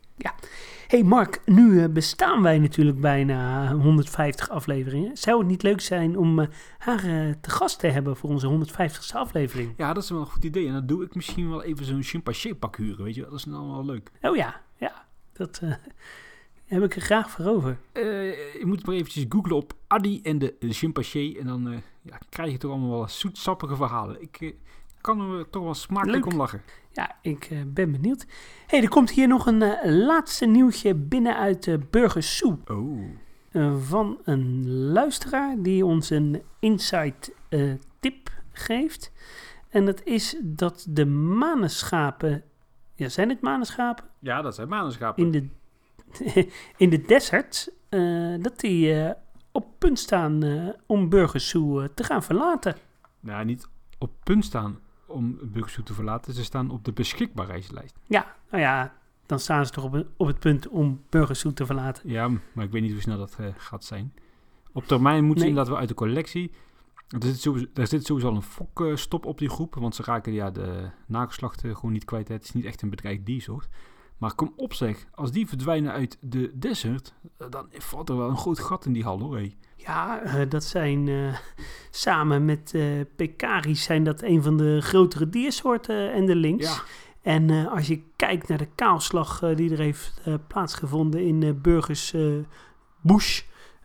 hey 0.88 1.04
Mark, 1.04 1.42
nu 1.46 1.82
eh, 1.82 1.90
bestaan 1.90 2.42
wij 2.42 2.60
natuurlijk 2.60 3.02
bijna 3.02 3.72
150 3.74 4.50
afleveringen. 4.50 5.18
Zou 5.18 5.40
het 5.40 5.48
niet 5.48 5.64
leuk 5.64 5.82
zijn 5.82 6.18
om 6.18 6.40
eh, 6.40 6.48
haar 6.78 7.02
te 7.42 7.50
gast 7.50 7.80
te 7.80 7.88
hebben 7.88 8.18
voor 8.18 8.30
onze 8.30 8.68
150ste 8.72 9.16
aflevering? 9.18 9.74
Ja, 9.78 9.94
dat 9.94 10.04
is 10.04 10.10
wel 10.10 10.20
een 10.20 10.26
goed 10.26 10.44
idee. 10.44 10.68
En 10.68 10.74
dan 10.74 10.86
doe 10.86 11.04
ik 11.04 11.16
misschien 11.16 11.50
wel 11.50 11.64
even 11.64 11.86
zo'n 11.86 12.04
chimpansee 12.04 12.56
pak 12.56 12.78
huren, 12.78 13.04
weet 13.04 13.16
je 13.16 13.22
wel. 13.22 13.30
Dat 13.30 13.40
is 13.40 13.46
dan 13.46 13.72
wel 13.72 13.86
leuk. 13.86 14.12
Oh 14.22 14.36
ja, 14.36 14.62
ja, 14.78 15.06
dat 15.34 15.62
heb 16.74 16.84
ik 16.84 16.96
er 16.96 17.02
graag 17.02 17.30
voor 17.30 17.46
over. 17.46 17.78
Eh, 17.92 18.04
je 18.60 18.64
moet 18.66 18.86
maar 18.86 18.96
eventjes 18.96 19.26
googlen 19.30 19.56
op 19.56 19.74
Adi 19.88 20.22
en 20.22 20.40
de 20.40 20.56
chimpansee. 20.60 21.40
En 21.40 21.46
dan 21.46 21.68
eh, 21.68 21.78
ja, 22.02 22.18
krijg 22.30 22.52
je 22.52 22.58
toch 22.58 22.72
allemaal 22.72 22.90
wel 22.90 23.08
zoetsappige 23.08 23.76
verhalen. 23.76 24.22
Ik 24.22 24.38
eh, 24.42 24.54
kan 25.02 25.38
er 25.38 25.50
toch 25.50 25.64
wel 25.64 25.74
smakelijk 25.74 26.24
Leuk. 26.24 26.34
om 26.34 26.40
lachen. 26.40 26.62
Ja, 26.92 27.16
ik 27.22 27.50
ben 27.68 27.92
benieuwd. 27.92 28.26
hey, 28.68 28.82
er 28.82 28.90
komt 28.90 29.12
hier 29.12 29.28
nog 29.28 29.46
een 29.46 29.64
laatste 30.06 30.46
nieuwtje 30.46 30.96
binnen 30.96 31.38
uit 31.38 31.66
uh, 31.66 31.78
Burgers 31.90 32.38
Soe. 32.38 32.58
Oh. 32.66 33.76
van 33.88 34.18
een 34.24 34.70
luisteraar 34.70 35.56
die 35.62 35.86
ons 35.86 36.10
een 36.10 36.42
insight 36.60 37.32
tip 38.00 38.30
geeft. 38.52 39.12
En 39.70 39.86
dat 39.86 40.04
is 40.04 40.38
dat 40.42 40.86
de 40.90 41.06
manenschapen, 41.06 42.44
ja 42.96 43.10
zijn 43.10 43.30
het 43.30 43.42
manenschapen? 43.42 44.06
Ja, 44.20 44.42
dat 44.42 44.56
zijn 44.56 44.70
manenschapen. 44.70 45.24
In 45.24 45.32
de, 45.32 45.48
in 46.78 46.90
de 46.90 47.02
desert, 47.02 47.72
eh, 47.90 48.34
dat 48.40 48.60
die 48.60 49.02
eh, 49.02 49.12
op 49.52 49.66
punt 49.78 50.00
staan 50.00 50.44
eh, 50.44 50.68
om 50.86 51.10
Burgers 51.10 51.50
Zoo 51.50 51.80
eh, 51.80 51.90
te 51.96 52.04
gaan 52.04 52.24
verlaten. 52.24 52.76
Nou, 53.20 53.46
niet 53.46 53.68
op 53.98 54.12
punt 54.24 54.46
staan 54.46 54.80
om 55.06 55.38
Burgersoe 55.42 55.84
te 55.84 55.94
verlaten. 55.94 56.34
Ze 56.34 56.44
staan 56.44 56.70
op 56.70 56.86
de 56.86 56.92
beschikbaarheidslijst. 56.92 57.96
Ja, 58.08 58.36
nou 58.50 58.64
ja, 58.64 58.94
dan 59.26 59.40
staan 59.40 59.66
ze 59.66 59.72
toch 59.72 59.84
op, 59.84 60.06
op 60.18 60.28
het 60.28 60.40
punt 60.40 60.68
om 60.68 61.02
Burgers 61.10 61.40
Zoo 61.40 61.54
te 61.54 61.66
verlaten. 61.66 62.10
Ja, 62.10 62.28
maar 62.54 62.66
ik 62.66 62.72
weet 62.72 62.82
niet 62.82 62.92
hoe 62.92 63.02
snel 63.02 63.18
dat 63.18 63.38
gaat 63.58 63.84
zijn. 63.84 64.14
Op 64.72 64.86
termijn 64.86 65.24
moeten 65.24 65.38
ze 65.38 65.40
Nee. 65.40 65.50
inderdaad 65.50 65.72
wel 65.72 65.80
uit 65.80 65.90
de 65.90 65.96
collectie. 65.96 66.52
Er 67.08 67.24
zit 67.24 67.40
sowieso, 67.42 67.68
er 67.74 67.88
zit 67.88 68.06
sowieso 68.06 68.30
al 68.30 68.36
een 68.36 68.42
fokstop 68.42 69.26
op 69.26 69.38
die 69.38 69.50
groep. 69.50 69.76
Want 69.76 69.96
ze 69.96 70.04
raken 70.04 70.34
ja, 70.34 70.52
de 70.52 70.90
nageslachten 71.08 71.76
gewoon 71.76 71.92
niet 71.92 72.06
kwijt. 72.06 72.28
Het 72.28 72.44
is 72.44 72.54
niet 72.54 72.66
echt 72.66 72.82
een 72.82 72.90
bedreigd 72.90 73.26
diersoort. 73.26 73.68
Maar 74.24 74.36
kom 74.36 74.54
op 74.56 74.74
zeg, 74.74 75.06
als 75.16 75.32
die 75.32 75.48
verdwijnen 75.48 75.92
uit 75.92 76.18
de 76.22 76.52
desert, 76.54 77.14
eh, 77.38 77.48
dan 77.50 77.68
valt 77.72 78.10
er 78.10 78.18
wel 78.18 78.30
een 78.30 78.38
groot 78.38 78.60
gat 78.60 78.86
in 78.86 78.94
die 78.94 79.04
hal 79.04 79.20
hoor. 79.20 79.42
Ja, 79.76 80.22
eh, 80.22 80.50
dat 80.50 80.64
zijn 80.64 81.08
eh, 81.08 81.36
samen 81.92 82.46
met 82.46 82.76
pecaris 83.16 83.84
zijn 83.84 84.04
dat 84.04 84.22
een 84.22 84.44
van 84.44 84.58
de 84.58 84.82
grotere 84.82 85.30
diersoorten 85.30 86.14
en 86.14 86.26
de 86.26 86.36
links. 86.36 86.76
Ja, 86.76 86.84
En 87.22 87.70
als 87.70 87.88
je 87.88 88.02
kijkt 88.16 88.48
naar 88.48 88.58
de 88.58 88.70
kaalslag 88.76 89.40
die 89.56 89.72
er 89.72 89.80
heeft 89.80 90.22
plaatsgevonden 90.48 91.26
in 91.26 91.62
Burgers 91.62 92.14
Bush 93.02 93.42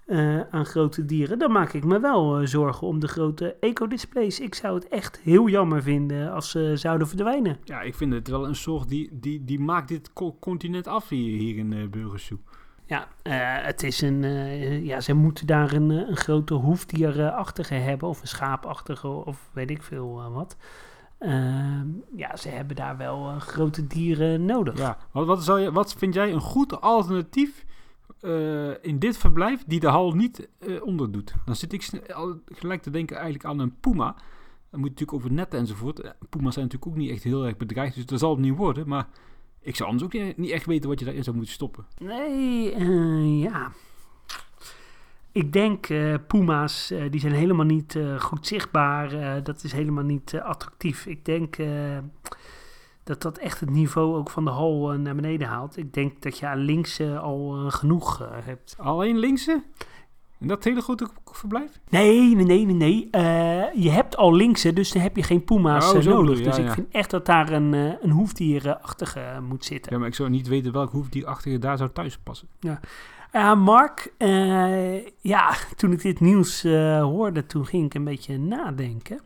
eh, 0.09 0.41
aan 0.51 0.67
grote 0.67 1.05
dieren, 1.05 1.39
dan 1.39 1.53
maak 1.53 1.73
ik 1.73 1.85
me 1.85 2.01
wel 2.01 2.39
eh, 2.39 2.47
zorgen 2.47 2.87
om 2.87 2.99
de 3.01 3.09
grote 3.09 3.57
ecodisplays. 3.61 4.41
Ik 4.41 4.55
zou 4.55 4.75
het 4.75 4.89
echt 4.89 5.19
heel 5.19 5.49
jammer 5.49 5.83
vinden 5.83 6.33
als 6.33 6.51
ze 6.51 6.73
zouden 6.77 7.09
verdwijnen. 7.09 7.59
ja, 7.65 7.81
ik 7.81 7.95
vind 7.95 8.13
het 8.13 8.29
wel 8.29 8.47
een 8.47 8.55
soort 8.55 8.89
die, 8.89 9.09
die, 9.13 9.45
die 9.45 9.61
maakt 9.61 9.89
dit 9.89 10.13
co- 10.13 10.37
continent 10.41 10.87
af 10.87 11.09
hier, 11.09 11.39
hier 11.39 11.57
in 11.57 11.73
uh, 11.73 11.89
Burgersoe. 11.89 12.39
Ja, 12.87 13.09
het 13.63 13.83
is 13.83 14.01
een. 14.01 14.23
ja, 14.85 15.01
ze 15.01 15.15
moeten 15.15 15.47
daar 15.47 15.73
een, 15.73 15.91
een 15.91 16.17
grote 16.17 16.55
hoefdierachtige 16.55 17.75
hebben, 17.75 18.09
of 18.09 18.21
een 18.21 18.29
schaapachtige, 18.29 19.09
of 19.09 19.51
weet 19.53 19.71
ik 19.71 19.83
veel 19.83 20.31
wat. 20.33 20.57
Ehm, 21.19 21.87
ja, 22.17 22.37
ze 22.37 22.49
hebben 22.49 22.77
daar 22.77 22.97
wel 22.97 23.39
grote 23.39 23.87
dieren 23.87 24.45
nodig. 24.45 24.79
Ja, 24.79 24.97
wat, 25.13 25.27
wat, 25.27 25.45
zou 25.45 25.61
je, 25.61 25.73
wat 25.73 25.95
vind 25.95 26.15
jij 26.15 26.33
een 26.33 26.41
goed 26.41 26.81
alternatief 26.81 27.65
eh, 28.21 28.85
in 28.85 28.99
dit 28.99 29.17
verblijf 29.17 29.65
die 29.67 29.81
de 29.81 29.89
hal 29.89 30.13
niet 30.13 30.49
eh 30.59 30.83
onderdoet? 30.83 31.35
Dan 31.45 31.57
zit 31.57 31.73
ik 31.73 31.89
gelijk 32.47 32.83
te 32.83 32.91
denken 32.91 33.17
eigenlijk 33.17 33.45
aan 33.45 33.59
een 33.59 33.75
puma. 33.81 34.17
Dan 34.71 34.81
moet 34.81 34.89
natuurlijk 34.89 35.19
over 35.19 35.33
netten 35.33 35.59
enzovoort. 35.59 36.01
Eh, 36.01 36.11
Puma's 36.31 36.55
zijn 36.55 36.65
natuurlijk 36.65 36.93
ook 36.93 37.03
niet 37.03 37.11
echt 37.11 37.23
heel 37.23 37.47
erg 37.47 37.57
bedreigd, 37.57 37.95
dus 37.95 38.07
dat 38.07 38.19
zal 38.19 38.31
het 38.31 38.41
niet 38.41 38.57
worden. 38.57 38.89
Maar 38.89 39.09
ik 39.61 39.77
zou 39.77 39.91
anders 39.91 40.07
ook 40.07 40.37
niet, 40.37 40.51
echt 40.51 40.67
weten 40.67 40.89
wat 40.89 40.99
je 40.99 41.05
daarin 41.05 41.25
zou 41.25 41.37
moeten 41.37 41.55
stoppen. 41.55 41.87
Nee, 41.99 42.79
ja. 43.39 43.73
Ik 45.33 45.53
denk, 45.53 45.89
eh, 45.89 46.15
puma's, 46.27 46.93
die 47.11 47.21
zijn 47.21 47.33
helemaal 47.33 47.67
niet 47.67 47.99
goed 48.19 48.47
zichtbaar. 48.47 49.43
dat 49.43 49.65
is 49.65 49.73
helemaal 49.73 50.05
niet 50.05 50.41
attractief. 50.43 51.07
Ik 51.07 51.25
denk 51.25 51.57
dat 53.09 53.23
dat 53.23 53.39
echt 53.39 53.61
het 53.61 53.71
niveau 53.71 54.17
ook 54.17 54.31
van 54.31 54.45
de 54.45 54.51
hal 54.51 54.93
eh, 54.93 54.99
naar 54.99 55.15
beneden 55.15 55.49
haalt. 55.49 55.77
Ik 55.77 55.93
denk 55.93 56.23
dat 56.23 56.39
je 56.39 56.47
aan 56.47 56.59
links 56.59 56.99
eh, 56.99 57.23
al 57.23 57.55
eh, 57.57 57.73
genoeg 57.73 58.21
eh, 58.23 58.29
hebt. 58.45 58.75
Alleen 58.79 59.19
linkse? 59.19 59.63
In 60.41 60.49
dat 60.49 60.65
hele 60.65 60.81
grote 60.81 61.09
k- 61.25 61.37
verblijf? 61.37 61.81
Nee, 61.89 62.35
nee, 62.37 62.45
nee, 62.45 62.67
nee. 62.67 63.09
je 63.83 63.91
hebt 63.91 64.17
al 64.17 64.35
linkse, 64.35 64.73
dus 64.73 64.93
dan 64.93 65.03
heb 65.03 65.17
je 65.17 65.23
geen 65.23 65.45
puma's 65.45 65.93
Oh, 65.93 66.03
nodig. 66.03 66.41
dus 66.43 66.57
ja, 66.57 66.63
ik 66.63 66.71
vind 66.73 66.87
echt 66.91 67.11
dat 67.11 67.27
daar 67.27 67.53
een, 67.53 67.73
een 67.73 68.11
hoefdierachtige 68.11 69.41
moet 69.49 69.65
zitten. 69.65 69.93
Ja, 69.93 69.99
maar 69.99 70.09
ik 70.09 70.15
zou 70.15 70.31
niet 70.31 70.49
weten 70.49 70.73
welk 70.73 70.91
hoefdierachtige 70.91 71.59
daar 71.59 71.77
zou 71.77 71.91
thuis 71.93 72.19
passen. 72.19 72.49
Ja, 73.33 73.55
Mark, 73.55 74.13
ja, 75.21 75.55
toen 75.77 75.93
ik 75.93 76.03
dit 76.03 76.21
nieuws 76.21 76.63
hoorde, 77.01 77.47
toen 77.47 77.67
ging 77.67 77.85
ik 77.85 77.95
een 77.95 78.05
beetje 78.05 78.39
nadenken. 78.39 79.21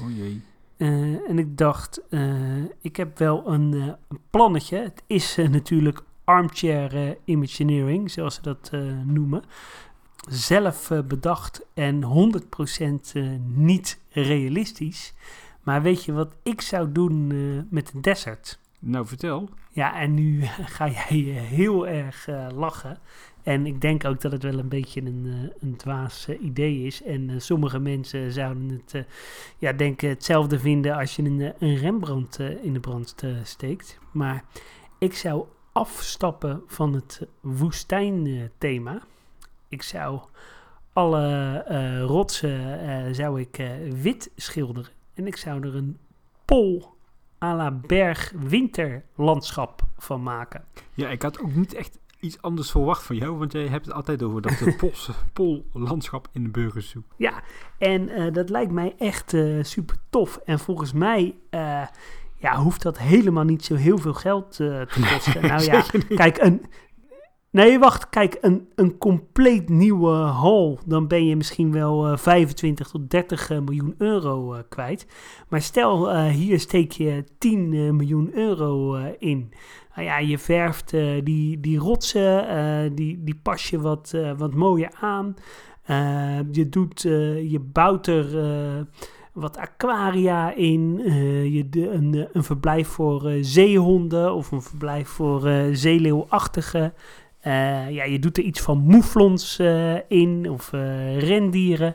Oh 0.00 0.16
jee. 0.16 0.42
Eh, 0.76 1.28
en 1.30 1.38
ik 1.38 1.56
dacht, 1.58 2.02
eh, 2.08 2.64
ik 2.80 2.96
heb 2.96 3.18
wel 3.18 3.46
een, 3.46 3.74
eh, 3.74 3.86
een 4.08 4.20
plannetje. 4.30 4.78
Het 4.78 5.02
is 5.06 5.36
natuurlijk 5.36 6.02
armchair 6.24 7.16
imagineering, 7.24 8.10
zoals 8.10 8.34
ze 8.34 8.42
dat 8.42 8.70
noemen. 9.04 9.42
Zelf 10.28 10.90
bedacht 11.04 11.66
en 11.74 12.02
100% 12.02 13.12
eh, 13.14 13.28
niet 13.44 14.00
realistisch. 14.10 15.14
Maar 15.62 15.82
weet 15.82 16.04
je 16.04 16.12
wat 16.12 16.34
ik 16.42 16.60
zou 16.60 16.92
doen 16.92 17.26
met 17.70 17.92
een 17.94 18.00
desert? 18.00 18.58
Nou, 18.78 19.06
vertel. 19.06 19.48
Ja, 19.70 20.00
en 20.00 20.14
nu 20.14 20.42
ga 20.76 20.88
jij 20.88 21.18
heel 21.30 21.86
erg 21.86 22.26
lachen. 22.54 22.98
En 23.46 23.66
ik 23.66 23.80
denk 23.80 24.04
ook 24.04 24.20
dat 24.20 24.32
het 24.32 24.42
wel 24.42 24.58
een 24.58 24.68
beetje 24.68 25.00
een, 25.00 25.26
eh, 25.26 25.62
een 25.68 25.76
dwaas 25.76 26.28
eh, 26.28 26.42
idee 26.42 26.82
is. 26.82 27.02
En 27.02 27.30
eh, 27.30 27.36
sommige 27.38 27.78
mensen 27.78 28.32
zouden 28.32 28.68
het, 28.68 29.06
ja, 29.58 29.72
denken 29.72 30.08
hetzelfde 30.08 30.58
vinden 30.58 30.96
als 30.96 31.16
je 31.16 31.22
een, 31.22 31.52
een 31.58 31.76
Rembrandt 31.76 32.38
in 32.38 32.72
de 32.72 32.80
brand 32.80 33.14
steekt. 33.42 33.98
Maar 34.12 34.44
ik 34.98 35.14
zou 35.14 35.44
afstappen 35.72 36.62
van 36.66 36.92
het 36.92 37.26
woestijnthema. 37.40 39.02
ik 39.68 39.82
zou 39.82 40.20
alle 40.92 41.62
rotsen 42.06 43.14
zou 43.14 43.40
ik, 43.40 43.68
wit 44.02 44.30
schilderen. 44.36 44.90
En 45.14 45.26
ik 45.26 45.36
zou 45.36 45.66
er 45.66 45.74
een 45.74 45.98
pol 46.44 46.94
à 47.42 47.56
la 47.56 47.70
berg 47.70 48.32
winterlandschap 48.36 49.82
van 49.96 50.22
maken. 50.22 50.64
Ja, 50.94 51.08
ik 51.08 51.22
had 51.22 51.40
ook 51.40 51.54
niet 51.54 51.74
echt 51.74 51.98
iets 52.20 52.42
anders 52.42 52.70
verwacht 52.70 53.02
van 53.02 53.16
jou, 53.16 53.36
want 53.36 53.52
jij 53.52 53.66
hebt 53.66 53.86
het 53.86 53.94
altijd 53.94 54.22
over 54.22 54.42
dat 54.42 54.52
Poolse 54.76 55.12
pollandschap 55.32 56.28
in 56.32 56.42
de 56.42 56.48
Burgersoe. 56.48 57.02
Ja, 57.16 57.42
en 57.78 58.08
eh, 58.08 58.32
dat 58.32 58.50
lijkt 58.50 58.72
mij 58.72 58.94
echt 58.98 59.34
eh, 59.34 59.62
super 59.62 59.96
tof. 60.10 60.36
En 60.44 60.58
volgens 60.58 60.92
mij 60.92 61.34
eh, 61.50 61.82
ja, 62.36 62.56
hoeft 62.56 62.82
dat 62.82 62.98
helemaal 62.98 63.44
niet 63.44 63.64
zo 63.64 63.74
heel 63.74 63.98
veel 63.98 64.14
geld 64.14 64.52
te 64.52 64.86
kosten. 65.12 65.42
nou 65.42 65.62
ja, 65.62 65.84
kijk, 66.08 66.38
een. 66.38 66.64
Nee, 67.56 67.78
wacht. 67.78 68.08
Kijk, 68.08 68.38
een, 68.40 68.68
een 68.74 68.98
compleet 68.98 69.68
nieuwe 69.68 70.12
hal. 70.12 70.78
Dan 70.86 71.06
ben 71.06 71.26
je 71.26 71.36
misschien 71.36 71.72
wel 71.72 72.06
eh, 72.06 72.16
25 72.16 72.88
tot 72.88 73.10
30 73.10 73.50
eh, 73.50 73.58
miljoen 73.58 73.94
euro 73.98 74.54
eh, 74.54 74.60
kwijt. 74.68 75.06
Maar 75.48 75.62
stel, 75.62 76.10
eh, 76.10 76.24
hier 76.24 76.60
steek 76.60 76.92
je 76.92 77.24
10 77.38 77.72
eh, 77.72 77.90
miljoen 77.90 78.30
euro 78.34 78.94
eh, 78.94 79.04
in. 79.18 79.52
Nou 79.94 80.08
ja, 80.08 80.18
je 80.18 80.38
verft 80.38 80.92
eh, 80.92 81.24
die, 81.24 81.60
die 81.60 81.78
rotsen, 81.78 82.48
eh, 82.48 82.90
die, 82.94 83.24
die 83.24 83.40
pas 83.42 83.70
je 83.70 83.80
wat, 83.80 84.12
eh, 84.14 84.32
wat 84.36 84.54
mooier 84.54 84.90
aan. 85.00 85.34
Eh, 85.82 86.38
je, 86.52 86.68
doet, 86.68 87.04
eh, 87.04 87.50
je 87.50 87.60
bouwt 87.60 88.06
er 88.06 88.38
eh, 88.38 88.80
wat 89.32 89.56
aquaria 89.56 90.54
in. 90.54 91.00
eh, 91.04 91.54
je 91.54 91.66
een, 91.72 92.14
eh, 92.14 92.24
een 92.32 92.44
verblijf 92.44 92.88
voor 92.88 93.26
eh, 93.28 93.38
zeehonden 93.40 94.34
of 94.34 94.50
een 94.52 94.62
verblijf 94.62 95.08
voor 95.08 95.46
eh 95.46 95.64
zeeleeuwachtige. 95.72 96.92
Eh, 97.46 97.90
ja, 97.90 98.04
je 98.04 98.18
doet 98.18 98.36
er 98.36 98.42
iets 98.42 98.60
van 98.60 98.78
moeflons 98.78 99.58
eh, 99.58 99.94
in 100.08 100.50
of 100.50 100.72
eh, 100.72 101.18
rendieren. 101.18 101.94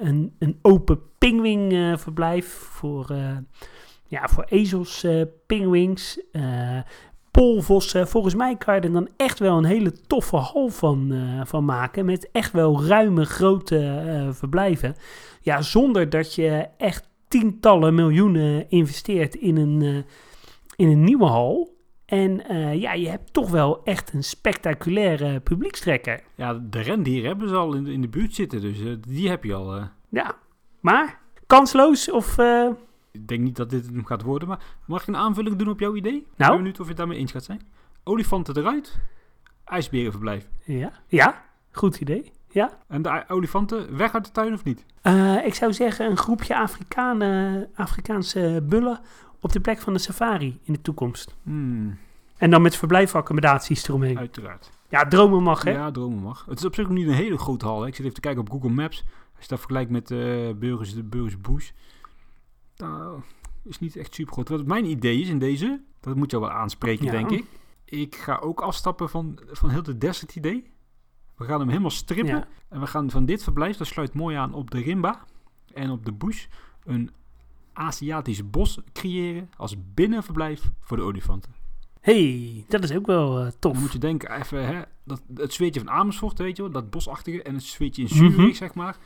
Een, 0.00 0.34
een 0.38 0.58
open 0.62 1.00
pingwingverblijf 1.18 2.46
voor, 2.48 3.12
ja, 4.06 4.28
voor 4.28 4.44
ezels, 4.48 5.06
polvossen. 7.30 8.08
Volgens 8.08 8.34
mij 8.34 8.56
kan 8.56 8.74
je 8.74 8.80
er 8.80 8.92
dan 8.92 9.08
echt 9.16 9.38
wel 9.38 9.58
een 9.58 9.64
hele 9.64 9.92
toffe 10.06 10.36
hal 10.36 10.68
van, 10.68 11.12
van 11.44 11.64
maken. 11.64 12.04
Met 12.04 12.28
echt 12.32 12.52
wel 12.52 12.84
ruime, 12.84 13.24
grote 13.24 14.28
verblijven. 14.32 14.96
Ja, 15.40 15.62
zonder 15.62 16.10
dat 16.10 16.34
je 16.34 16.66
echt 16.76 17.08
tientallen 17.28 17.94
miljoenen 17.94 18.70
investeert 18.70 19.34
in 19.34 19.56
een, 19.56 20.04
in 20.76 20.88
een 20.88 21.04
nieuwe 21.04 21.26
hal. 21.26 21.77
En 22.08 22.46
eh, 22.48 22.74
ja, 22.80 22.92
je 22.92 23.08
hebt 23.08 23.32
toch 23.32 23.50
wel 23.50 23.84
echt 23.84 24.12
een 24.12 24.24
spectaculaire 24.24 25.40
publiekstrekker. 25.40 26.20
Ja, 26.34 26.54
de 26.54 26.80
rendieren 26.80 27.28
hebben 27.28 27.48
ze 27.48 27.54
al 27.54 27.74
in 27.74 27.84
de, 27.84 27.92
in 27.92 28.00
de 28.00 28.08
buurt 28.08 28.34
zitten, 28.34 28.60
dus 28.60 28.80
eh, 28.80 28.92
die 29.00 29.28
heb 29.28 29.44
je 29.44 29.54
al. 29.54 29.76
eh. 29.76 29.84
Ja, 30.08 30.34
maar 30.80 31.18
kansloos 31.46 32.10
of... 32.10 32.38
ik 33.12 33.28
denk 33.28 33.40
niet 33.42 33.56
dat 33.56 33.70
dit 33.70 33.86
hem 33.86 34.04
gaat 34.06 34.22
worden, 34.22 34.48
maar 34.48 34.60
mag 34.86 35.02
ik 35.02 35.08
een 35.08 35.16
aanvulling 35.16 35.56
doen 35.56 35.68
op 35.68 35.80
jouw 35.80 35.94
idee? 35.94 36.16
Ik 36.16 36.26
Nou? 36.36 36.50
ben 36.50 36.56
benieuwd 36.58 36.76
of 36.80 36.82
je 36.84 36.88
het 36.88 36.96
daarmee 36.98 37.18
eens 37.18 37.32
gaat 37.32 37.44
zijn. 37.44 37.60
Olifanten 38.04 38.56
eruit, 38.56 38.98
ijsberenverblijf. 39.64 40.48
ja, 40.64 40.92
ja, 41.06 41.44
goed 41.70 42.00
idee. 42.00 42.32
Ja. 42.50 42.78
En 42.88 43.02
de 43.02 43.24
olifanten 43.28 43.96
weg 43.96 44.14
uit 44.14 44.24
de 44.24 44.30
tuin 44.30 44.52
of 44.52 44.64
niet? 44.64 44.84
Ik 45.44 45.54
zou 45.54 45.72
zeggen 45.72 46.10
een 46.10 46.16
groepje 46.16 46.56
Afrikanen, 46.56 47.68
Afrikaanse 47.74 48.64
bullen 48.68 49.00
op 49.40 49.52
de 49.52 49.60
plek 49.60 49.78
van 49.78 49.92
de 49.92 49.98
safari 49.98 50.58
in 50.62 50.72
de 50.72 50.80
toekomst. 50.82 51.36
Hmm, 51.42 51.98
En 52.36 52.50
dan 52.50 52.62
met 52.62 52.76
verblijfaccommodaties 52.76 53.88
eromheen. 53.88 54.18
uiteraard. 54.18 54.70
Ja, 54.88 55.04
dromen 55.08 55.42
mag, 55.42 55.62
hè? 55.64 55.70
Ja, 55.70 55.90
dromen 55.90 56.18
mag. 56.22 56.44
Het 56.48 56.58
is 56.58 56.64
op 56.64 56.74
zich 56.74 56.84
ook 56.84 56.90
niet 56.92 57.06
een 57.06 57.12
hele 57.14 57.38
grote 57.38 57.64
hal. 57.64 57.80
Hè. 57.80 57.86
Ik 57.86 57.94
zit 57.94 58.02
even 58.02 58.14
te 58.14 58.20
kijken 58.20 58.40
op 58.40 58.50
Google 58.50 58.70
Maps. 58.70 59.04
Als 59.34 59.42
je 59.42 59.48
dat 59.48 59.58
vergelijkt 59.58 59.90
met 59.90 60.10
eh 60.10 60.18
Burgers, 60.56 60.94
de 60.94 61.02
Burgers 61.02 61.40
Bush. 61.40 61.70
Nou, 62.76 63.20
is 63.64 63.78
niet 63.78 63.96
echt 63.96 64.14
super 64.14 64.32
groot. 64.32 64.48
Wat 64.48 64.66
mijn 64.66 64.84
idee 64.84 65.20
is 65.20 65.28
in 65.28 65.38
deze, 65.38 65.80
dat 66.00 66.16
moet 66.16 66.30
jou 66.30 66.42
wel 66.42 66.52
aanspreken, 66.52 67.04
Ja. 67.04 67.10
denk 67.10 67.30
ik. 67.30 67.44
Ik 67.84 68.16
ga 68.16 68.36
ook 68.36 68.60
afstappen 68.60 69.08
van, 69.08 69.38
van 69.50 69.70
heel 69.70 69.82
de 69.82 69.98
desert 69.98 70.36
idee. 70.36 70.70
We 71.36 71.44
gaan 71.44 71.58
hem 71.60 71.68
helemaal 71.68 71.90
strippen. 71.90 72.34
Ja. 72.36 72.48
En 72.68 72.80
we 72.80 72.86
gaan 72.86 73.10
van 73.10 73.24
dit 73.24 73.42
verblijf, 73.42 73.76
dat 73.76 73.86
sluit 73.86 74.14
mooi 74.14 74.36
aan 74.36 74.52
op 74.54 74.70
de 74.70 74.80
Rimba 74.80 75.24
en 75.74 75.90
op 75.90 76.04
de 76.04 76.12
Bush, 76.12 76.46
een 76.84 77.10
Aziatisch 77.78 78.50
bos 78.50 78.78
creëren 78.92 79.50
als 79.56 79.76
binnenverblijf 79.94 80.70
voor 80.80 80.96
de 80.96 81.02
olifanten. 81.02 81.52
hey, 82.00 82.64
dat 82.68 82.82
is 82.82 82.92
ook 82.92 83.06
wel 83.06 83.38
eh, 83.40 83.50
tof. 83.58 83.72
Dan 83.72 83.80
moet 83.82 83.92
je 83.92 83.98
denken, 83.98 84.30
even, 84.40 84.66
hè, 84.66 84.82
dat, 85.04 85.22
het 85.34 85.52
zweetje 85.52 85.80
van 85.80 85.90
Amersfoort, 85.90 86.38
weet 86.38 86.56
je 86.56 86.62
wel, 86.62 86.70
dat 86.72 86.90
bosachtige, 86.90 87.42
en 87.42 87.54
het 87.54 87.62
zweetje 87.62 88.02
in 88.02 88.08
Zurich, 88.08 88.36
Mhm. 88.36 88.52
zeg 88.52 88.74
maar. 88.74 88.96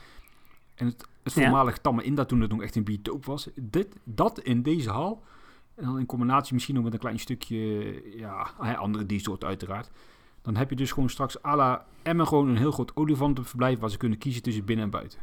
En 0.75 0.85
het, 0.85 1.07
het 1.23 1.33
Ja. 1.33 1.41
voormalig 1.41 1.77
Tamme 1.77 2.03
Inda, 2.03 2.25
toen 2.25 2.41
het 2.41 2.51
nog 2.51 2.61
echt 2.61 2.75
een 2.75 2.83
biotoop 2.83 3.25
was. 3.25 3.47
Dit, 3.55 3.95
dat 4.03 4.39
in 4.39 4.61
deze 4.61 4.89
hal. 4.89 5.23
En 5.75 5.83
dan 5.85 5.99
in 5.99 6.05
combinatie 6.05 6.53
misschien 6.53 6.75
nog 6.75 6.83
met 6.83 6.93
een 6.93 6.99
klein 6.99 7.19
stukje, 7.19 8.01
ja, 8.17 8.51
andere 8.77 9.05
diersoorten 9.05 9.47
uiteraard. 9.47 9.89
Dan 10.41 10.55
heb 10.55 10.69
je 10.69 10.75
dus 10.75 10.91
gewoon 10.91 11.09
straks 11.09 11.43
à 11.43 11.55
la 11.55 11.85
Emmen 12.03 12.27
gewoon 12.27 12.47
een 12.49 12.57
heel 12.57 12.71
groot 12.71 12.95
olifantenverblijf 12.95 13.79
waar 13.79 13.89
ze 13.89 13.97
kunnen 13.97 14.17
kiezen 14.17 14.41
tussen 14.41 14.65
binnen 14.65 14.85
en 14.85 14.91
buiten. 14.91 15.19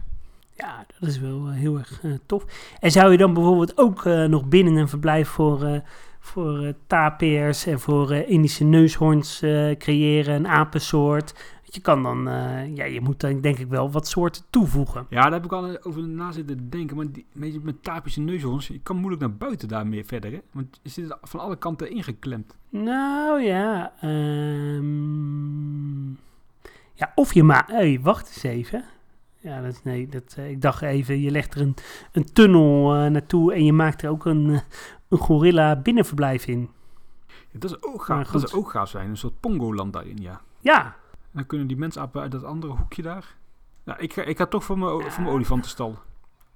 Ja, 0.61 0.87
dat 0.99 1.09
is 1.09 1.19
wel 1.19 1.47
eh, 1.47 1.53
heel 1.53 1.79
erg 1.79 2.03
eh, 2.03 2.11
tof. 2.27 2.45
En 2.81 2.91
zou 2.91 3.11
je 3.11 3.19
dan 3.19 3.35
bijvoorbeeld 3.35 3.79
ook 3.79 4.05
eh, 4.05 4.25
nog 4.25 4.49
binnen 4.49 4.77
een 4.77 4.89
verblijf 4.89 5.29
voor, 5.29 5.83
voor 6.19 6.75
tapirs 6.87 7.67
en 7.67 7.81
voor 7.81 8.13
Indische 8.13 8.65
neushoorns 8.65 9.39
creëren, 9.79 10.35
een 10.35 10.49
apensoort? 10.49 11.59
Je 11.65 11.81
kan 11.81 12.03
dan, 12.03 12.29
ja, 12.75 12.85
je 12.85 13.01
moet 13.01 13.21
dan 13.21 13.41
denk 13.41 13.59
ik 13.59 13.69
wel 13.69 13.91
wat 13.91 14.09
soorten 14.09 14.43
toevoegen. 14.51 15.07
Ja, 15.11 15.23
daar 15.23 15.33
heb 15.33 15.45
ik 15.45 15.53
al 15.53 15.85
over 15.85 16.09
na 16.09 16.33
zitten 16.33 16.71
denken. 16.71 16.97
Maar 16.97 17.07
die, 17.13 17.61
met 17.63 17.83
tapies 17.83 18.17
en 18.17 18.25
neushoorns, 18.25 18.67
je 18.67 18.81
kan 18.81 18.97
moeilijk 18.97 19.23
naar 19.23 19.35
buiten 19.35 19.69
daarmee 19.69 20.05
verder. 20.05 20.33
Hè? 20.33 20.41
Want 20.53 20.81
je 20.83 20.89
zit 20.89 21.17
van 21.23 21.41
alle 21.41 21.57
kanten 21.57 21.91
ingeklemd. 21.91 22.57
Nou 22.69 23.43
ja, 23.43 23.93
ehm, 24.01 24.91
ja, 26.95 27.13
of 27.15 27.35
je 27.35 27.43
maakt, 27.43 27.71
hey, 27.71 28.01
wacht 28.03 28.29
eens 28.29 28.43
even. 28.43 28.85
Ja, 29.43 29.61
dat, 29.61 29.81
nee, 29.85 30.09
dat, 30.09 30.35
eh, 30.37 30.51
ik 30.51 30.63
dacht 30.63 30.83
even, 30.83 31.21
je 31.21 31.31
legt 31.31 31.55
er 31.55 31.61
een, 31.61 31.75
een 32.13 32.33
tunnel 32.33 32.95
eh, 32.95 33.11
naartoe 33.11 33.53
en 33.53 33.65
je 33.65 33.73
maakt 33.73 34.03
er 34.03 34.11
ook 34.11 34.25
een, 34.25 34.51
eh, 34.51 34.61
een 35.09 35.19
gorilla 35.19 35.77
binnenverblijf 35.77 36.47
in. 36.47 36.71
Ja, 37.27 37.59
dat, 37.59 37.71
is 37.71 37.83
ook 37.83 38.03
gaaf, 38.03 38.31
dat 38.31 38.43
is 38.43 38.53
ook 38.53 38.71
gaaf 38.71 38.89
zijn. 38.89 39.09
Een 39.09 39.17
soort 39.17 39.41
pongoland 39.41 39.93
daarin, 39.93 40.17
ja. 40.17 40.41
Ja, 40.61 40.85
En 40.85 41.31
dan 41.33 41.47
kunnen 41.47 41.67
die 41.67 41.77
mensapen 41.77 42.21
uit 42.23 42.33
dat 42.33 42.45
andere 42.45 42.73
hoekje 42.73 43.03
daar. 43.03 43.35
Ja, 43.85 43.99
ik, 43.99 44.13
ga, 44.13 44.23
ik 44.23 44.37
ga 44.37 44.47
toch 44.47 44.65
voor 44.65 44.79
mijn, 44.79 45.11
voor 45.11 45.23
mijn 45.23 45.35
olifantenstal. 45.35 45.99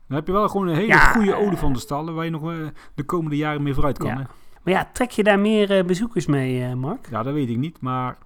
Dan 0.07 0.17
heb 0.17 0.27
je 0.27 0.33
wel 0.33 0.49
gewoon 0.49 0.69
een 0.69 0.75
hele 0.75 0.87
Ja, 0.87 1.13
goede 1.13 1.35
olifantenstal 1.35 2.13
waar 2.13 2.25
je 2.25 2.31
nog 2.31 2.73
de 2.95 3.05
komende 3.05 3.37
jaren 3.37 3.63
mee 3.63 3.75
vooruit 3.75 3.99
kan. 3.99 4.09
Hè? 4.09 4.25
maar 4.63 4.75
ja, 4.75 4.91
trek 4.93 5.11
je 5.11 5.23
daar 5.23 5.39
meer 5.39 5.85
bezoekers 5.85 6.27
mee, 6.27 6.75
Mark? 6.75 7.09
Ja, 7.11 7.23
dat 7.23 7.33
weet 7.35 7.49
ik 7.49 7.57
niet. 7.57 7.81
Maar 7.81 8.19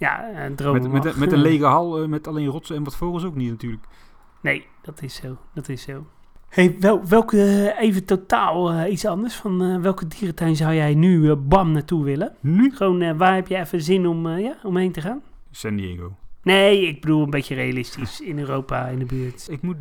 Ja, 0.00 0.50
dromen 0.56 0.90
met, 0.90 1.16
met, 1.16 1.32
een 1.32 1.42
lege 1.50 1.64
hal, 1.64 2.02
eh, 2.02 2.08
met 2.08 2.26
alleen 2.26 2.46
rotsen 2.46 2.76
en 2.76 2.84
wat 2.84 2.96
vogels 2.96 3.24
ook 3.24 3.34
niet 3.34 3.50
natuurlijk. 3.50 3.84
Nee, 4.40 4.66
dat 4.82 5.02
is 5.02 5.14
zo, 5.14 5.36
dat 5.54 5.68
is 5.68 5.82
zo. 5.82 6.06
Hey, 6.48 6.76
wel, 6.78 7.06
welke, 7.06 7.42
eh, 7.42 7.82
even 7.82 8.04
totaal 8.04 8.70
eh, 8.70 8.92
iets 8.92 9.04
anders, 9.04 9.34
van 9.34 9.82
welke 9.82 10.06
dierentuin 10.06 10.56
zou 10.56 10.74
jij 10.74 10.94
nu 10.94 11.34
bam 11.34 11.72
naartoe 11.72 12.04
willen? 12.04 12.36
Nu? 12.40 12.74
Gewoon, 12.74 13.16
waar 13.16 13.34
heb 13.34 13.48
je 13.48 13.56
even 13.56 13.82
zin 13.82 14.06
om, 14.06 14.28
ja, 14.28 14.56
om 14.62 14.76
heen 14.76 14.92
te 14.92 15.00
gaan? 15.00 15.22
San 15.50 15.76
Diego. 15.76 16.16
Nee, 16.42 16.86
ik 16.86 17.00
bedoel 17.00 17.22
een 17.22 17.30
beetje 17.30 17.54
realistisch. 17.54 18.20
In 18.20 18.38
Europa, 18.38 18.86
in 18.86 18.98
de 18.98 19.04
buurt. 19.04 19.46
Ik 19.50 19.62
moet 19.62 19.76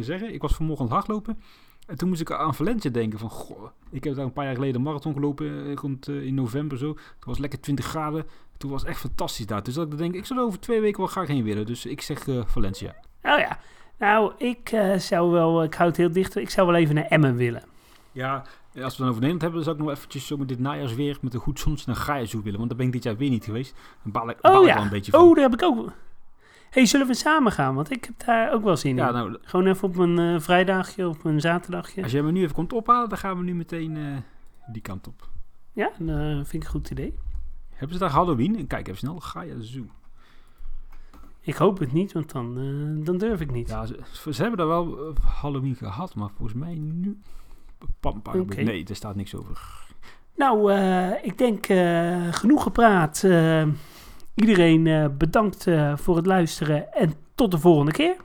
zeggen, 0.00 0.34
ik 0.34 0.42
was 0.42 0.54
vanmorgen 0.54 0.84
aan 0.84 0.90
het 0.90 1.06
hardlopen. 1.06 1.38
En 1.86 1.96
toen 1.96 2.08
moest 2.08 2.20
ik 2.20 2.32
aan 2.32 2.54
Valencia 2.54 2.90
denken 2.90 3.18
van, 3.18 3.30
goh, 3.30 3.68
ik 3.90 4.04
heb 4.04 4.14
daar 4.14 4.24
een 4.24 4.32
paar 4.32 4.44
jaar 4.44 4.54
geleden 4.54 4.74
een 4.74 4.82
marathon 4.82 5.12
gelopen, 5.12 5.66
eh, 5.66 5.74
rond 5.74 6.08
eh, 6.08 6.22
in 6.22 6.34
november 6.34 6.78
zo. 6.78 6.88
Het 6.88 7.24
was 7.24 7.38
lekker 7.38 7.60
20 7.60 7.84
graden. 7.84 8.26
Toen 8.56 8.70
was 8.70 8.80
het 8.80 8.90
echt 8.90 9.00
fantastisch 9.00 9.46
daar. 9.46 9.62
Dus 9.62 9.74
dat 9.74 9.92
ik 9.92 9.98
denk, 9.98 10.14
ik 10.14 10.26
zou 10.26 10.40
er 10.40 10.46
over 10.46 10.60
twee 10.60 10.80
weken 10.80 10.98
wel 10.98 11.08
graag 11.08 11.26
heen 11.26 11.44
willen. 11.44 11.66
Dus 11.66 11.86
ik 11.86 12.00
zeg 12.00 12.28
eh, 12.28 12.40
Valencia. 12.46 12.94
Oh 13.22 13.38
ja. 13.38 13.58
Nou, 13.98 14.32
ik 14.38 14.72
eh, 14.72 14.98
zou 14.98 15.30
wel, 15.30 15.62
ik 15.62 15.74
houd 15.74 15.88
het 15.88 15.96
heel 15.96 16.12
dicht, 16.12 16.36
ik 16.36 16.50
zou 16.50 16.66
wel 16.66 16.76
even 16.76 16.94
naar 16.94 17.04
Emmen 17.04 17.36
willen. 17.36 17.62
Ja, 18.12 18.34
als 18.36 18.46
we 18.74 18.80
het 18.80 18.96
dan 18.96 19.08
over 19.08 19.20
Nederland 19.20 19.42
hebben, 19.42 19.64
dan 19.64 19.64
zou 19.64 19.76
ik 19.76 19.82
nog 19.82 19.96
eventjes 19.96 20.26
zo 20.26 20.36
met 20.36 20.48
dit 20.48 20.58
najaarsweer 20.58 21.18
met 21.20 21.34
een 21.34 21.40
goed 21.40 21.60
zons 21.60 21.84
naar 21.84 21.96
Gaia 21.96 22.26
willen. 22.42 22.58
Want 22.58 22.68
daar 22.68 22.78
ben 22.78 22.86
ik 22.86 22.92
dit 22.92 23.02
jaar 23.02 23.16
weer 23.16 23.30
niet 23.30 23.44
geweest. 23.44 23.74
Dan 24.02 24.12
baal 24.12 24.30
ik, 24.30 24.40
baal 24.40 24.56
Oh 24.56 24.62
ik 24.62 24.68
ja. 24.68 24.74
wel 24.74 24.82
een 24.82 24.90
beetje 24.90 25.10
van. 25.10 25.20
Oh, 25.20 25.34
daar 25.34 25.44
heb 25.44 25.52
ik 25.52 25.62
ook... 25.62 25.92
hey, 26.74 26.86
zullen 26.86 27.06
we 27.06 27.14
samen 27.14 27.52
gaan? 27.52 27.74
Want 27.74 27.90
ik 27.90 28.04
heb 28.04 28.24
daar 28.26 28.52
ook 28.52 28.62
wel 28.62 28.76
zin 28.76 28.96
ja, 28.96 29.08
in. 29.08 29.14
nou, 29.14 29.38
Gewoon 29.42 29.66
even 29.66 29.88
op 29.88 29.96
een 29.96 30.18
eh, 30.18 30.40
vrijdagje 30.40 31.08
of 31.08 31.24
een 31.24 31.40
zaterdagje. 31.40 32.02
als 32.02 32.12
jij 32.12 32.22
me 32.22 32.32
nu 32.32 32.42
even 32.42 32.54
komt 32.54 32.72
ophalen, 32.72 33.08
dan 33.08 33.18
gaan 33.18 33.38
we 33.38 33.44
nu 33.44 33.54
meteen 33.54 33.96
eh, 33.96 34.02
die 34.72 34.82
kant 34.82 35.06
op. 35.06 35.28
Ja, 35.72 35.90
dat 35.98 36.48
vind 36.48 36.52
ik 36.52 36.62
een 36.62 36.66
goed 36.74 36.90
idee. 36.90 37.14
Hebben 37.70 37.96
ze 37.96 38.02
daar 38.02 38.12
Halloween? 38.12 38.56
En 38.58 38.66
kijk 38.66 38.86
even 38.86 38.98
snel, 38.98 39.20
Gaia 39.20 39.60
Zoo. 39.60 39.86
Ik 41.40 41.54
hoop 41.54 41.78
het 41.78 41.92
niet, 41.92 42.12
want 42.12 42.32
dan, 42.32 42.58
eh, 42.58 43.04
dan 43.04 43.18
durf 43.18 43.40
ik 43.40 43.50
niet. 43.50 43.68
Ja, 43.68 43.86
ze, 43.86 44.32
ze 44.32 44.40
hebben 44.40 44.58
daar 44.58 44.68
wel 44.68 44.98
eh, 44.98 45.24
Halloween 45.40 45.74
gehad, 45.74 46.14
maar 46.14 46.28
volgens 46.36 46.58
mij 46.58 46.74
nu... 46.74 47.20
Pam, 48.00 48.22
pam, 48.22 48.40
Oké. 48.40 48.62
Nee, 48.62 48.84
er 48.84 48.96
staat 48.96 49.14
niks 49.14 49.34
over. 49.34 49.84
Nou, 50.36 50.72
eh, 50.72 51.24
ik 51.24 51.38
denk 51.38 51.66
eh, 51.66 52.32
genoeg 52.32 52.62
gepraat. 52.62 53.22
Iedereen 54.34 54.86
eh, 54.86 55.06
bedankt 55.18 55.66
eh, 55.66 55.96
voor 55.96 56.16
het 56.16 56.26
luisteren 56.26 56.92
en 56.92 57.12
tot 57.34 57.50
de 57.50 57.58
volgende 57.58 57.92
keer. 57.92 58.16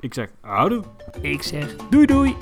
Ik 0.00 0.14
zeg, 0.14 0.30
houdoe. 0.40 0.82
Ik 1.20 1.42
zeg 1.42 1.76
doei 1.90 2.06
doei. 2.06 2.36